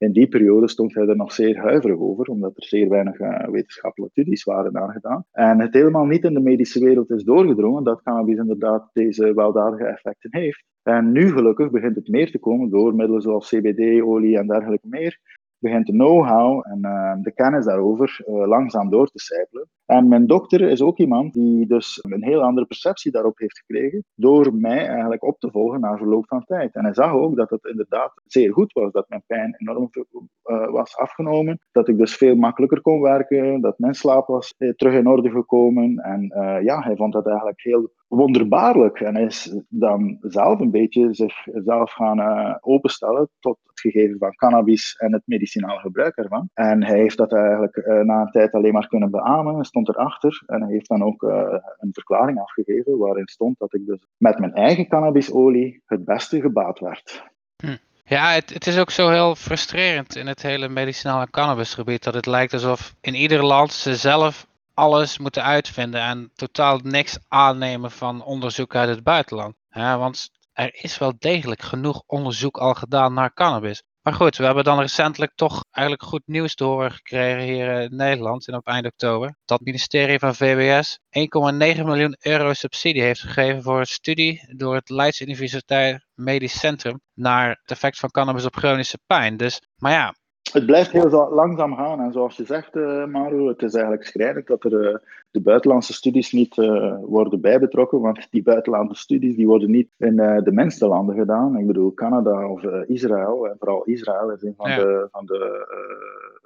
in 0.00 0.12
die 0.12 0.28
periode 0.28 0.68
stond 0.68 0.94
hij 0.94 1.06
er 1.06 1.16
nog 1.16 1.32
zeer 1.32 1.58
huiverig 1.58 1.98
over, 1.98 2.26
omdat 2.26 2.56
er 2.56 2.64
zeer 2.64 2.88
weinig 2.88 3.20
uh, 3.20 3.48
wetenschappelijke 3.48 4.20
studies 4.20 4.44
waren 4.44 4.72
naar 4.72 4.92
gedaan. 4.92 5.24
En 5.32 5.60
het 5.60 5.74
helemaal 5.74 6.04
niet 6.04 6.24
in 6.24 6.34
de 6.34 6.40
medische 6.40 6.80
wereld 6.80 7.10
is 7.10 7.24
doorgedrongen 7.24 7.84
dat 7.84 8.02
cannabis 8.02 8.38
inderdaad 8.38 8.90
deze 8.92 9.34
weldadige 9.34 9.84
effecten 9.84 10.40
heeft. 10.40 10.64
En 10.82 11.12
nu 11.12 11.30
gelukkig 11.30 11.70
begint 11.70 11.96
het 11.96 12.08
meer 12.08 12.30
te 12.30 12.38
komen 12.38 12.70
door 12.70 12.94
middelen 12.94 13.22
zoals 13.22 13.48
CBD, 13.48 14.02
olie 14.02 14.38
en 14.38 14.46
dergelijke 14.46 14.88
meer, 14.88 15.18
begint 15.58 15.86
de 15.86 15.92
know-how 15.92 16.66
en 16.66 16.78
uh, 16.82 17.22
de 17.22 17.32
kennis 17.32 17.64
daarover 17.64 18.24
uh, 18.26 18.46
langzaam 18.46 18.90
door 18.90 19.06
te 19.06 19.18
sijpelen. 19.18 19.59
En 19.90 20.08
mijn 20.08 20.26
dokter 20.26 20.60
is 20.60 20.82
ook 20.82 20.98
iemand 20.98 21.32
die 21.32 21.66
dus 21.66 21.98
een 22.02 22.24
heel 22.24 22.42
andere 22.42 22.66
perceptie 22.66 23.12
daarop 23.12 23.38
heeft 23.38 23.58
gekregen, 23.58 24.04
door 24.14 24.54
mij 24.54 24.86
eigenlijk 24.86 25.24
op 25.24 25.38
te 25.38 25.50
volgen 25.50 25.80
na 25.80 25.96
verloop 25.96 26.26
van 26.26 26.44
tijd. 26.44 26.74
En 26.74 26.84
hij 26.84 26.94
zag 26.94 27.12
ook 27.12 27.36
dat 27.36 27.50
het 27.50 27.64
inderdaad 27.64 28.12
zeer 28.24 28.52
goed 28.52 28.72
was, 28.72 28.92
dat 28.92 29.08
mijn 29.08 29.22
pijn 29.26 29.54
enorm 29.58 29.90
uh, 29.92 30.70
was 30.70 30.96
afgenomen, 30.96 31.58
dat 31.72 31.88
ik 31.88 31.98
dus 31.98 32.16
veel 32.16 32.34
makkelijker 32.34 32.80
kon 32.80 33.00
werken, 33.00 33.60
dat 33.60 33.78
mijn 33.78 33.94
slaap 33.94 34.26
was 34.26 34.54
terug 34.76 34.94
in 34.94 35.06
orde 35.08 35.30
gekomen. 35.30 35.96
En 35.96 36.22
ja, 36.64 36.80
hij 36.80 36.96
vond 36.96 37.12
dat 37.12 37.26
eigenlijk 37.26 37.60
heel 37.62 37.90
wonderbaarlijk. 38.10 39.00
En 39.00 39.16
is 39.16 39.56
dan 39.68 40.18
zelf 40.20 40.60
een 40.60 40.70
beetje 40.70 41.14
zichzelf 41.14 41.92
gaan 41.92 42.58
openstellen 42.60 43.28
tot 43.40 43.58
het 43.66 43.80
gegeven 43.80 44.18
van 44.18 44.34
cannabis 44.34 44.96
en 44.98 45.12
het 45.12 45.22
medicinaal 45.24 45.78
gebruik 45.78 46.16
ervan. 46.16 46.48
En 46.54 46.84
hij 46.84 46.98
heeft 46.98 47.16
dat 47.16 47.32
eigenlijk 47.32 47.76
na 48.04 48.20
een 48.20 48.30
tijd 48.30 48.52
alleen 48.52 48.72
maar 48.72 48.88
kunnen 48.88 49.10
beamen 49.10 49.64
stond 49.64 49.88
erachter 49.88 50.42
en 50.46 50.62
hij 50.62 50.72
heeft 50.72 50.88
dan 50.88 51.02
ook 51.02 51.22
uh, 51.22 51.30
een 51.78 51.92
verklaring 51.92 52.40
afgegeven 52.40 52.98
waarin 52.98 53.26
stond 53.26 53.58
dat 53.58 53.74
ik 53.74 53.86
dus 53.86 54.06
met 54.16 54.38
mijn 54.38 54.54
eigen 54.54 54.88
cannabisolie 54.88 55.82
het 55.86 56.04
beste 56.04 56.40
gebaat 56.40 56.78
werd. 56.78 57.24
Hm. 57.56 57.76
Ja, 58.04 58.32
het, 58.32 58.54
het, 58.54 58.66
is 58.66 58.78
ook 58.78 58.90
zo 58.90 59.08
heel 59.08 59.34
frustrerend 59.34 60.16
in 60.16 60.26
het 60.26 60.42
hele 60.42 60.68
medicinale 60.68 61.30
cannabisgebied 61.30 62.04
dat 62.04 62.14
het 62.14 62.26
lijkt 62.26 62.52
alsof 62.52 62.94
in 63.00 63.14
ieder 63.14 63.44
land 63.44 63.72
ze 63.72 63.96
zelf 63.96 64.46
alles 64.80 65.18
moeten 65.18 65.44
uitvinden 65.44 66.00
en 66.00 66.30
totaal 66.34 66.78
niks 66.82 67.18
aannemen 67.28 67.90
van 67.90 68.24
onderzoek 68.24 68.74
uit 68.74 68.88
het 68.88 69.02
buitenland. 69.02 69.54
Ja, 69.68 69.98
want 69.98 70.30
er 70.52 70.74
is 70.74 70.98
wel 70.98 71.12
degelijk 71.18 71.62
genoeg 71.62 72.02
onderzoek 72.06 72.58
al 72.58 72.74
gedaan 72.74 73.14
naar 73.14 73.32
cannabis. 73.32 73.82
Maar 74.02 74.14
goed, 74.14 74.36
we 74.36 74.44
hebben 74.44 74.64
dan 74.64 74.80
recentelijk 74.80 75.32
toch 75.34 75.64
eigenlijk 75.70 76.08
goed 76.08 76.22
nieuws 76.26 76.54
te 76.54 76.64
horen 76.64 76.92
gekregen 76.92 77.42
hier 77.42 77.80
in 77.80 77.96
Nederland 77.96 78.48
in 78.48 78.54
op 78.54 78.66
eind 78.66 78.86
oktober. 78.86 79.36
Dat 79.44 79.58
het 79.58 79.66
ministerie 79.66 80.18
van 80.18 80.34
VWS 80.34 80.98
1,9 80.98 81.84
miljoen 81.84 82.16
euro 82.20 82.52
subsidie 82.52 83.02
heeft 83.02 83.20
gegeven 83.20 83.62
voor 83.62 83.78
een 83.78 83.86
studie 83.86 84.54
door 84.56 84.74
het 84.74 84.88
Leids 84.88 85.20
Universitair 85.20 86.06
Medisch 86.14 86.58
Centrum 86.58 87.00
naar 87.14 87.48
het 87.48 87.70
effect 87.70 87.98
van 87.98 88.10
cannabis 88.10 88.44
op 88.44 88.56
chronische 88.56 88.98
pijn. 89.06 89.36
Dus, 89.36 89.62
maar 89.76 89.92
ja, 89.92 90.14
het 90.52 90.66
blijft 90.66 90.90
heel 90.90 91.30
langzaam 91.30 91.76
gaan. 91.76 92.00
En 92.00 92.12
zoals 92.12 92.36
je 92.36 92.44
zegt, 92.44 92.76
uh, 92.76 93.06
Maru, 93.06 93.48
het 93.48 93.62
is 93.62 93.72
eigenlijk 93.72 94.04
schrijnend 94.04 94.46
dat 94.46 94.64
er 94.64 94.72
uh, 94.72 94.96
de 95.30 95.40
buitenlandse 95.40 95.92
studies 95.92 96.32
niet 96.32 96.56
uh, 96.56 96.96
worden 97.00 97.40
bijbetrokken. 97.40 98.00
Want 98.00 98.26
die 98.30 98.42
buitenlandse 98.42 99.00
studies 99.00 99.36
die 99.36 99.46
worden 99.46 99.70
niet 99.70 99.90
in 99.96 100.16
de 100.16 100.52
minste 100.52 100.86
landen 100.86 101.16
gedaan. 101.16 101.58
Ik 101.58 101.66
bedoel, 101.66 101.94
Canada 101.94 102.48
of 102.48 102.62
Israël, 102.86 103.48
en 103.48 103.56
vooral 103.58 103.84
Israël 103.84 104.30
is 104.30 104.42
een 104.42 104.54
van 104.56 104.70
de, 104.70 105.08
van 105.10 105.26
de 105.26 105.66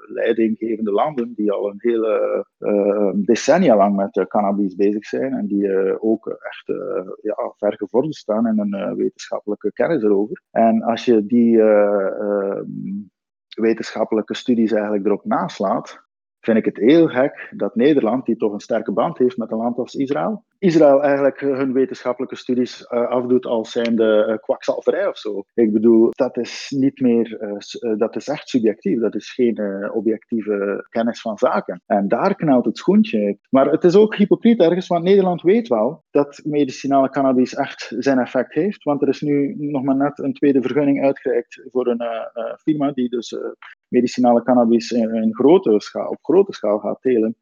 leidinggevende 0.07 0.92
landen 0.92 1.33
die 1.37 1.52
al 1.52 1.68
een 1.68 1.78
hele 1.78 2.46
decennia 3.14 3.76
lang 3.76 3.96
met 3.96 4.28
cannabis 4.28 4.74
bezig 4.74 5.04
zijn. 5.04 5.33
En 5.33 5.46
die 5.46 6.00
ook 6.00 6.26
echt 6.26 6.66
ja, 7.22 7.52
ver 7.57 7.76
gevorderd 7.76 8.14
staan 8.14 8.46
in 8.46 8.59
een 8.59 8.96
wetenschappelijke 8.96 9.72
kennis 9.72 10.02
erover. 10.02 10.42
En 10.50 10.83
als 10.83 11.04
je 11.04 11.26
die 11.26 11.62
wetenschappelijke 13.54 14.34
studies 14.34 14.72
eigenlijk 14.72 15.04
erop 15.06 15.24
naslaat, 15.24 16.03
vind 16.44 16.59
ik 16.59 16.64
het 16.64 16.76
heel 16.76 17.07
gek 17.07 17.52
dat 17.57 17.74
Nederland, 17.74 18.26
die 18.26 18.37
toch 18.37 18.52
een 18.52 18.61
sterke 18.61 18.92
band 18.92 19.18
heeft 19.18 19.37
met 19.37 19.50
een 19.50 19.59
land 19.59 19.78
als 19.78 19.94
Israël, 19.94 20.44
Israël 20.64 21.02
eigenlijk 21.02 21.40
hun 21.40 21.72
wetenschappelijke 21.72 22.37
studies 22.37 22.80
uh, 22.80 23.09
afdoet 23.09 23.46
als 23.46 23.70
zijnde 23.70 24.26
uh, 24.28 24.37
kwakzalverij 24.37 25.07
of 25.07 25.18
zo. 25.18 25.42
Ik 25.54 25.72
bedoel, 25.72 26.09
dat 26.11 26.37
is 26.37 26.72
niet 26.76 27.00
meer, 27.00 27.40
uh, 27.40 27.98
dat 27.98 28.16
is 28.16 28.28
echt 28.28 28.48
subjectief. 28.48 29.00
Dat 29.00 29.14
is 29.14 29.33
geen 29.33 29.90
objectieve 29.92 30.87
kennis 30.88 31.20
van 31.20 31.38
zaken. 31.38 31.83
En 31.87 32.09
daar 32.09 32.35
knelt 32.35 32.64
het 32.64 32.78
schoentje. 32.78 33.38
Maar 33.50 33.70
het 33.70 33.85
is 33.85 33.96
ook 33.96 34.16
hypocriet 34.16 34.61
ergens, 34.61 34.87
want 34.87 35.04
Nederland 35.04 35.42
weet 35.42 35.68
wel 35.68 36.02
dat 36.11 36.40
medicinale 36.44 37.11
cannabis 37.11 37.54
echt 37.54 37.94
zijn 37.98 38.18
effect 38.18 38.52
heeft. 38.52 38.83
Want 38.83 39.02
er 39.02 39.09
is 39.09 39.20
nu 39.20 39.54
nog 39.59 39.83
maar 39.83 39.96
net 39.96 40.18
een 40.18 40.33
tweede 40.33 40.62
vergunning 40.62 41.04
uitgereikt 41.04 41.62
voor 41.70 41.87
een 41.87 42.02
firma 42.62 42.92
die 42.92 43.09
dus 43.09 43.37
medicinale 43.94 44.42
cannabis 44.42 44.90
in, 44.92 45.35
grote 45.35 45.74
schaal, 45.80 46.11
op 46.16 46.22
grote 46.22 46.52
schaal 46.52 46.78
gaat 46.78 47.02
telen. 47.02 47.37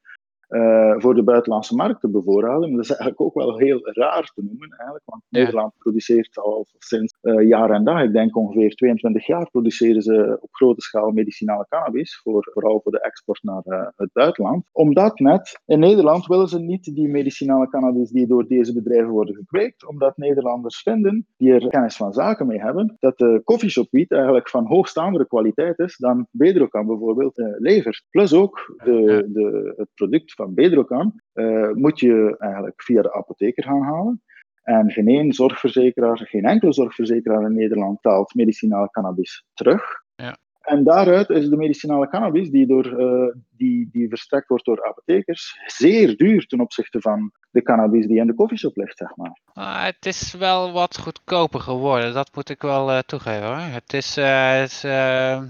Uh, 0.53 0.95
voor 0.97 1.15
de 1.15 1.23
buitenlandse 1.23 1.75
markt 1.75 2.01
te 2.01 2.09
bevoorraden. 2.09 2.71
Dat 2.71 2.85
is 2.85 2.91
eigenlijk 2.91 3.21
ook 3.21 3.35
wel 3.35 3.59
heel 3.59 3.79
raar 3.83 4.31
te 4.35 4.43
noemen, 4.45 4.69
eigenlijk, 4.69 5.03
want 5.05 5.23
ja. 5.29 5.39
Nederland 5.39 5.73
produceert 5.79 6.39
al 6.39 6.67
sinds 6.79 7.15
uh, 7.23 7.49
jaar 7.49 7.71
en 7.71 7.85
dag, 7.85 8.03
ik 8.03 8.13
denk 8.13 8.37
ongeveer 8.37 8.75
22 8.75 9.27
jaar, 9.27 9.51
produceren 9.51 10.03
ze 10.03 10.39
op 10.41 10.49
grote 10.53 10.81
schaal 10.81 11.11
medicinale 11.11 11.67
cannabis, 11.69 12.21
voor, 12.23 12.49
vooral 12.53 12.81
voor 12.81 12.93
de 12.93 13.01
export 13.01 13.43
naar 13.43 13.63
uh, 13.65 13.87
het 13.97 14.13
buitenland. 14.13 14.65
Omdat 14.73 15.19
net, 15.19 15.61
in 15.67 15.79
Nederland 15.79 16.27
willen 16.27 16.49
ze 16.49 16.59
niet 16.59 16.95
die 16.95 17.09
medicinale 17.09 17.69
cannabis 17.69 18.11
die 18.11 18.27
door 18.27 18.47
deze 18.47 18.73
bedrijven 18.73 19.11
worden 19.11 19.35
gekweekt, 19.35 19.87
omdat 19.87 20.17
Nederlanders 20.17 20.83
vinden, 20.83 21.27
die 21.37 21.53
er 21.53 21.69
kennis 21.69 21.97
van 21.97 22.13
zaken 22.13 22.47
mee 22.47 22.61
hebben, 22.61 22.97
dat 23.01 23.19
de 23.19 23.41
coffeeshop 23.45 23.89
wiet 23.91 24.13
eigenlijk 24.13 24.49
van 24.49 24.67
hoogstaandere 24.67 25.27
kwaliteit 25.27 25.79
is 25.79 25.97
dan 25.97 26.27
Bedrocan 26.31 26.87
bijvoorbeeld 26.87 27.43
levert. 27.59 28.05
Plus 28.11 28.35
ook 28.35 28.81
de, 28.85 29.29
de, 29.33 29.75
het 29.77 29.89
product 29.95 30.33
van 30.33 30.42
Bedrocan 30.49 31.21
uh, 31.35 31.71
moet 31.73 32.01
je 32.01 32.35
eigenlijk 32.39 32.83
via 32.83 33.03
de 33.03 33.15
apotheker 33.15 33.65
gaan 33.65 33.83
halen. 33.83 34.23
En 34.63 34.91
geen 34.91 35.33
zorgverzekeraar, 35.33 36.19
geen 36.19 36.45
enkele 36.45 36.73
zorgverzekeraar 36.73 37.43
in 37.43 37.55
Nederland 37.55 38.03
taalt 38.03 38.35
medicinale 38.35 38.91
cannabis 38.91 39.45
terug. 39.55 39.83
Ja. 40.15 40.37
En 40.61 40.85
daaruit 40.85 41.31
is 41.31 41.49
de 41.49 41.57
medicinale 41.57 42.09
cannabis, 42.09 42.51
die, 42.51 42.67
door, 42.67 43.01
uh, 43.01 43.35
die, 43.57 43.89
die 43.93 44.09
verstrekt 44.09 44.49
wordt 44.49 44.65
door 44.65 44.85
apothekers, 44.85 45.59
zeer 45.67 46.17
duur 46.17 46.47
ten 46.47 46.61
opzichte 46.61 47.01
van 47.01 47.33
de 47.53 47.63
cannabis 47.63 48.07
die 48.07 48.19
in 48.19 48.27
de 48.27 48.35
koffieshop 48.35 48.77
ligt, 48.77 48.99
zeg 48.99 49.17
maar. 49.17 49.39
Uh, 49.55 49.85
het 49.85 50.07
is 50.07 50.35
wel 50.35 50.73
wat 50.73 50.99
goedkoper 50.99 51.61
geworden, 51.61 52.15
dat 52.15 52.31
moet 52.35 52.49
ik 52.49 52.63
wel 52.63 52.91
uh, 52.91 52.99
toegeven 52.99 53.47
hoor. 53.47 53.57
Het 53.57 53.93
is... 53.93 54.17
is 54.63 54.81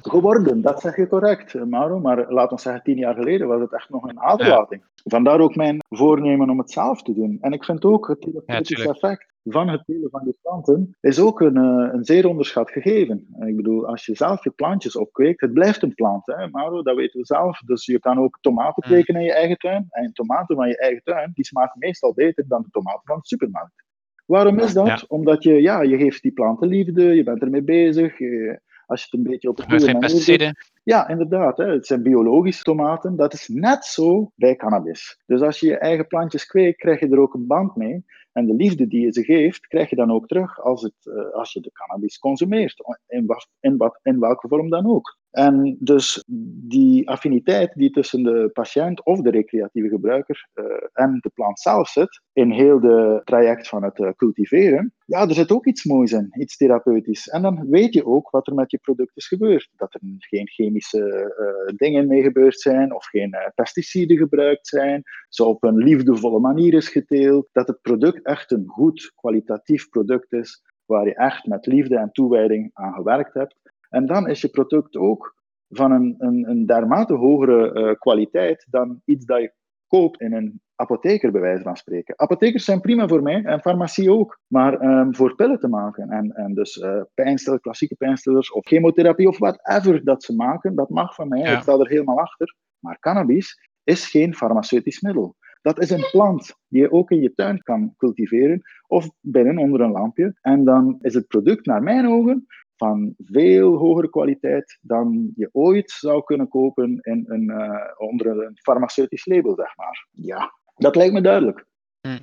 geworden, 0.03 0.63
dat 0.63 0.81
zeg 0.81 0.97
je 0.97 1.09
correct, 1.09 1.55
Mauro. 1.65 2.01
Maar 2.01 2.33
laat 2.33 2.51
ons 2.51 2.63
zeggen, 2.63 2.83
tien 2.83 2.97
jaar 2.97 3.15
geleden 3.15 3.49
was 3.49 3.61
het 3.61 3.73
echt 3.73 3.91
nog 3.91 4.09
een 4.09 4.21
aderlating. 4.21 4.83
Ja. 4.95 5.03
Vandaar 5.05 5.41
ook 5.41 5.57
mijn 5.57 5.79
voornemen 5.89 6.51
om 6.51 6.59
het 6.59 6.71
zelf 6.71 7.03
te 7.03 7.15
doen. 7.15 7.39
En 7.41 7.53
ik 7.53 7.65
vind 7.65 7.85
ook 7.85 8.09
het 8.09 8.21
therapeutische 8.21 8.85
ja, 8.85 8.91
effect 8.91 9.32
van 9.45 9.69
het 9.69 9.85
telen 9.85 10.11
van 10.11 10.23
je 10.25 10.35
planten 10.43 10.97
is 11.01 11.21
ook 11.21 11.41
een, 11.41 11.57
een 11.57 12.05
zeer 12.05 12.27
onderschat 12.27 12.71
gegeven. 12.71 13.27
Ik 13.47 13.57
bedoel, 13.57 13.87
als 13.87 14.07
je 14.07 14.15
zelf 14.15 14.45
je 14.45 14.51
plantjes 14.51 14.97
opkweekt, 14.97 15.41
het 15.41 15.53
blijft 15.53 15.83
een 15.83 15.95
plant, 15.95 16.27
hè, 16.27 16.49
Mauro, 16.49 16.83
dat 16.83 16.97
weten 16.97 17.21
we 17.21 17.27
zelf. 17.27 17.59
Dus 17.59 17.87
je 17.87 17.99
kan 17.99 18.19
ook 18.19 18.39
tomaten 18.41 18.83
kweken 18.83 19.15
in 19.15 19.23
je 19.23 19.33
eigen 19.33 19.57
tuin. 19.57 19.87
En 19.91 20.13
tomaten 20.13 20.57
van 20.57 20.69
je 20.69 20.79
eigen 20.79 21.03
tuin, 21.03 21.31
die 21.35 21.45
smaken 21.45 21.79
meestal 21.79 22.15
beter 22.15 22.45
dan 22.49 22.63
de 22.63 22.71
tomaten 22.71 23.03
van 23.05 23.17
de 23.17 23.27
supermarkt. 23.27 23.85
Waarom 24.27 24.59
is 24.59 24.73
dat? 24.73 24.87
Ja. 24.87 25.03
Omdat 25.09 25.43
je, 25.43 25.63
ja, 25.63 25.83
je 25.83 25.97
geeft 25.97 26.23
die 26.23 26.33
planten 26.33 26.69
liefde, 26.69 27.03
je 27.03 27.23
bent 27.23 27.43
ermee 27.43 27.63
bezig. 27.63 28.19
Je, 28.19 28.61
als 28.87 29.01
je 29.01 29.07
het 29.11 29.21
een 29.21 29.31
beetje 29.31 29.49
op 29.49 29.59
een 29.59 29.71
goede 29.71 29.93
manier. 29.93 30.71
Ja, 30.83 31.09
inderdaad. 31.09 31.57
Hè. 31.57 31.65
Het 31.65 31.87
zijn 31.87 32.03
biologische 32.03 32.63
tomaten. 32.63 33.17
Dat 33.17 33.33
is 33.33 33.49
net 33.49 33.85
zo 33.85 34.31
bij 34.35 34.57
cannabis. 34.57 35.21
Dus 35.27 35.41
als 35.41 35.61
je 35.61 35.67
je 35.67 35.79
eigen 35.79 36.07
plantjes 36.07 36.47
kweekt, 36.47 36.79
krijg 36.79 37.01
je 37.01 37.09
er 37.09 37.21
ook 37.21 37.35
een 37.35 37.47
band 37.47 37.77
mee. 37.77 38.05
En 38.33 38.47
de 38.47 38.55
liefde 38.55 38.87
die 38.87 39.01
je 39.01 39.13
ze 39.13 39.25
geeft, 39.25 39.67
krijg 39.67 39.91
je 39.91 39.97
dan 39.97 40.13
ook 40.13 40.27
terug 40.27 40.61
als, 40.61 40.83
het, 40.83 40.95
uh, 41.05 41.31
als 41.31 41.53
je 41.53 41.61
de 41.61 41.73
cannabis 41.73 42.19
consumeert, 42.19 42.85
in, 43.07 43.27
wat, 43.27 43.49
in, 43.61 43.77
wat, 43.77 43.99
in 44.03 44.21
welke 44.21 44.49
vorm 44.49 44.71
dan 44.71 44.87
ook. 44.87 45.19
En 45.33 45.77
dus 45.81 46.25
die 46.69 47.09
affiniteit 47.09 47.73
die 47.75 47.91
tussen 47.91 48.23
de 48.23 48.51
patiënt 48.53 49.05
of 49.05 49.21
de 49.21 49.31
recreatieve 49.31 49.89
gebruiker 49.89 50.49
uh, 50.55 50.65
en 50.93 51.19
de 51.21 51.31
plant 51.35 51.61
zelf 51.61 51.89
zit, 51.89 52.23
in 52.33 52.51
heel 52.51 52.81
de 52.81 53.21
traject 53.25 53.69
van 53.69 53.83
het 53.83 53.99
uh, 53.99 54.11
cultiveren, 54.17 54.95
ja, 55.07 55.29
er 55.29 55.35
zit 55.35 55.53
ook 55.53 55.67
iets 55.67 55.85
moois 55.85 56.13
in, 56.13 56.29
iets 56.39 56.57
therapeutisch. 56.57 57.29
En 57.29 57.43
dan 57.43 57.67
weet 57.69 57.95
je 57.95 58.07
ook 58.07 58.31
wat 58.31 58.47
er 58.47 58.55
met 58.55 58.71
je 58.71 58.79
product 58.79 59.17
is 59.17 59.27
gebeurd. 59.27 59.69
Dat 59.77 59.95
er 59.95 60.01
geen 60.19 60.49
chemische 60.49 61.35
uh, 61.39 61.77
dingen 61.77 62.07
mee 62.07 62.23
gebeurd 62.23 62.61
zijn, 62.61 62.95
of 62.95 63.07
geen 63.07 63.37
pesticiden 63.55 64.17
gebruikt 64.17 64.67
zijn, 64.67 65.03
zo 65.29 65.45
op 65.45 65.65
een 65.65 65.77
liefdevolle 65.77 66.41
manier 66.41 66.75
is 66.75 66.89
geteeld, 66.89 67.49
dat 67.53 67.69
het 67.69 67.81
product 67.81 68.27
echt 68.27 68.51
een 68.51 68.65
goed, 68.67 69.13
kwalitatief 69.15 69.89
product 69.89 70.33
is, 70.33 70.63
waar 70.85 71.07
je 71.07 71.15
echt 71.15 71.47
met 71.47 71.67
liefde 71.67 71.97
en 71.97 72.13
toewijding 72.13 72.71
aan 72.73 72.93
gewerkt 72.93 73.35
hebt. 73.35 73.57
En 73.93 74.07
dan 74.07 74.29
is 74.29 74.41
je 74.41 74.49
product 74.49 74.97
ook 74.97 75.35
van 75.69 75.93
een, 75.93 76.15
een, 76.19 76.49
een 76.49 76.67
dermate 76.67 77.15
hogere 77.15 77.73
uh, 77.75 77.95
kwaliteit 77.99 78.67
dan 78.71 79.01
iets 79.05 79.25
dat 79.25 79.41
je 79.41 79.53
koopt 79.87 80.21
in 80.21 80.33
een 80.33 80.61
apotheker, 80.75 81.33
bij 81.33 81.41
wijze 81.41 81.63
van 81.63 81.77
spreken. 81.77 82.19
Apothekers 82.19 82.65
zijn 82.65 82.81
prima 82.81 83.09
voor 83.09 83.23
mij 83.23 83.43
en 83.43 83.61
farmacie 83.61 84.13
ook, 84.13 84.41
maar 84.47 84.83
um, 84.83 85.15
voor 85.15 85.35
pillen 85.35 85.59
te 85.59 85.69
maken 85.69 86.11
en, 86.11 86.33
en 86.33 86.55
dus 86.55 86.77
uh, 86.77 87.03
pijnstillers, 87.15 87.63
klassieke 87.63 87.95
pijnstillers 87.95 88.53
of 88.53 88.67
chemotherapie 88.67 89.29
of 89.29 89.39
whatever 89.39 90.05
dat 90.05 90.23
ze 90.23 90.35
maken, 90.35 90.75
dat 90.75 90.89
mag 90.89 91.15
van 91.15 91.29
mij, 91.29 91.41
ja. 91.41 91.57
ik 91.57 91.63
sta 91.63 91.73
er 91.73 91.89
helemaal 91.89 92.19
achter. 92.19 92.57
Maar 92.79 92.99
cannabis 92.99 93.71
is 93.85 94.11
geen 94.11 94.35
farmaceutisch 94.35 95.01
middel. 95.01 95.37
Dat 95.63 95.81
is 95.81 95.91
een 95.91 96.09
plant 96.11 96.55
die 96.69 96.81
je 96.81 96.93
ook 96.93 97.11
in 97.11 97.21
je 97.21 97.35
tuin 97.35 97.63
kan 97.63 97.95
cultiveren 97.97 98.63
of 98.87 99.11
binnen 99.21 99.59
onder 99.59 99.81
een 99.81 99.91
lampje. 99.91 100.39
En 100.41 100.65
dan 100.65 100.99
is 101.01 101.15
het 101.15 101.27
product 101.27 101.67
naar 101.67 101.83
mijn 101.83 102.09
ogen 102.09 102.47
van 102.83 103.15
veel 103.19 103.77
hogere 103.77 104.11
kwaliteit 104.11 104.79
dan 104.81 105.33
je 105.35 105.49
ooit 105.53 105.91
zou 105.91 106.25
kunnen 106.25 106.49
kopen 106.49 106.99
in 107.01 107.25
een, 107.27 107.51
uh, 107.51 107.81
onder 107.97 108.27
een 108.27 108.59
farmaceutisch 108.63 109.27
label, 109.27 109.55
zeg 109.55 109.77
maar. 109.77 110.07
Ja, 110.11 110.53
dat 110.77 110.97
lijkt 110.97 111.13
me 111.13 111.21
duidelijk. 111.21 111.67
Hm. 112.01 112.19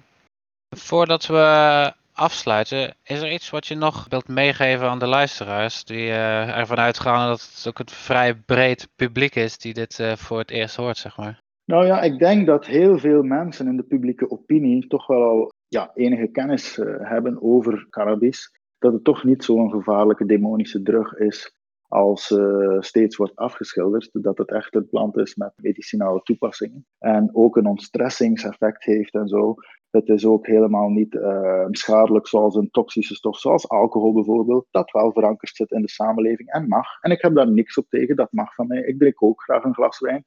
Voordat 0.76 1.26
we 1.26 1.94
afsluiten, 2.14 2.96
is 3.04 3.22
er 3.22 3.32
iets 3.32 3.50
wat 3.50 3.68
je 3.68 3.76
nog 3.76 4.06
wilt 4.10 4.28
meegeven 4.28 4.88
aan 4.88 5.00
de 5.00 5.08
luisteraars, 5.08 5.84
die 5.84 6.08
uh, 6.08 6.58
ervan 6.58 6.78
uitgaan 6.78 7.28
dat 7.28 7.42
het 7.42 7.66
ook 7.68 7.80
een 7.80 7.90
vrij 7.90 8.36
breed 8.36 8.90
publiek 8.96 9.36
is 9.36 9.58
die 9.58 9.74
dit 9.74 10.00
uh, 10.00 10.16
voor 10.16 10.38
het 10.38 10.52
eerst 10.52 10.76
hoort, 10.76 10.98
zeg 10.98 11.18
maar? 11.18 11.40
Nou 11.66 11.86
ja, 11.86 12.02
ik 12.02 12.20
denk 12.20 12.46
dat 12.46 12.66
heel 12.66 12.98
veel 12.98 13.24
mensen 13.24 13.68
in 13.68 13.78
de 13.78 13.84
publieke 13.84 14.30
opinie 14.30 14.88
toch 14.88 15.08
wel 15.08 15.24
al 15.24 15.52
ja, 15.68 15.92
enige 15.94 16.28
kennis 16.28 16.76
hebben 17.02 17.42
over 17.42 17.88
cannabis 17.90 18.59
dat 18.80 18.94
het 18.94 19.04
toch 19.04 19.24
niet 19.24 19.44
zo'n 19.44 19.70
gevaarlijke 19.70 20.26
demonische 20.26 20.82
drug 20.82 21.14
is 21.14 21.58
als 21.90 22.32
uh, 22.32 22.78
steeds 22.80 23.16
wordt 23.16 23.36
afgeschilderd, 23.36 24.10
dat 24.12 24.38
het 24.38 24.52
echt 24.52 24.76
een 24.76 24.90
plant 24.90 25.18
is 25.18 25.36
met 25.36 25.52
medicinale 25.56 26.22
toepassingen 26.24 26.86
en 26.98 27.30
ook 27.34 27.56
een 27.56 27.66
ontstressingseffect 27.66 28.84
heeft 28.84 29.14
en 29.14 29.28
zo. 29.28 29.56
Het 29.90 30.08
is 30.08 30.26
ook 30.26 30.48
helemaal 30.48 30.90
niet 30.90 31.14
uh, 31.14 31.66
schadelijk 31.70 32.28
zoals 32.28 32.56
een 32.56 32.70
toxische 32.72 33.16
stof, 33.16 33.38
zoals 33.38 33.70
alcohol 33.70 34.14
bijvoorbeeld, 34.14 34.68
dat 34.72 34.92
wel 34.92 35.12
verankerd 35.12 35.56
zit 35.56 35.72
in 35.72 35.82
de 35.82 35.90
samenleving 35.90 36.50
en 36.50 36.68
mag. 36.68 36.88
En 37.02 37.12
ik 37.12 37.22
heb 37.22 37.36
daar 37.36 37.52
niks 37.52 37.78
op 37.78 37.86
tegen, 37.90 38.16
dat 38.16 38.32
mag 38.32 38.54
van 38.54 38.68
mij. 38.68 38.82
Ik 38.82 39.00
drink 39.00 39.24
ook 39.24 39.44
graag 39.44 39.64
een 39.64 39.74
glas 39.74 40.00
wijn. 40.00 40.26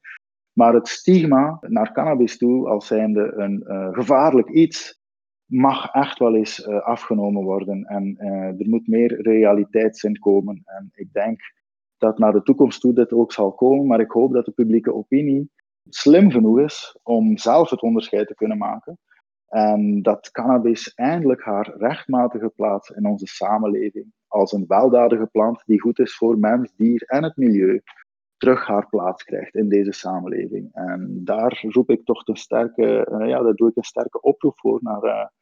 Maar 0.53 0.75
het 0.75 0.89
stigma 0.89 1.59
naar 1.61 1.93
cannabis 1.93 2.39
toe 2.39 2.69
als 2.69 2.87
zijnde 2.87 3.33
een 3.37 3.65
uh, 3.67 3.89
gevaarlijk 3.93 4.49
iets, 4.49 5.02
mag 5.53 5.93
echt 5.93 6.19
wel 6.19 6.35
eens 6.35 6.67
uh, 6.67 6.81
afgenomen 6.81 7.43
worden. 7.43 7.85
En 7.85 8.17
uh, 8.19 8.61
er 8.61 8.69
moet 8.69 8.87
meer 8.87 9.23
realiteitszin 9.23 10.19
komen. 10.19 10.63
En 10.65 10.91
ik 10.95 11.13
denk 11.13 11.41
dat 11.99 12.19
naar 12.19 12.33
de 12.33 12.43
toekomst 12.43 12.81
toe 12.81 12.93
dit 12.93 13.13
ook 13.13 13.33
zal 13.33 13.53
komen. 13.53 13.87
Maar 13.87 14.01
ik 14.01 14.11
hoop 14.11 14.33
dat 14.33 14.45
de 14.45 14.53
publieke 14.53 14.95
opinie 14.95 15.51
slim 15.89 16.31
genoeg 16.31 16.61
is 16.61 16.99
om 17.03 17.39
zelf 17.39 17.71
het 17.71 17.83
onderscheid 17.83 18.27
te 18.27 18.35
kunnen 18.35 18.59
maken. 18.59 18.99
En 19.49 20.03
dat 20.03 20.31
cannabis 20.31 20.95
eindelijk 20.95 21.43
haar 21.43 21.75
rechtmatige 21.77 22.53
plaats 22.57 22.91
in 22.91 23.07
onze 23.07 23.27
samenleving 23.27 24.13
als 24.33 24.53
een 24.53 24.65
weldadige 24.67 25.27
plant 25.27 25.63
die 25.67 25.81
goed 25.81 25.99
is 25.99 26.17
voor 26.17 26.39
mens, 26.39 26.73
dier 26.77 27.03
en 27.07 27.23
het 27.23 27.37
milieu, 27.37 27.83
terug 28.37 28.67
haar 28.67 28.89
plaats 28.89 29.25
krijgt 29.25 29.55
in 29.55 29.69
deze 29.69 29.93
samenleving. 29.93 30.69
En 30.73 31.21
daar 31.25 31.65
roep 31.69 31.91
ik 31.91 32.05
toch 32.05 32.27
een 32.27 32.37
sterke, 32.37 33.09
uh, 33.11 33.29
ja, 33.29 33.43
daar 33.43 33.55
doe 33.55 33.69
ik 33.69 33.77
een 33.77 33.83
sterke 33.83 34.21
oproep 34.21 34.59
voor 34.59 34.79
naar, 34.83 35.33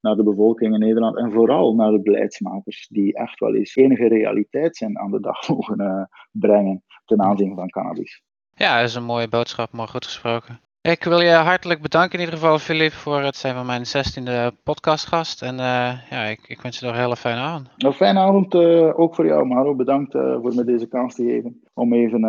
naar 0.00 0.16
de 0.16 0.22
bevolking 0.22 0.74
in 0.74 0.80
Nederland 0.80 1.16
en 1.16 1.32
vooral 1.32 1.74
naar 1.74 1.90
de 1.90 2.00
beleidsmakers, 2.00 2.88
die 2.88 3.14
echt 3.14 3.38
wel 3.38 3.54
eens 3.54 3.76
enige 3.76 4.08
realiteit 4.08 4.76
zijn 4.76 4.98
aan 4.98 5.10
de 5.10 5.20
dag 5.20 5.48
mogen 5.48 5.80
uh, 5.80 6.02
brengen 6.30 6.82
ten 7.04 7.22
aanzien 7.22 7.54
van 7.54 7.68
cannabis. 7.68 8.22
Ja, 8.54 8.80
dat 8.80 8.88
is 8.88 8.94
een 8.94 9.04
mooie 9.04 9.28
boodschap, 9.28 9.72
maar 9.72 9.88
goed 9.88 10.04
gesproken. 10.04 10.60
Ik 10.80 11.04
wil 11.04 11.20
je 11.20 11.30
hartelijk 11.30 11.82
bedanken 11.82 12.18
in 12.18 12.24
ieder 12.24 12.38
geval, 12.38 12.58
Filip, 12.58 12.92
voor 12.92 13.20
het 13.20 13.36
zijn 13.36 13.54
van 13.54 13.66
mijn 13.66 13.86
zestiende 13.86 14.52
podcastgast. 14.62 15.42
En 15.42 15.54
uh, 15.54 16.10
ja, 16.10 16.22
ik, 16.22 16.40
ik, 16.46 16.60
wens 16.60 16.78
je 16.78 16.86
nog 16.86 16.94
een 16.94 17.00
hele 17.00 17.16
fijne 17.16 17.40
avond. 17.40 17.68
Een 17.76 17.92
fijne 17.92 18.20
avond 18.20 18.54
uh, 18.54 18.98
ook 18.98 19.14
voor 19.14 19.26
jou, 19.26 19.46
Maro. 19.46 19.74
Bedankt 19.74 20.12
voor 20.12 20.54
me 20.54 20.64
deze 20.64 20.88
kans 20.88 21.14
te 21.14 21.24
geven 21.24 21.62
om 21.74 21.92
even 21.92 22.20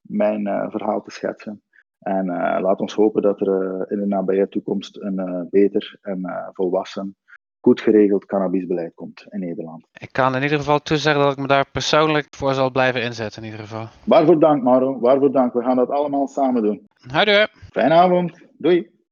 mijn 0.00 0.70
verhaal 0.70 1.02
te 1.02 1.10
schetsen. 1.10 1.62
En 2.04 2.26
laat 2.60 2.80
ons 2.80 2.94
hopen 2.94 3.22
dat 3.22 3.40
er 3.40 3.86
in 3.90 4.00
de 4.00 4.06
nabije 4.06 4.48
toekomst 4.48 4.96
een 5.00 5.46
beter 5.50 5.98
en 6.02 6.50
volwassen 6.52 7.16
goed 7.64 7.80
geregeld 7.80 8.26
cannabisbeleid 8.26 8.94
komt 8.94 9.26
in 9.28 9.40
Nederland. 9.40 9.86
Ik 9.92 10.12
kan 10.12 10.36
in 10.36 10.42
ieder 10.42 10.58
geval 10.58 10.78
toezeggen 10.78 11.22
dat 11.22 11.32
ik 11.32 11.38
me 11.38 11.46
daar 11.46 11.70
persoonlijk 11.72 12.26
voor 12.30 12.54
zal 12.54 12.70
blijven 12.70 13.02
inzetten 13.02 13.42
in 13.42 13.50
ieder 13.50 13.66
geval. 13.66 13.86
Waarvoor 14.04 14.40
dank 14.40 14.62
Maro, 14.62 14.98
waarvoor 15.00 15.32
dank. 15.32 15.52
We 15.52 15.62
gaan 15.62 15.76
dat 15.76 15.90
allemaal 15.90 16.26
samen 16.26 16.62
doen. 16.62 16.86
Houdoe. 16.94 17.48
Fijne 17.70 17.94
avond. 17.94 18.40
Doei. 18.58 18.93